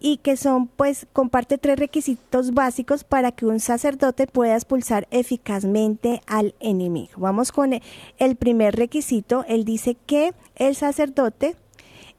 y 0.06 0.18
que 0.18 0.36
son, 0.36 0.66
pues, 0.66 1.06
comparte 1.14 1.56
tres 1.56 1.78
requisitos 1.78 2.52
básicos 2.52 3.04
para 3.04 3.32
que 3.32 3.46
un 3.46 3.58
sacerdote 3.58 4.26
pueda 4.26 4.54
expulsar 4.54 5.08
eficazmente 5.10 6.20
al 6.26 6.54
enemigo. 6.60 7.12
Vamos 7.16 7.52
con 7.52 7.80
el 8.18 8.36
primer 8.36 8.76
requisito. 8.76 9.46
Él 9.48 9.64
dice 9.64 9.96
que 10.04 10.34
el 10.56 10.76
sacerdote 10.76 11.56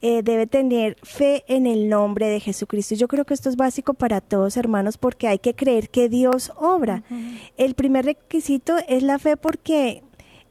eh, 0.01 0.23
debe 0.23 0.47
tener 0.47 0.97
fe 1.03 1.43
en 1.47 1.67
el 1.67 1.87
nombre 1.87 2.27
de 2.27 2.39
Jesucristo. 2.39 2.95
Yo 2.95 3.07
creo 3.07 3.23
que 3.23 3.35
esto 3.35 3.49
es 3.49 3.55
básico 3.55 3.93
para 3.93 4.19
todos, 4.19 4.57
hermanos, 4.57 4.97
porque 4.97 5.27
hay 5.27 5.37
que 5.37 5.53
creer 5.53 5.89
que 5.89 6.09
Dios 6.09 6.53
obra. 6.57 7.03
El 7.55 7.75
primer 7.75 8.05
requisito 8.05 8.77
es 8.87 9.03
la 9.03 9.19
fe 9.19 9.37
porque 9.37 10.01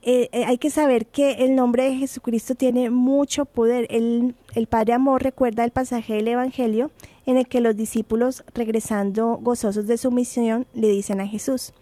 eh, 0.07 0.29
eh, 0.33 0.45
hay 0.45 0.59
que 0.59 0.69
saber 0.69 1.07
que 1.07 1.45
el 1.45 1.55
nombre 1.55 1.85
de 1.85 1.97
Jesucristo 1.97 2.55
tiene 2.55 2.91
mucho 2.91 3.47
poder. 3.47 3.87
El, 3.89 4.35
Padre 4.69 4.93
Amor 4.93 5.23
recuerda 5.23 5.65
el 5.65 5.71
pasaje 5.71 6.15
del 6.15 6.29
Evangelio 6.29 6.91
en 7.25 7.39
el 7.39 7.49
que 7.49 7.63
los 7.63 7.75
discípulos, 7.75 8.45
regresando 8.55 9.39
gozosos 9.41 9.87
de 9.87 9.97
su 9.97 10.11
misión, 10.11 10.67
le 10.75 10.89
dicen 10.89 11.23
a 11.23 11.27
Jesús, 11.27 11.73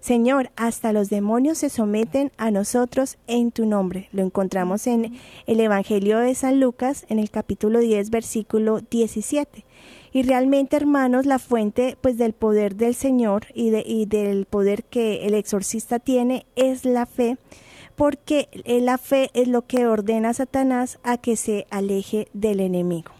Señor, 0.00 0.50
hasta 0.56 0.92
los 0.92 1.08
demonios 1.08 1.58
se 1.58 1.70
someten 1.70 2.32
a 2.36 2.50
nosotros 2.50 3.16
en 3.28 3.52
tu 3.52 3.64
nombre. 3.64 4.08
Lo 4.10 4.22
encontramos 4.22 4.88
en 4.88 5.16
el 5.46 5.60
Evangelio 5.60 6.18
de 6.18 6.34
San 6.34 6.58
Lucas, 6.58 7.06
en 7.08 7.20
el 7.20 7.30
capítulo 7.30 7.78
10, 7.78 8.10
versículo 8.10 8.80
17. 8.90 9.64
Y 10.12 10.22
realmente, 10.22 10.76
hermanos, 10.76 11.26
la 11.26 11.38
fuente 11.38 11.96
pues 12.00 12.18
del 12.18 12.32
poder 12.32 12.74
del 12.74 12.96
Señor 12.96 13.46
y, 13.54 13.70
de, 13.70 13.84
y 13.86 14.06
del 14.06 14.46
poder 14.46 14.82
que 14.82 15.26
el 15.26 15.34
exorcista 15.34 16.00
tiene 16.00 16.46
es 16.56 16.84
la 16.84 17.06
fe, 17.06 17.36
porque 17.98 18.48
la 18.64 18.96
fe 18.96 19.28
es 19.34 19.48
lo 19.48 19.66
que 19.66 19.86
ordena 19.86 20.30
a 20.30 20.34
Satanás 20.34 20.98
a 21.02 21.18
que 21.18 21.36
se 21.36 21.66
aleje 21.70 22.28
del 22.32 22.60
enemigo. 22.60 23.10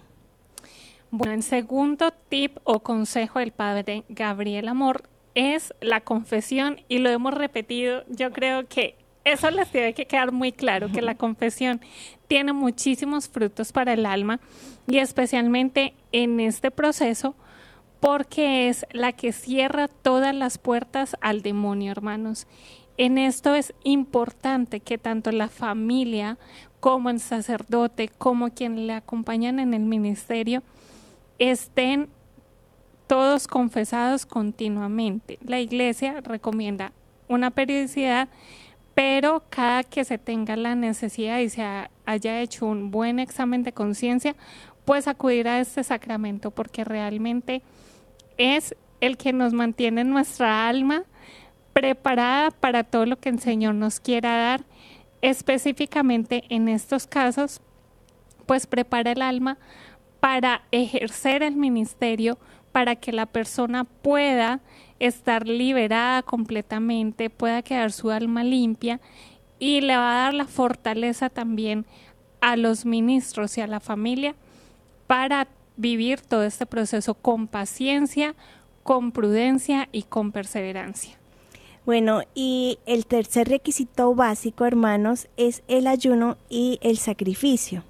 Bueno, 1.11 1.35
el 1.35 1.43
segundo 1.43 2.13
tip 2.29 2.59
o 2.65 2.81
consejo 2.81 3.41
del 3.41 3.51
padre 3.51 4.05
Gabriel 4.09 4.69
Amor 4.69 5.09
es 5.35 5.75
la 5.81 6.01
confesión 6.01 6.81
y 6.89 6.99
lo 6.99 7.11
hemos 7.11 7.35
repetido. 7.35 8.05
Yo 8.09 8.31
creo 8.31 8.69
que 8.69 8.95
eso 9.25 9.51
les 9.51 9.69
tiene 9.71 9.95
que 9.95 10.07
quedar 10.07 10.31
muy 10.33 10.53
claro, 10.53 10.93
que 10.93 11.03
la 11.03 11.17
confesión 11.17 11.81
tiene 12.29 12.53
muchísimos 12.53 13.29
frutos 13.29 13.73
para 13.73 13.95
el 13.95 14.07
alma 14.07 14.39
y 14.87 14.99
especialmente 14.99 15.95
en 16.13 16.39
este 16.41 16.71
proceso 16.71 17.35
porque 18.01 18.69
es 18.69 18.87
la 18.93 19.13
que 19.13 19.33
cierra 19.33 19.89
todas 19.89 20.35
las 20.35 20.59
puertas 20.59 21.17
al 21.21 21.43
demonio, 21.43 21.91
hermanos. 21.91 22.47
En 22.99 23.17
esto 23.17 23.55
es 23.55 23.73
importante 23.85 24.81
que 24.81 24.99
tanto 24.99 25.31
la 25.31 25.49
familia 25.49 26.37
como 26.81 27.11
el 27.11 27.21
sacerdote, 27.21 28.09
como 28.09 28.51
quien 28.51 28.89
le 28.89 28.93
acompañan 28.93 29.61
en 29.61 29.73
el 29.73 29.83
ministerio, 29.83 30.65
estén 31.39 32.09
todos 33.07 33.47
confesados 33.47 34.27
continuamente. 34.27 35.39
La 35.43 35.61
iglesia 35.61 36.21
recomienda 36.23 36.93
una 37.29 37.53
periodicidad, 37.53 38.29
pero 38.95 39.45
cada 39.49 39.85
que 39.85 40.05
se 40.05 40.19
tenga 40.19 40.57
la 40.57 40.75
necesidad 40.75 41.39
y 41.39 41.51
se 41.51 41.63
haya 42.05 42.41
hecho 42.41 42.67
un 42.67 42.91
buen 42.91 43.21
examen 43.21 43.63
de 43.63 43.73
conciencia, 43.73 44.35
pues 44.85 45.07
acudir 45.07 45.47
a 45.47 45.61
este 45.61 45.85
sacramento 45.85 46.51
porque 46.51 46.83
realmente 46.83 47.63
es 48.39 48.75
el 49.01 49.17
que 49.17 49.33
nos 49.33 49.53
mantiene 49.53 50.03
nuestra 50.03 50.69
alma 50.69 51.05
preparada 51.79 52.51
para 52.51 52.83
todo 52.83 53.07
lo 53.07 53.21
que 53.21 53.29
el 53.29 53.39
Señor 53.39 53.77
nos 53.77 54.01
quiera 54.01 54.37
dar, 54.37 54.65
específicamente 55.23 56.43
en 56.49 56.69
estos 56.69 57.07
casos, 57.07 57.61
pues 58.47 58.67
prepara 58.67 59.13
el 59.13 59.23
alma 59.23 59.59
para 60.19 60.63
ejercer 60.73 61.45
el 61.45 61.55
ministerio, 61.55 62.37
para 62.73 62.97
que 62.97 63.13
la 63.13 63.27
persona 63.27 63.85
pueda 63.85 64.59
estar 64.99 65.47
liberada 65.47 66.25
completamente, 66.25 67.31
pueda 67.31 67.63
quedar 67.63 67.93
su 67.93 68.11
alma 68.11 68.43
limpia 68.43 69.01
y 69.61 69.81
le 69.81 69.97
va 69.97 70.11
a 70.11 70.23
dar 70.25 70.35
la 70.35 70.47
fortaleza 70.47 71.31
también 71.31 71.87
a 72.41 72.57
los 72.57 72.87
ministros 72.87 73.57
y 73.57 73.61
a 73.61 73.69
la 73.69 73.79
familia 73.79 74.35
para 75.07 75.47
vivir 75.77 76.23
todo 76.23 76.43
este 76.43 76.67
proceso 76.67 77.15
con 77.15 77.47
paciencia, 77.47 78.35
con 78.83 79.13
prudencia 79.13 79.89
y 79.93 80.03
con 80.03 80.33
perseverancia. 80.33 81.18
Bueno, 81.89 82.21
y 82.35 82.79
el 82.85 83.07
tercer 83.07 83.49
requisito 83.49 84.15
básico, 84.15 84.67
hermanos, 84.67 85.27
es 85.39 85.63
el 85.69 85.87
ayuno 85.87 86.37
y 86.51 86.79
el 86.83 86.99
sacrificio. 86.99 87.83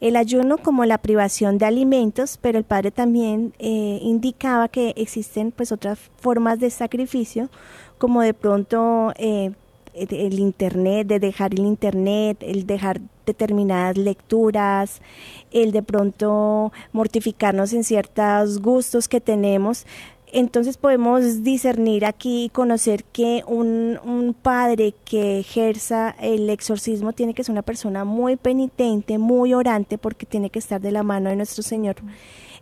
El 0.00 0.16
ayuno 0.16 0.56
como 0.56 0.86
la 0.86 0.96
privación 0.96 1.58
de 1.58 1.66
alimentos, 1.66 2.38
pero 2.40 2.56
el 2.56 2.64
padre 2.64 2.92
también 2.92 3.52
eh, 3.58 3.98
indicaba 4.00 4.68
que 4.68 4.94
existen 4.96 5.52
pues 5.52 5.70
otras 5.70 5.98
formas 6.16 6.60
de 6.60 6.70
sacrificio, 6.70 7.50
como 7.98 8.22
de 8.22 8.32
pronto 8.32 9.12
eh, 9.16 9.52
el 9.92 10.38
internet, 10.38 11.06
de 11.06 11.20
dejar 11.20 11.52
el 11.52 11.66
internet, 11.66 12.38
el 12.40 12.66
dejar 12.66 13.02
determinadas 13.26 13.98
lecturas, 13.98 15.02
el 15.50 15.72
de 15.72 15.82
pronto 15.82 16.72
mortificarnos 16.92 17.74
en 17.74 17.84
ciertos 17.84 18.60
gustos 18.60 19.08
que 19.08 19.20
tenemos, 19.20 19.86
entonces 20.32 20.78
podemos 20.78 21.42
discernir 21.42 22.06
aquí 22.06 22.44
y 22.44 22.48
conocer 22.48 23.04
que 23.04 23.44
un, 23.46 24.34
padre 24.42 24.94
que 25.04 25.38
ejerza 25.38 26.16
el 26.20 26.48
exorcismo 26.48 27.12
tiene 27.12 27.34
que 27.34 27.44
ser 27.44 27.52
una 27.52 27.62
persona 27.62 28.04
muy 28.04 28.36
penitente, 28.36 29.18
muy 29.18 29.52
orante, 29.52 29.98
porque 29.98 30.24
tiene 30.24 30.48
que 30.48 30.58
estar 30.58 30.80
de 30.80 30.90
la 30.90 31.02
mano 31.02 31.28
de 31.28 31.36
nuestro 31.36 31.62
Señor. 31.62 31.96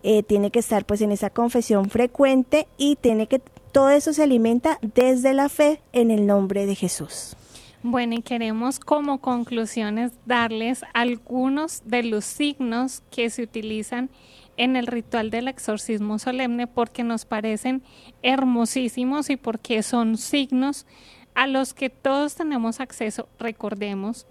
Eh, 0.03 0.23
tiene 0.25 0.51
que 0.51 0.59
estar 0.59 0.85
pues 0.85 1.01
en 1.01 1.12
esa 1.12 1.31
confesión 1.31 1.91
frecuente 1.91 2.66
y 2.77 2.97
tiene 2.97 3.29
que 3.29 3.41
todo 3.71 3.91
eso 3.91 4.12
se 4.12 4.25
alimenta 4.25 4.79
desde 4.95 5.33
la 5.33 5.49
fe 5.49 5.81
en 5.93 6.11
el 6.11 6.27
nombre 6.27 6.66
de 6.66 6.75
Jesús. 6.75 7.37
Bueno, 7.83 8.14
y 8.14 8.23
queremos 8.23 8.79
como 8.81 9.21
conclusiones 9.21 10.12
darles 10.27 10.83
algunos 10.93 11.83
de 11.87 12.03
los 12.03 12.25
signos 12.25 13.03
que 13.11 13.31
se 13.31 13.43
utilizan 13.43 14.11
en 14.57 14.77
el 14.77 14.87
ritual 14.87 15.31
del 15.31 15.49
exorcismo 15.49 16.19
solemne 16.19 16.67
porque 16.67 17.03
nos 17.03 17.25
parecen 17.25 17.83
hermosísimos 18.23 19.31
y 19.31 19.37
porque 19.37 19.83
son 19.83 20.17
signos 20.17 20.87
a 21.35 21.47
los 21.47 21.75
que 21.75 21.91
todos 21.91 22.35
tenemos 22.35 22.81
acceso. 22.81 23.29
Recordemos, 23.39 24.27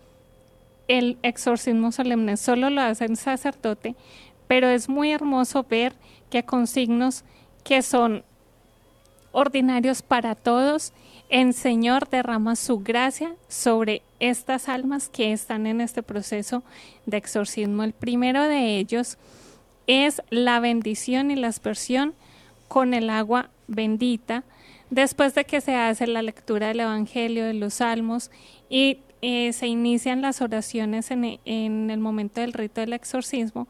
el 0.88 1.18
exorcismo 1.24 1.92
solemne 1.92 2.38
solo 2.38 2.70
lo 2.70 2.82
hace 2.82 3.06
el 3.06 3.18
sacerdote, 3.18 3.96
pero 4.48 4.68
es 4.68 4.90
muy 4.90 5.12
hermoso 5.12 5.66
ver 5.70 5.94
que 6.30 6.44
con 6.44 6.68
signos 6.68 7.24
que 7.64 7.82
son 7.82 8.24
ordinarios 9.32 10.02
para 10.02 10.36
todos, 10.36 10.94
el 11.30 11.54
Señor 11.54 12.10
derrama 12.10 12.56
su 12.56 12.80
gracia 12.80 13.36
sobre 13.48 14.02
estas 14.20 14.68
almas 14.68 15.10
que 15.10 15.32
están 15.32 15.68
en 15.68 15.82
este 15.82 16.02
proceso 16.02 16.64
de 17.06 17.18
exorcismo. 17.18 17.84
El 17.84 17.94
primero 17.94 18.44
de 18.48 18.78
ellos 18.78 19.18
es 19.90 20.22
la 20.30 20.60
bendición 20.60 21.32
y 21.32 21.36
la 21.36 21.48
aspersión 21.48 22.14
con 22.68 22.94
el 22.94 23.10
agua 23.10 23.50
bendita 23.68 24.44
Después 24.90 25.36
de 25.36 25.46
que 25.46 25.62
se 25.62 25.76
hace 25.76 26.08
la 26.08 26.24
lectura 26.24 26.68
del 26.68 26.80
Evangelio, 26.80 27.46
de 27.46 27.54
los 27.54 27.76
Salmos 27.76 28.32
y 28.70 29.00
eh, 29.22 29.54
se 29.54 29.68
inician 29.68 30.22
las 30.22 30.42
oraciones 30.42 31.12
en, 31.12 31.40
en 31.46 31.92
el 31.92 32.00
momento 32.00 32.42
del 32.42 32.54
rito 32.54 32.82
del 32.82 32.94
exorcismo, 32.94 33.68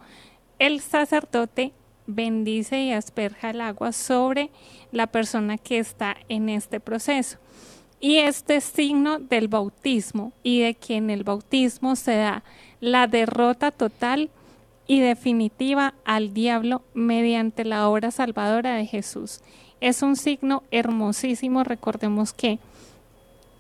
el 0.60 0.80
sacerdote 0.80 1.74
bendice 2.08 2.80
y 2.80 2.94
asperja 2.94 3.50
el 3.50 3.62
agua 3.62 3.92
sobre 3.92 4.50
la 4.92 5.08
persona 5.08 5.58
que 5.58 5.80
está 5.80 6.16
en 6.30 6.48
este 6.48 6.80
proceso. 6.80 7.38
Y 8.00 8.18
este 8.18 8.56
es 8.56 8.64
signo 8.64 9.20
del 9.20 9.50
bautismo 9.50 10.32
y 10.42 10.62
de 10.62 10.76
que 10.76 10.96
en 10.96 11.10
el 11.10 11.26
bautismo 11.26 11.98
se 11.98 12.16
da 12.16 12.44
la 12.80 13.08
derrota 13.08 13.72
total 13.72 14.30
y 14.90 15.02
definitiva 15.02 15.94
al 16.04 16.34
diablo 16.34 16.82
mediante 16.96 17.64
la 17.64 17.88
obra 17.88 18.10
salvadora 18.10 18.74
de 18.74 18.88
Jesús. 18.88 19.42
Es 19.82 20.02
un 20.02 20.16
signo 20.16 20.64
hermosísimo, 20.72 21.64
recordemos 21.64 22.34
que 22.34 22.58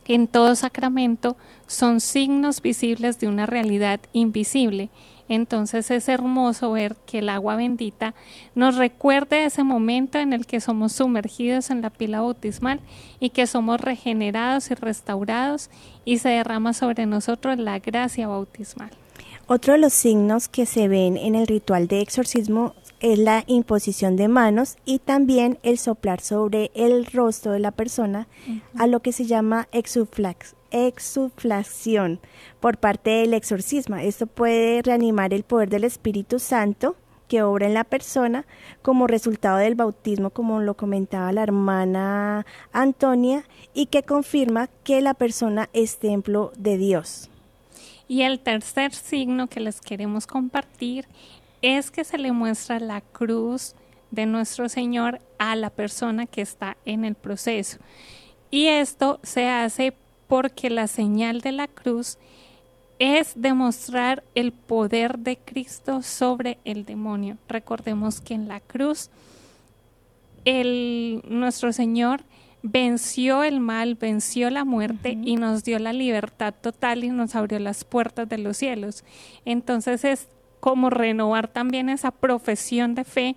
en 0.07 0.27
todo 0.27 0.55
sacramento 0.55 1.37
son 1.67 1.99
signos 1.99 2.63
visibles 2.63 3.19
de 3.19 3.27
una 3.27 3.45
realidad 3.45 3.99
invisible. 4.11 4.89
Entonces 5.27 5.91
es 5.91 6.09
hermoso 6.09 6.71
ver 6.71 6.95
que 7.05 7.19
el 7.19 7.29
agua 7.29 7.57
bendita 7.57 8.15
nos 8.55 8.75
recuerde 8.75 9.45
ese 9.45 9.63
momento 9.63 10.17
en 10.17 10.33
el 10.33 10.47
que 10.47 10.59
somos 10.59 10.93
sumergidos 10.93 11.69
en 11.69 11.83
la 11.83 11.91
pila 11.91 12.21
bautismal 12.21 12.79
y 13.19 13.29
que 13.29 13.45
somos 13.45 13.79
regenerados 13.79 14.71
y 14.71 14.73
restaurados 14.73 15.69
y 16.05 16.17
se 16.17 16.29
derrama 16.29 16.73
sobre 16.73 17.05
nosotros 17.05 17.59
la 17.59 17.77
gracia 17.77 18.27
bautismal. 18.27 18.89
Otro 19.51 19.73
de 19.73 19.79
los 19.79 19.93
signos 19.93 20.47
que 20.47 20.67
se 20.67 20.87
ven 20.87 21.17
en 21.17 21.33
el 21.33 21.47
ritual 21.47 21.87
de 21.87 22.01
exorcismo 22.01 22.75
es 22.99 23.17
la 23.17 23.43
imposición 23.47 24.15
de 24.15 24.27
manos 24.27 24.77
y 24.85 24.99
también 24.99 25.57
el 25.63 25.79
soplar 25.79 26.21
sobre 26.21 26.69
el 26.75 27.07
rostro 27.07 27.53
de 27.53 27.57
la 27.57 27.71
persona 27.71 28.27
a 28.77 28.85
lo 28.85 28.99
que 28.99 29.11
se 29.11 29.25
llama 29.25 29.67
exuflax, 29.71 30.55
exuflación 30.69 32.19
por 32.59 32.77
parte 32.77 33.09
del 33.09 33.33
exorcismo. 33.33 33.95
Esto 33.95 34.27
puede 34.27 34.83
reanimar 34.83 35.33
el 35.33 35.41
poder 35.41 35.69
del 35.69 35.83
Espíritu 35.83 36.37
Santo 36.37 36.95
que 37.27 37.41
obra 37.41 37.65
en 37.65 37.73
la 37.73 37.85
persona 37.85 38.45
como 38.83 39.07
resultado 39.07 39.57
del 39.57 39.73
bautismo, 39.73 40.29
como 40.29 40.59
lo 40.61 40.77
comentaba 40.77 41.33
la 41.33 41.41
hermana 41.41 42.45
Antonia, 42.71 43.45
y 43.73 43.87
que 43.87 44.03
confirma 44.03 44.67
que 44.83 45.01
la 45.01 45.15
persona 45.15 45.71
es 45.73 45.97
templo 45.97 46.51
de 46.55 46.77
Dios. 46.77 47.31
Y 48.09 48.23
el 48.23 48.39
tercer 48.39 48.93
signo 48.93 49.47
que 49.47 49.59
les 49.61 49.79
queremos 49.79 50.25
compartir 50.25 51.05
es 51.61 51.91
que 51.91 52.03
se 52.03 52.17
le 52.17 52.31
muestra 52.31 52.79
la 52.79 53.01
cruz 53.01 53.75
de 54.09 54.25
nuestro 54.25 54.67
Señor 54.67 55.21
a 55.37 55.55
la 55.55 55.69
persona 55.69 56.25
que 56.25 56.41
está 56.41 56.75
en 56.85 57.05
el 57.05 57.13
proceso. 57.13 57.77
Y 58.49 58.65
esto 58.65 59.19
se 59.21 59.47
hace 59.47 59.93
porque 60.27 60.71
la 60.71 60.87
señal 60.87 61.41
de 61.41 61.51
la 61.51 61.67
cruz 61.67 62.17
es 62.97 63.33
demostrar 63.35 64.23
el 64.33 64.53
poder 64.53 65.19
de 65.19 65.37
Cristo 65.37 66.01
sobre 66.01 66.57
el 66.65 66.85
demonio. 66.85 67.37
Recordemos 67.47 68.21
que 68.21 68.33
en 68.33 68.47
la 68.47 68.59
cruz 68.59 69.11
el, 70.45 71.21
nuestro 71.27 71.71
Señor 71.73 72.23
venció 72.61 73.43
el 73.43 73.59
mal, 73.59 73.95
venció 73.95 74.49
la 74.49 74.65
muerte 74.65 75.17
y 75.21 75.35
nos 75.37 75.63
dio 75.63 75.79
la 75.79 75.93
libertad 75.93 76.53
total 76.59 77.03
y 77.03 77.09
nos 77.09 77.35
abrió 77.35 77.59
las 77.59 77.83
puertas 77.83 78.27
de 78.27 78.37
los 78.37 78.57
cielos. 78.57 79.03
Entonces 79.45 80.03
es 80.03 80.27
como 80.59 80.89
renovar 80.89 81.47
también 81.47 81.89
esa 81.89 82.11
profesión 82.11 82.95
de 82.95 83.03
fe 83.03 83.35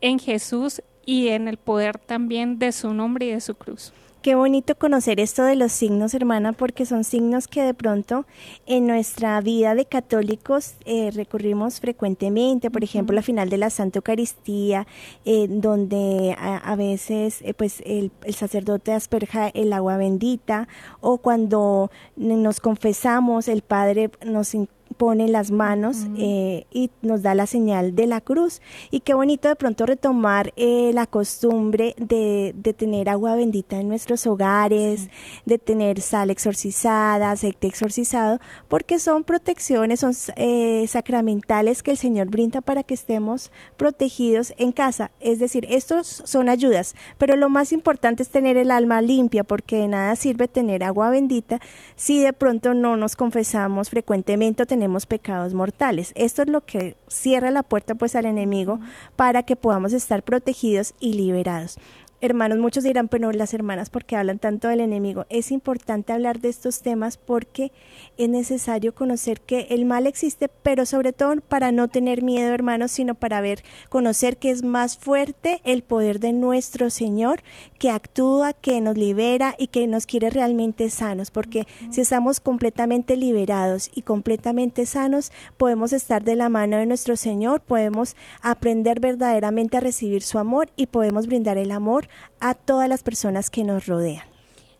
en 0.00 0.18
Jesús 0.18 0.82
y 1.06 1.28
en 1.28 1.48
el 1.48 1.56
poder 1.56 1.98
también 1.98 2.58
de 2.58 2.72
su 2.72 2.92
nombre 2.92 3.26
y 3.26 3.30
de 3.30 3.40
su 3.40 3.54
cruz. 3.54 3.92
Qué 4.22 4.34
bonito 4.34 4.74
conocer 4.74 5.18
esto 5.18 5.44
de 5.44 5.56
los 5.56 5.72
signos, 5.72 6.12
hermana, 6.12 6.52
porque 6.52 6.84
son 6.84 7.04
signos 7.04 7.48
que 7.48 7.62
de 7.62 7.72
pronto 7.72 8.26
en 8.66 8.86
nuestra 8.86 9.40
vida 9.40 9.74
de 9.74 9.86
católicos 9.86 10.74
eh, 10.84 11.10
recurrimos 11.10 11.80
frecuentemente. 11.80 12.70
Por 12.70 12.84
ejemplo, 12.84 13.14
la 13.14 13.22
final 13.22 13.48
de 13.48 13.56
la 13.56 13.70
Santa 13.70 14.00
Eucaristía, 14.00 14.86
eh, 15.24 15.46
donde 15.48 16.36
a, 16.38 16.76
veces 16.76 17.40
eh, 17.40 17.54
pues 17.54 17.80
el, 17.86 18.12
el, 18.24 18.34
sacerdote 18.34 18.92
asperja 18.92 19.48
el 19.48 19.72
agua 19.72 19.96
bendita, 19.96 20.68
o 21.00 21.16
cuando 21.16 21.90
nos 22.16 22.60
confesamos, 22.60 23.48
el 23.48 23.62
Padre 23.62 24.10
nos 24.22 24.54
pone 25.00 25.28
las 25.28 25.50
manos 25.50 25.96
eh, 26.18 26.66
y 26.70 26.90
nos 27.00 27.22
da 27.22 27.34
la 27.34 27.46
señal 27.46 27.94
de 27.94 28.06
la 28.06 28.20
cruz. 28.20 28.60
Y 28.90 29.00
qué 29.00 29.14
bonito 29.14 29.48
de 29.48 29.56
pronto 29.56 29.86
retomar 29.86 30.52
eh, 30.56 30.90
la 30.92 31.06
costumbre 31.06 31.94
de, 31.96 32.54
de, 32.54 32.74
tener 32.74 33.08
agua 33.08 33.34
bendita 33.34 33.80
en 33.80 33.88
nuestros 33.88 34.26
hogares, 34.26 35.08
de 35.46 35.56
tener 35.56 36.02
sal 36.02 36.28
exorcizada, 36.28 37.30
aceite 37.30 37.66
exorcizado, 37.66 38.40
porque 38.68 38.98
son 38.98 39.24
protecciones, 39.24 40.00
son 40.00 40.12
eh, 40.36 40.84
sacramentales 40.86 41.82
que 41.82 41.92
el 41.92 41.96
Señor 41.96 42.28
brinda 42.28 42.60
para 42.60 42.82
que 42.82 42.92
estemos 42.92 43.50
protegidos 43.78 44.52
en 44.58 44.70
casa. 44.70 45.12
Es 45.18 45.38
decir, 45.38 45.66
estos 45.70 46.22
son 46.26 46.50
ayudas, 46.50 46.94
pero 47.16 47.36
lo 47.36 47.48
más 47.48 47.72
importante 47.72 48.22
es 48.22 48.28
tener 48.28 48.58
el 48.58 48.70
alma 48.70 49.00
limpia, 49.00 49.44
porque 49.44 49.76
de 49.76 49.88
nada 49.88 50.14
sirve 50.14 50.46
tener 50.46 50.84
agua 50.84 51.08
bendita 51.08 51.58
si 51.96 52.22
de 52.22 52.34
pronto 52.34 52.74
no 52.74 52.98
nos 52.98 53.16
confesamos 53.16 53.88
frecuentemente 53.88 54.64
o 54.64 54.66
tenemos 54.66 54.89
pecados 55.06 55.54
mortales. 55.54 56.12
Esto 56.14 56.42
es 56.42 56.48
lo 56.48 56.64
que 56.64 56.96
cierra 57.08 57.50
la 57.50 57.62
puerta 57.62 57.94
pues 57.94 58.14
al 58.16 58.26
enemigo 58.26 58.80
para 59.16 59.42
que 59.42 59.56
podamos 59.56 59.92
estar 59.92 60.22
protegidos 60.22 60.94
y 61.00 61.14
liberados 61.14 61.78
hermanos, 62.20 62.58
muchos 62.58 62.84
dirán, 62.84 63.08
pero 63.08 63.32
las 63.32 63.54
hermanas, 63.54 63.90
porque 63.90 64.16
hablan 64.16 64.38
tanto 64.38 64.68
del 64.68 64.80
enemigo? 64.80 65.24
Es 65.30 65.50
importante 65.50 66.12
hablar 66.12 66.40
de 66.40 66.48
estos 66.48 66.82
temas 66.82 67.16
porque 67.16 67.72
es 68.18 68.28
necesario 68.28 68.94
conocer 68.94 69.40
que 69.40 69.68
el 69.70 69.84
mal 69.84 70.06
existe, 70.06 70.48
pero 70.48 70.84
sobre 70.86 71.12
todo 71.12 71.36
para 71.40 71.72
no 71.72 71.88
tener 71.88 72.22
miedo, 72.22 72.52
hermanos, 72.52 72.90
sino 72.90 73.14
para 73.14 73.40
ver, 73.40 73.62
conocer 73.88 74.36
que 74.36 74.50
es 74.50 74.62
más 74.62 74.98
fuerte 74.98 75.60
el 75.64 75.82
poder 75.82 76.20
de 76.20 76.32
nuestro 76.32 76.90
Señor, 76.90 77.42
que 77.78 77.90
actúa, 77.90 78.52
que 78.52 78.80
nos 78.80 78.96
libera 78.96 79.54
y 79.58 79.68
que 79.68 79.86
nos 79.86 80.06
quiere 80.06 80.30
realmente 80.30 80.90
sanos, 80.90 81.30
porque 81.30 81.66
si 81.90 82.00
estamos 82.00 82.40
completamente 82.40 83.16
liberados 83.16 83.90
y 83.94 84.02
completamente 84.02 84.86
sanos, 84.86 85.32
podemos 85.56 85.92
estar 85.92 86.22
de 86.24 86.36
la 86.36 86.48
mano 86.48 86.76
de 86.76 86.86
nuestro 86.86 87.16
Señor, 87.16 87.60
podemos 87.60 88.16
aprender 88.42 89.00
verdaderamente 89.00 89.78
a 89.78 89.80
recibir 89.80 90.22
su 90.22 90.38
amor 90.38 90.68
y 90.76 90.86
podemos 90.86 91.26
brindar 91.26 91.56
el 91.56 91.70
amor 91.70 92.09
a 92.40 92.54
todas 92.54 92.88
las 92.88 93.02
personas 93.02 93.50
que 93.50 93.64
nos 93.64 93.86
rodean. 93.86 94.24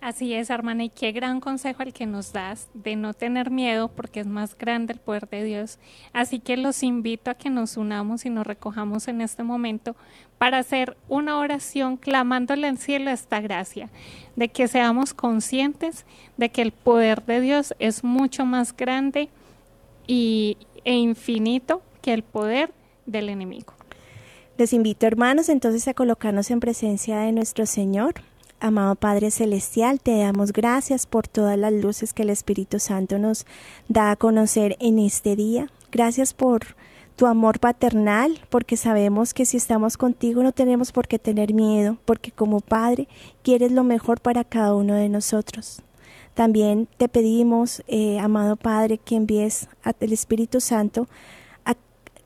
Así 0.00 0.32
es, 0.32 0.48
hermana, 0.48 0.84
y 0.84 0.88
qué 0.88 1.12
gran 1.12 1.40
consejo 1.40 1.82
el 1.82 1.92
que 1.92 2.06
nos 2.06 2.32
das 2.32 2.70
de 2.72 2.96
no 2.96 3.12
tener 3.12 3.50
miedo 3.50 3.88
porque 3.88 4.20
es 4.20 4.26
más 4.26 4.56
grande 4.56 4.94
el 4.94 4.98
poder 4.98 5.28
de 5.28 5.44
Dios. 5.44 5.78
Así 6.14 6.38
que 6.38 6.56
los 6.56 6.82
invito 6.82 7.30
a 7.30 7.34
que 7.34 7.50
nos 7.50 7.76
unamos 7.76 8.24
y 8.24 8.30
nos 8.30 8.46
recojamos 8.46 9.08
en 9.08 9.20
este 9.20 9.42
momento 9.42 9.94
para 10.38 10.56
hacer 10.56 10.96
una 11.06 11.36
oración 11.36 11.98
clamándole 11.98 12.66
al 12.66 12.78
cielo 12.78 13.10
esta 13.10 13.42
gracia, 13.42 13.90
de 14.36 14.48
que 14.48 14.68
seamos 14.68 15.12
conscientes 15.12 16.06
de 16.38 16.48
que 16.48 16.62
el 16.62 16.72
poder 16.72 17.26
de 17.26 17.42
Dios 17.42 17.74
es 17.78 18.02
mucho 18.02 18.46
más 18.46 18.74
grande 18.74 19.28
y, 20.06 20.56
e 20.86 20.94
infinito 20.94 21.82
que 22.00 22.14
el 22.14 22.22
poder 22.22 22.72
del 23.04 23.28
enemigo. 23.28 23.74
Les 24.60 24.74
invito, 24.74 25.06
hermanos, 25.06 25.48
entonces 25.48 25.88
a 25.88 25.94
colocarnos 25.94 26.50
en 26.50 26.60
presencia 26.60 27.20
de 27.20 27.32
nuestro 27.32 27.64
Señor. 27.64 28.16
Amado 28.60 28.94
Padre 28.94 29.30
Celestial, 29.30 30.00
te 30.02 30.18
damos 30.18 30.52
gracias 30.52 31.06
por 31.06 31.26
todas 31.26 31.56
las 31.56 31.72
luces 31.72 32.12
que 32.12 32.24
el 32.24 32.28
Espíritu 32.28 32.78
Santo 32.78 33.18
nos 33.18 33.46
da 33.88 34.10
a 34.10 34.16
conocer 34.16 34.76
en 34.78 34.98
este 34.98 35.34
día. 35.34 35.68
Gracias 35.90 36.34
por 36.34 36.76
tu 37.16 37.24
amor 37.24 37.58
paternal, 37.58 38.38
porque 38.50 38.76
sabemos 38.76 39.32
que 39.32 39.46
si 39.46 39.56
estamos 39.56 39.96
contigo 39.96 40.42
no 40.42 40.52
tenemos 40.52 40.92
por 40.92 41.08
qué 41.08 41.18
tener 41.18 41.54
miedo, 41.54 41.96
porque 42.04 42.30
como 42.30 42.60
Padre 42.60 43.08
quieres 43.42 43.72
lo 43.72 43.82
mejor 43.82 44.20
para 44.20 44.44
cada 44.44 44.74
uno 44.74 44.92
de 44.92 45.08
nosotros. 45.08 45.80
También 46.34 46.86
te 46.98 47.08
pedimos, 47.08 47.82
eh, 47.88 48.18
amado 48.18 48.56
Padre, 48.56 48.98
que 48.98 49.16
envíes 49.16 49.68
al 49.82 50.12
Espíritu 50.12 50.60
Santo 50.60 51.08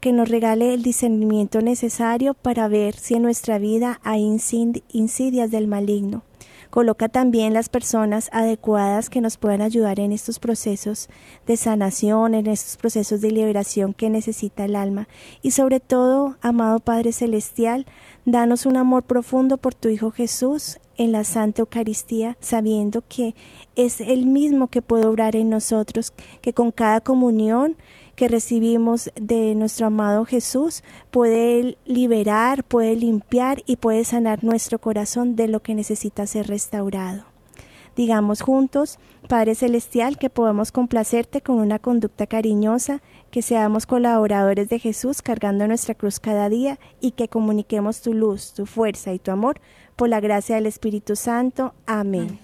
que 0.04 0.12
nos 0.12 0.28
regale 0.28 0.74
el 0.74 0.82
discernimiento 0.82 1.62
necesario 1.62 2.34
para 2.34 2.68
ver 2.68 2.94
si 2.94 3.14
en 3.14 3.22
nuestra 3.22 3.58
vida 3.58 4.00
hay 4.04 4.20
insidias 4.20 5.50
del 5.50 5.66
maligno. 5.66 6.24
Coloca 6.68 7.08
también 7.08 7.54
las 7.54 7.70
personas 7.70 8.28
adecuadas 8.30 9.08
que 9.08 9.22
nos 9.22 9.38
puedan 9.38 9.62
ayudar 9.62 10.00
en 10.00 10.12
estos 10.12 10.40
procesos 10.40 11.08
de 11.46 11.56
sanación, 11.56 12.34
en 12.34 12.48
estos 12.48 12.76
procesos 12.76 13.22
de 13.22 13.30
liberación 13.30 13.94
que 13.94 14.10
necesita 14.10 14.66
el 14.66 14.76
alma. 14.76 15.08
Y 15.40 15.52
sobre 15.52 15.80
todo, 15.80 16.36
amado 16.42 16.80
Padre 16.80 17.12
Celestial, 17.12 17.86
Danos 18.26 18.64
un 18.64 18.78
amor 18.78 19.02
profundo 19.02 19.58
por 19.58 19.74
tu 19.74 19.90
Hijo 19.90 20.10
Jesús 20.10 20.78
en 20.96 21.12
la 21.12 21.24
Santa 21.24 21.60
Eucaristía, 21.60 22.38
sabiendo 22.40 23.02
que 23.06 23.34
es 23.76 24.00
el 24.00 24.24
mismo 24.24 24.68
que 24.68 24.80
puede 24.80 25.04
obrar 25.04 25.36
en 25.36 25.50
nosotros, 25.50 26.14
que 26.40 26.54
con 26.54 26.70
cada 26.70 27.02
comunión 27.02 27.76
que 28.14 28.28
recibimos 28.28 29.10
de 29.16 29.54
nuestro 29.54 29.86
amado 29.86 30.24
Jesús 30.24 30.82
puede 31.10 31.76
liberar, 31.84 32.64
puede 32.64 32.96
limpiar 32.96 33.62
y 33.66 33.76
puede 33.76 34.04
sanar 34.04 34.44
nuestro 34.44 34.78
corazón 34.78 35.36
de 35.36 35.48
lo 35.48 35.60
que 35.60 35.74
necesita 35.74 36.26
ser 36.26 36.46
restaurado. 36.46 37.24
Digamos 37.96 38.40
juntos, 38.40 38.98
Padre 39.28 39.54
Celestial, 39.54 40.18
que 40.18 40.28
podamos 40.28 40.72
complacerte 40.72 41.40
con 41.40 41.56
una 41.56 41.78
conducta 41.78 42.26
cariñosa, 42.26 43.02
que 43.30 43.40
seamos 43.40 43.86
colaboradores 43.86 44.68
de 44.68 44.80
Jesús 44.80 45.22
cargando 45.22 45.66
nuestra 45.68 45.94
cruz 45.94 46.18
cada 46.18 46.48
día 46.48 46.78
y 47.00 47.12
que 47.12 47.28
comuniquemos 47.28 48.00
tu 48.00 48.12
luz, 48.12 48.52
tu 48.52 48.66
fuerza 48.66 49.12
y 49.12 49.18
tu 49.18 49.30
amor 49.30 49.60
por 49.94 50.08
la 50.08 50.20
gracia 50.20 50.56
del 50.56 50.66
Espíritu 50.66 51.14
Santo. 51.14 51.72
Amén. 51.86 52.38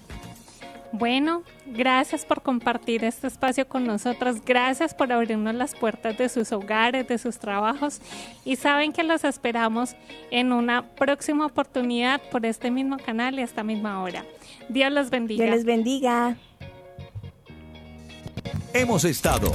Bueno, 0.93 1.43
gracias 1.71 2.25
por 2.25 2.41
compartir 2.41 3.03
este 3.03 3.27
espacio 3.27 3.67
con 3.67 3.85
nosotros, 3.85 4.37
gracias 4.45 4.93
por 4.93 5.11
abrirnos 5.11 5.55
las 5.55 5.75
puertas 5.75 6.17
de 6.17 6.29
sus 6.29 6.51
hogares, 6.51 7.07
de 7.07 7.17
sus 7.17 7.39
trabajos 7.39 7.99
y 8.45 8.55
saben 8.55 8.93
que 8.93 9.03
los 9.03 9.23
esperamos 9.23 9.95
en 10.29 10.51
una 10.51 10.87
próxima 10.95 11.45
oportunidad 11.45 12.21
por 12.29 12.45
este 12.45 12.71
mismo 12.71 12.97
canal 12.97 13.35
y 13.35 13.41
a 13.41 13.45
esta 13.45 13.63
misma 13.63 14.01
hora. 14.01 14.25
Dios 14.69 14.91
los 14.91 15.09
bendiga. 15.09 15.45
Dios 15.45 15.55
les 15.55 15.65
bendiga. 15.65 16.35
Hemos 18.73 19.03
estado. 19.03 19.51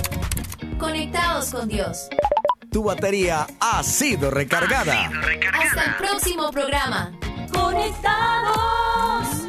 Conectados 0.78 1.50
con 1.50 1.68
Dios. 1.68 2.08
Tu 2.70 2.82
batería 2.82 3.46
ha 3.60 3.82
sido 3.82 4.30
recargada. 4.30 5.10
Hasta 5.54 5.84
el 5.84 5.94
próximo 5.96 6.50
programa. 6.50 7.12
Conectados. 7.50 9.45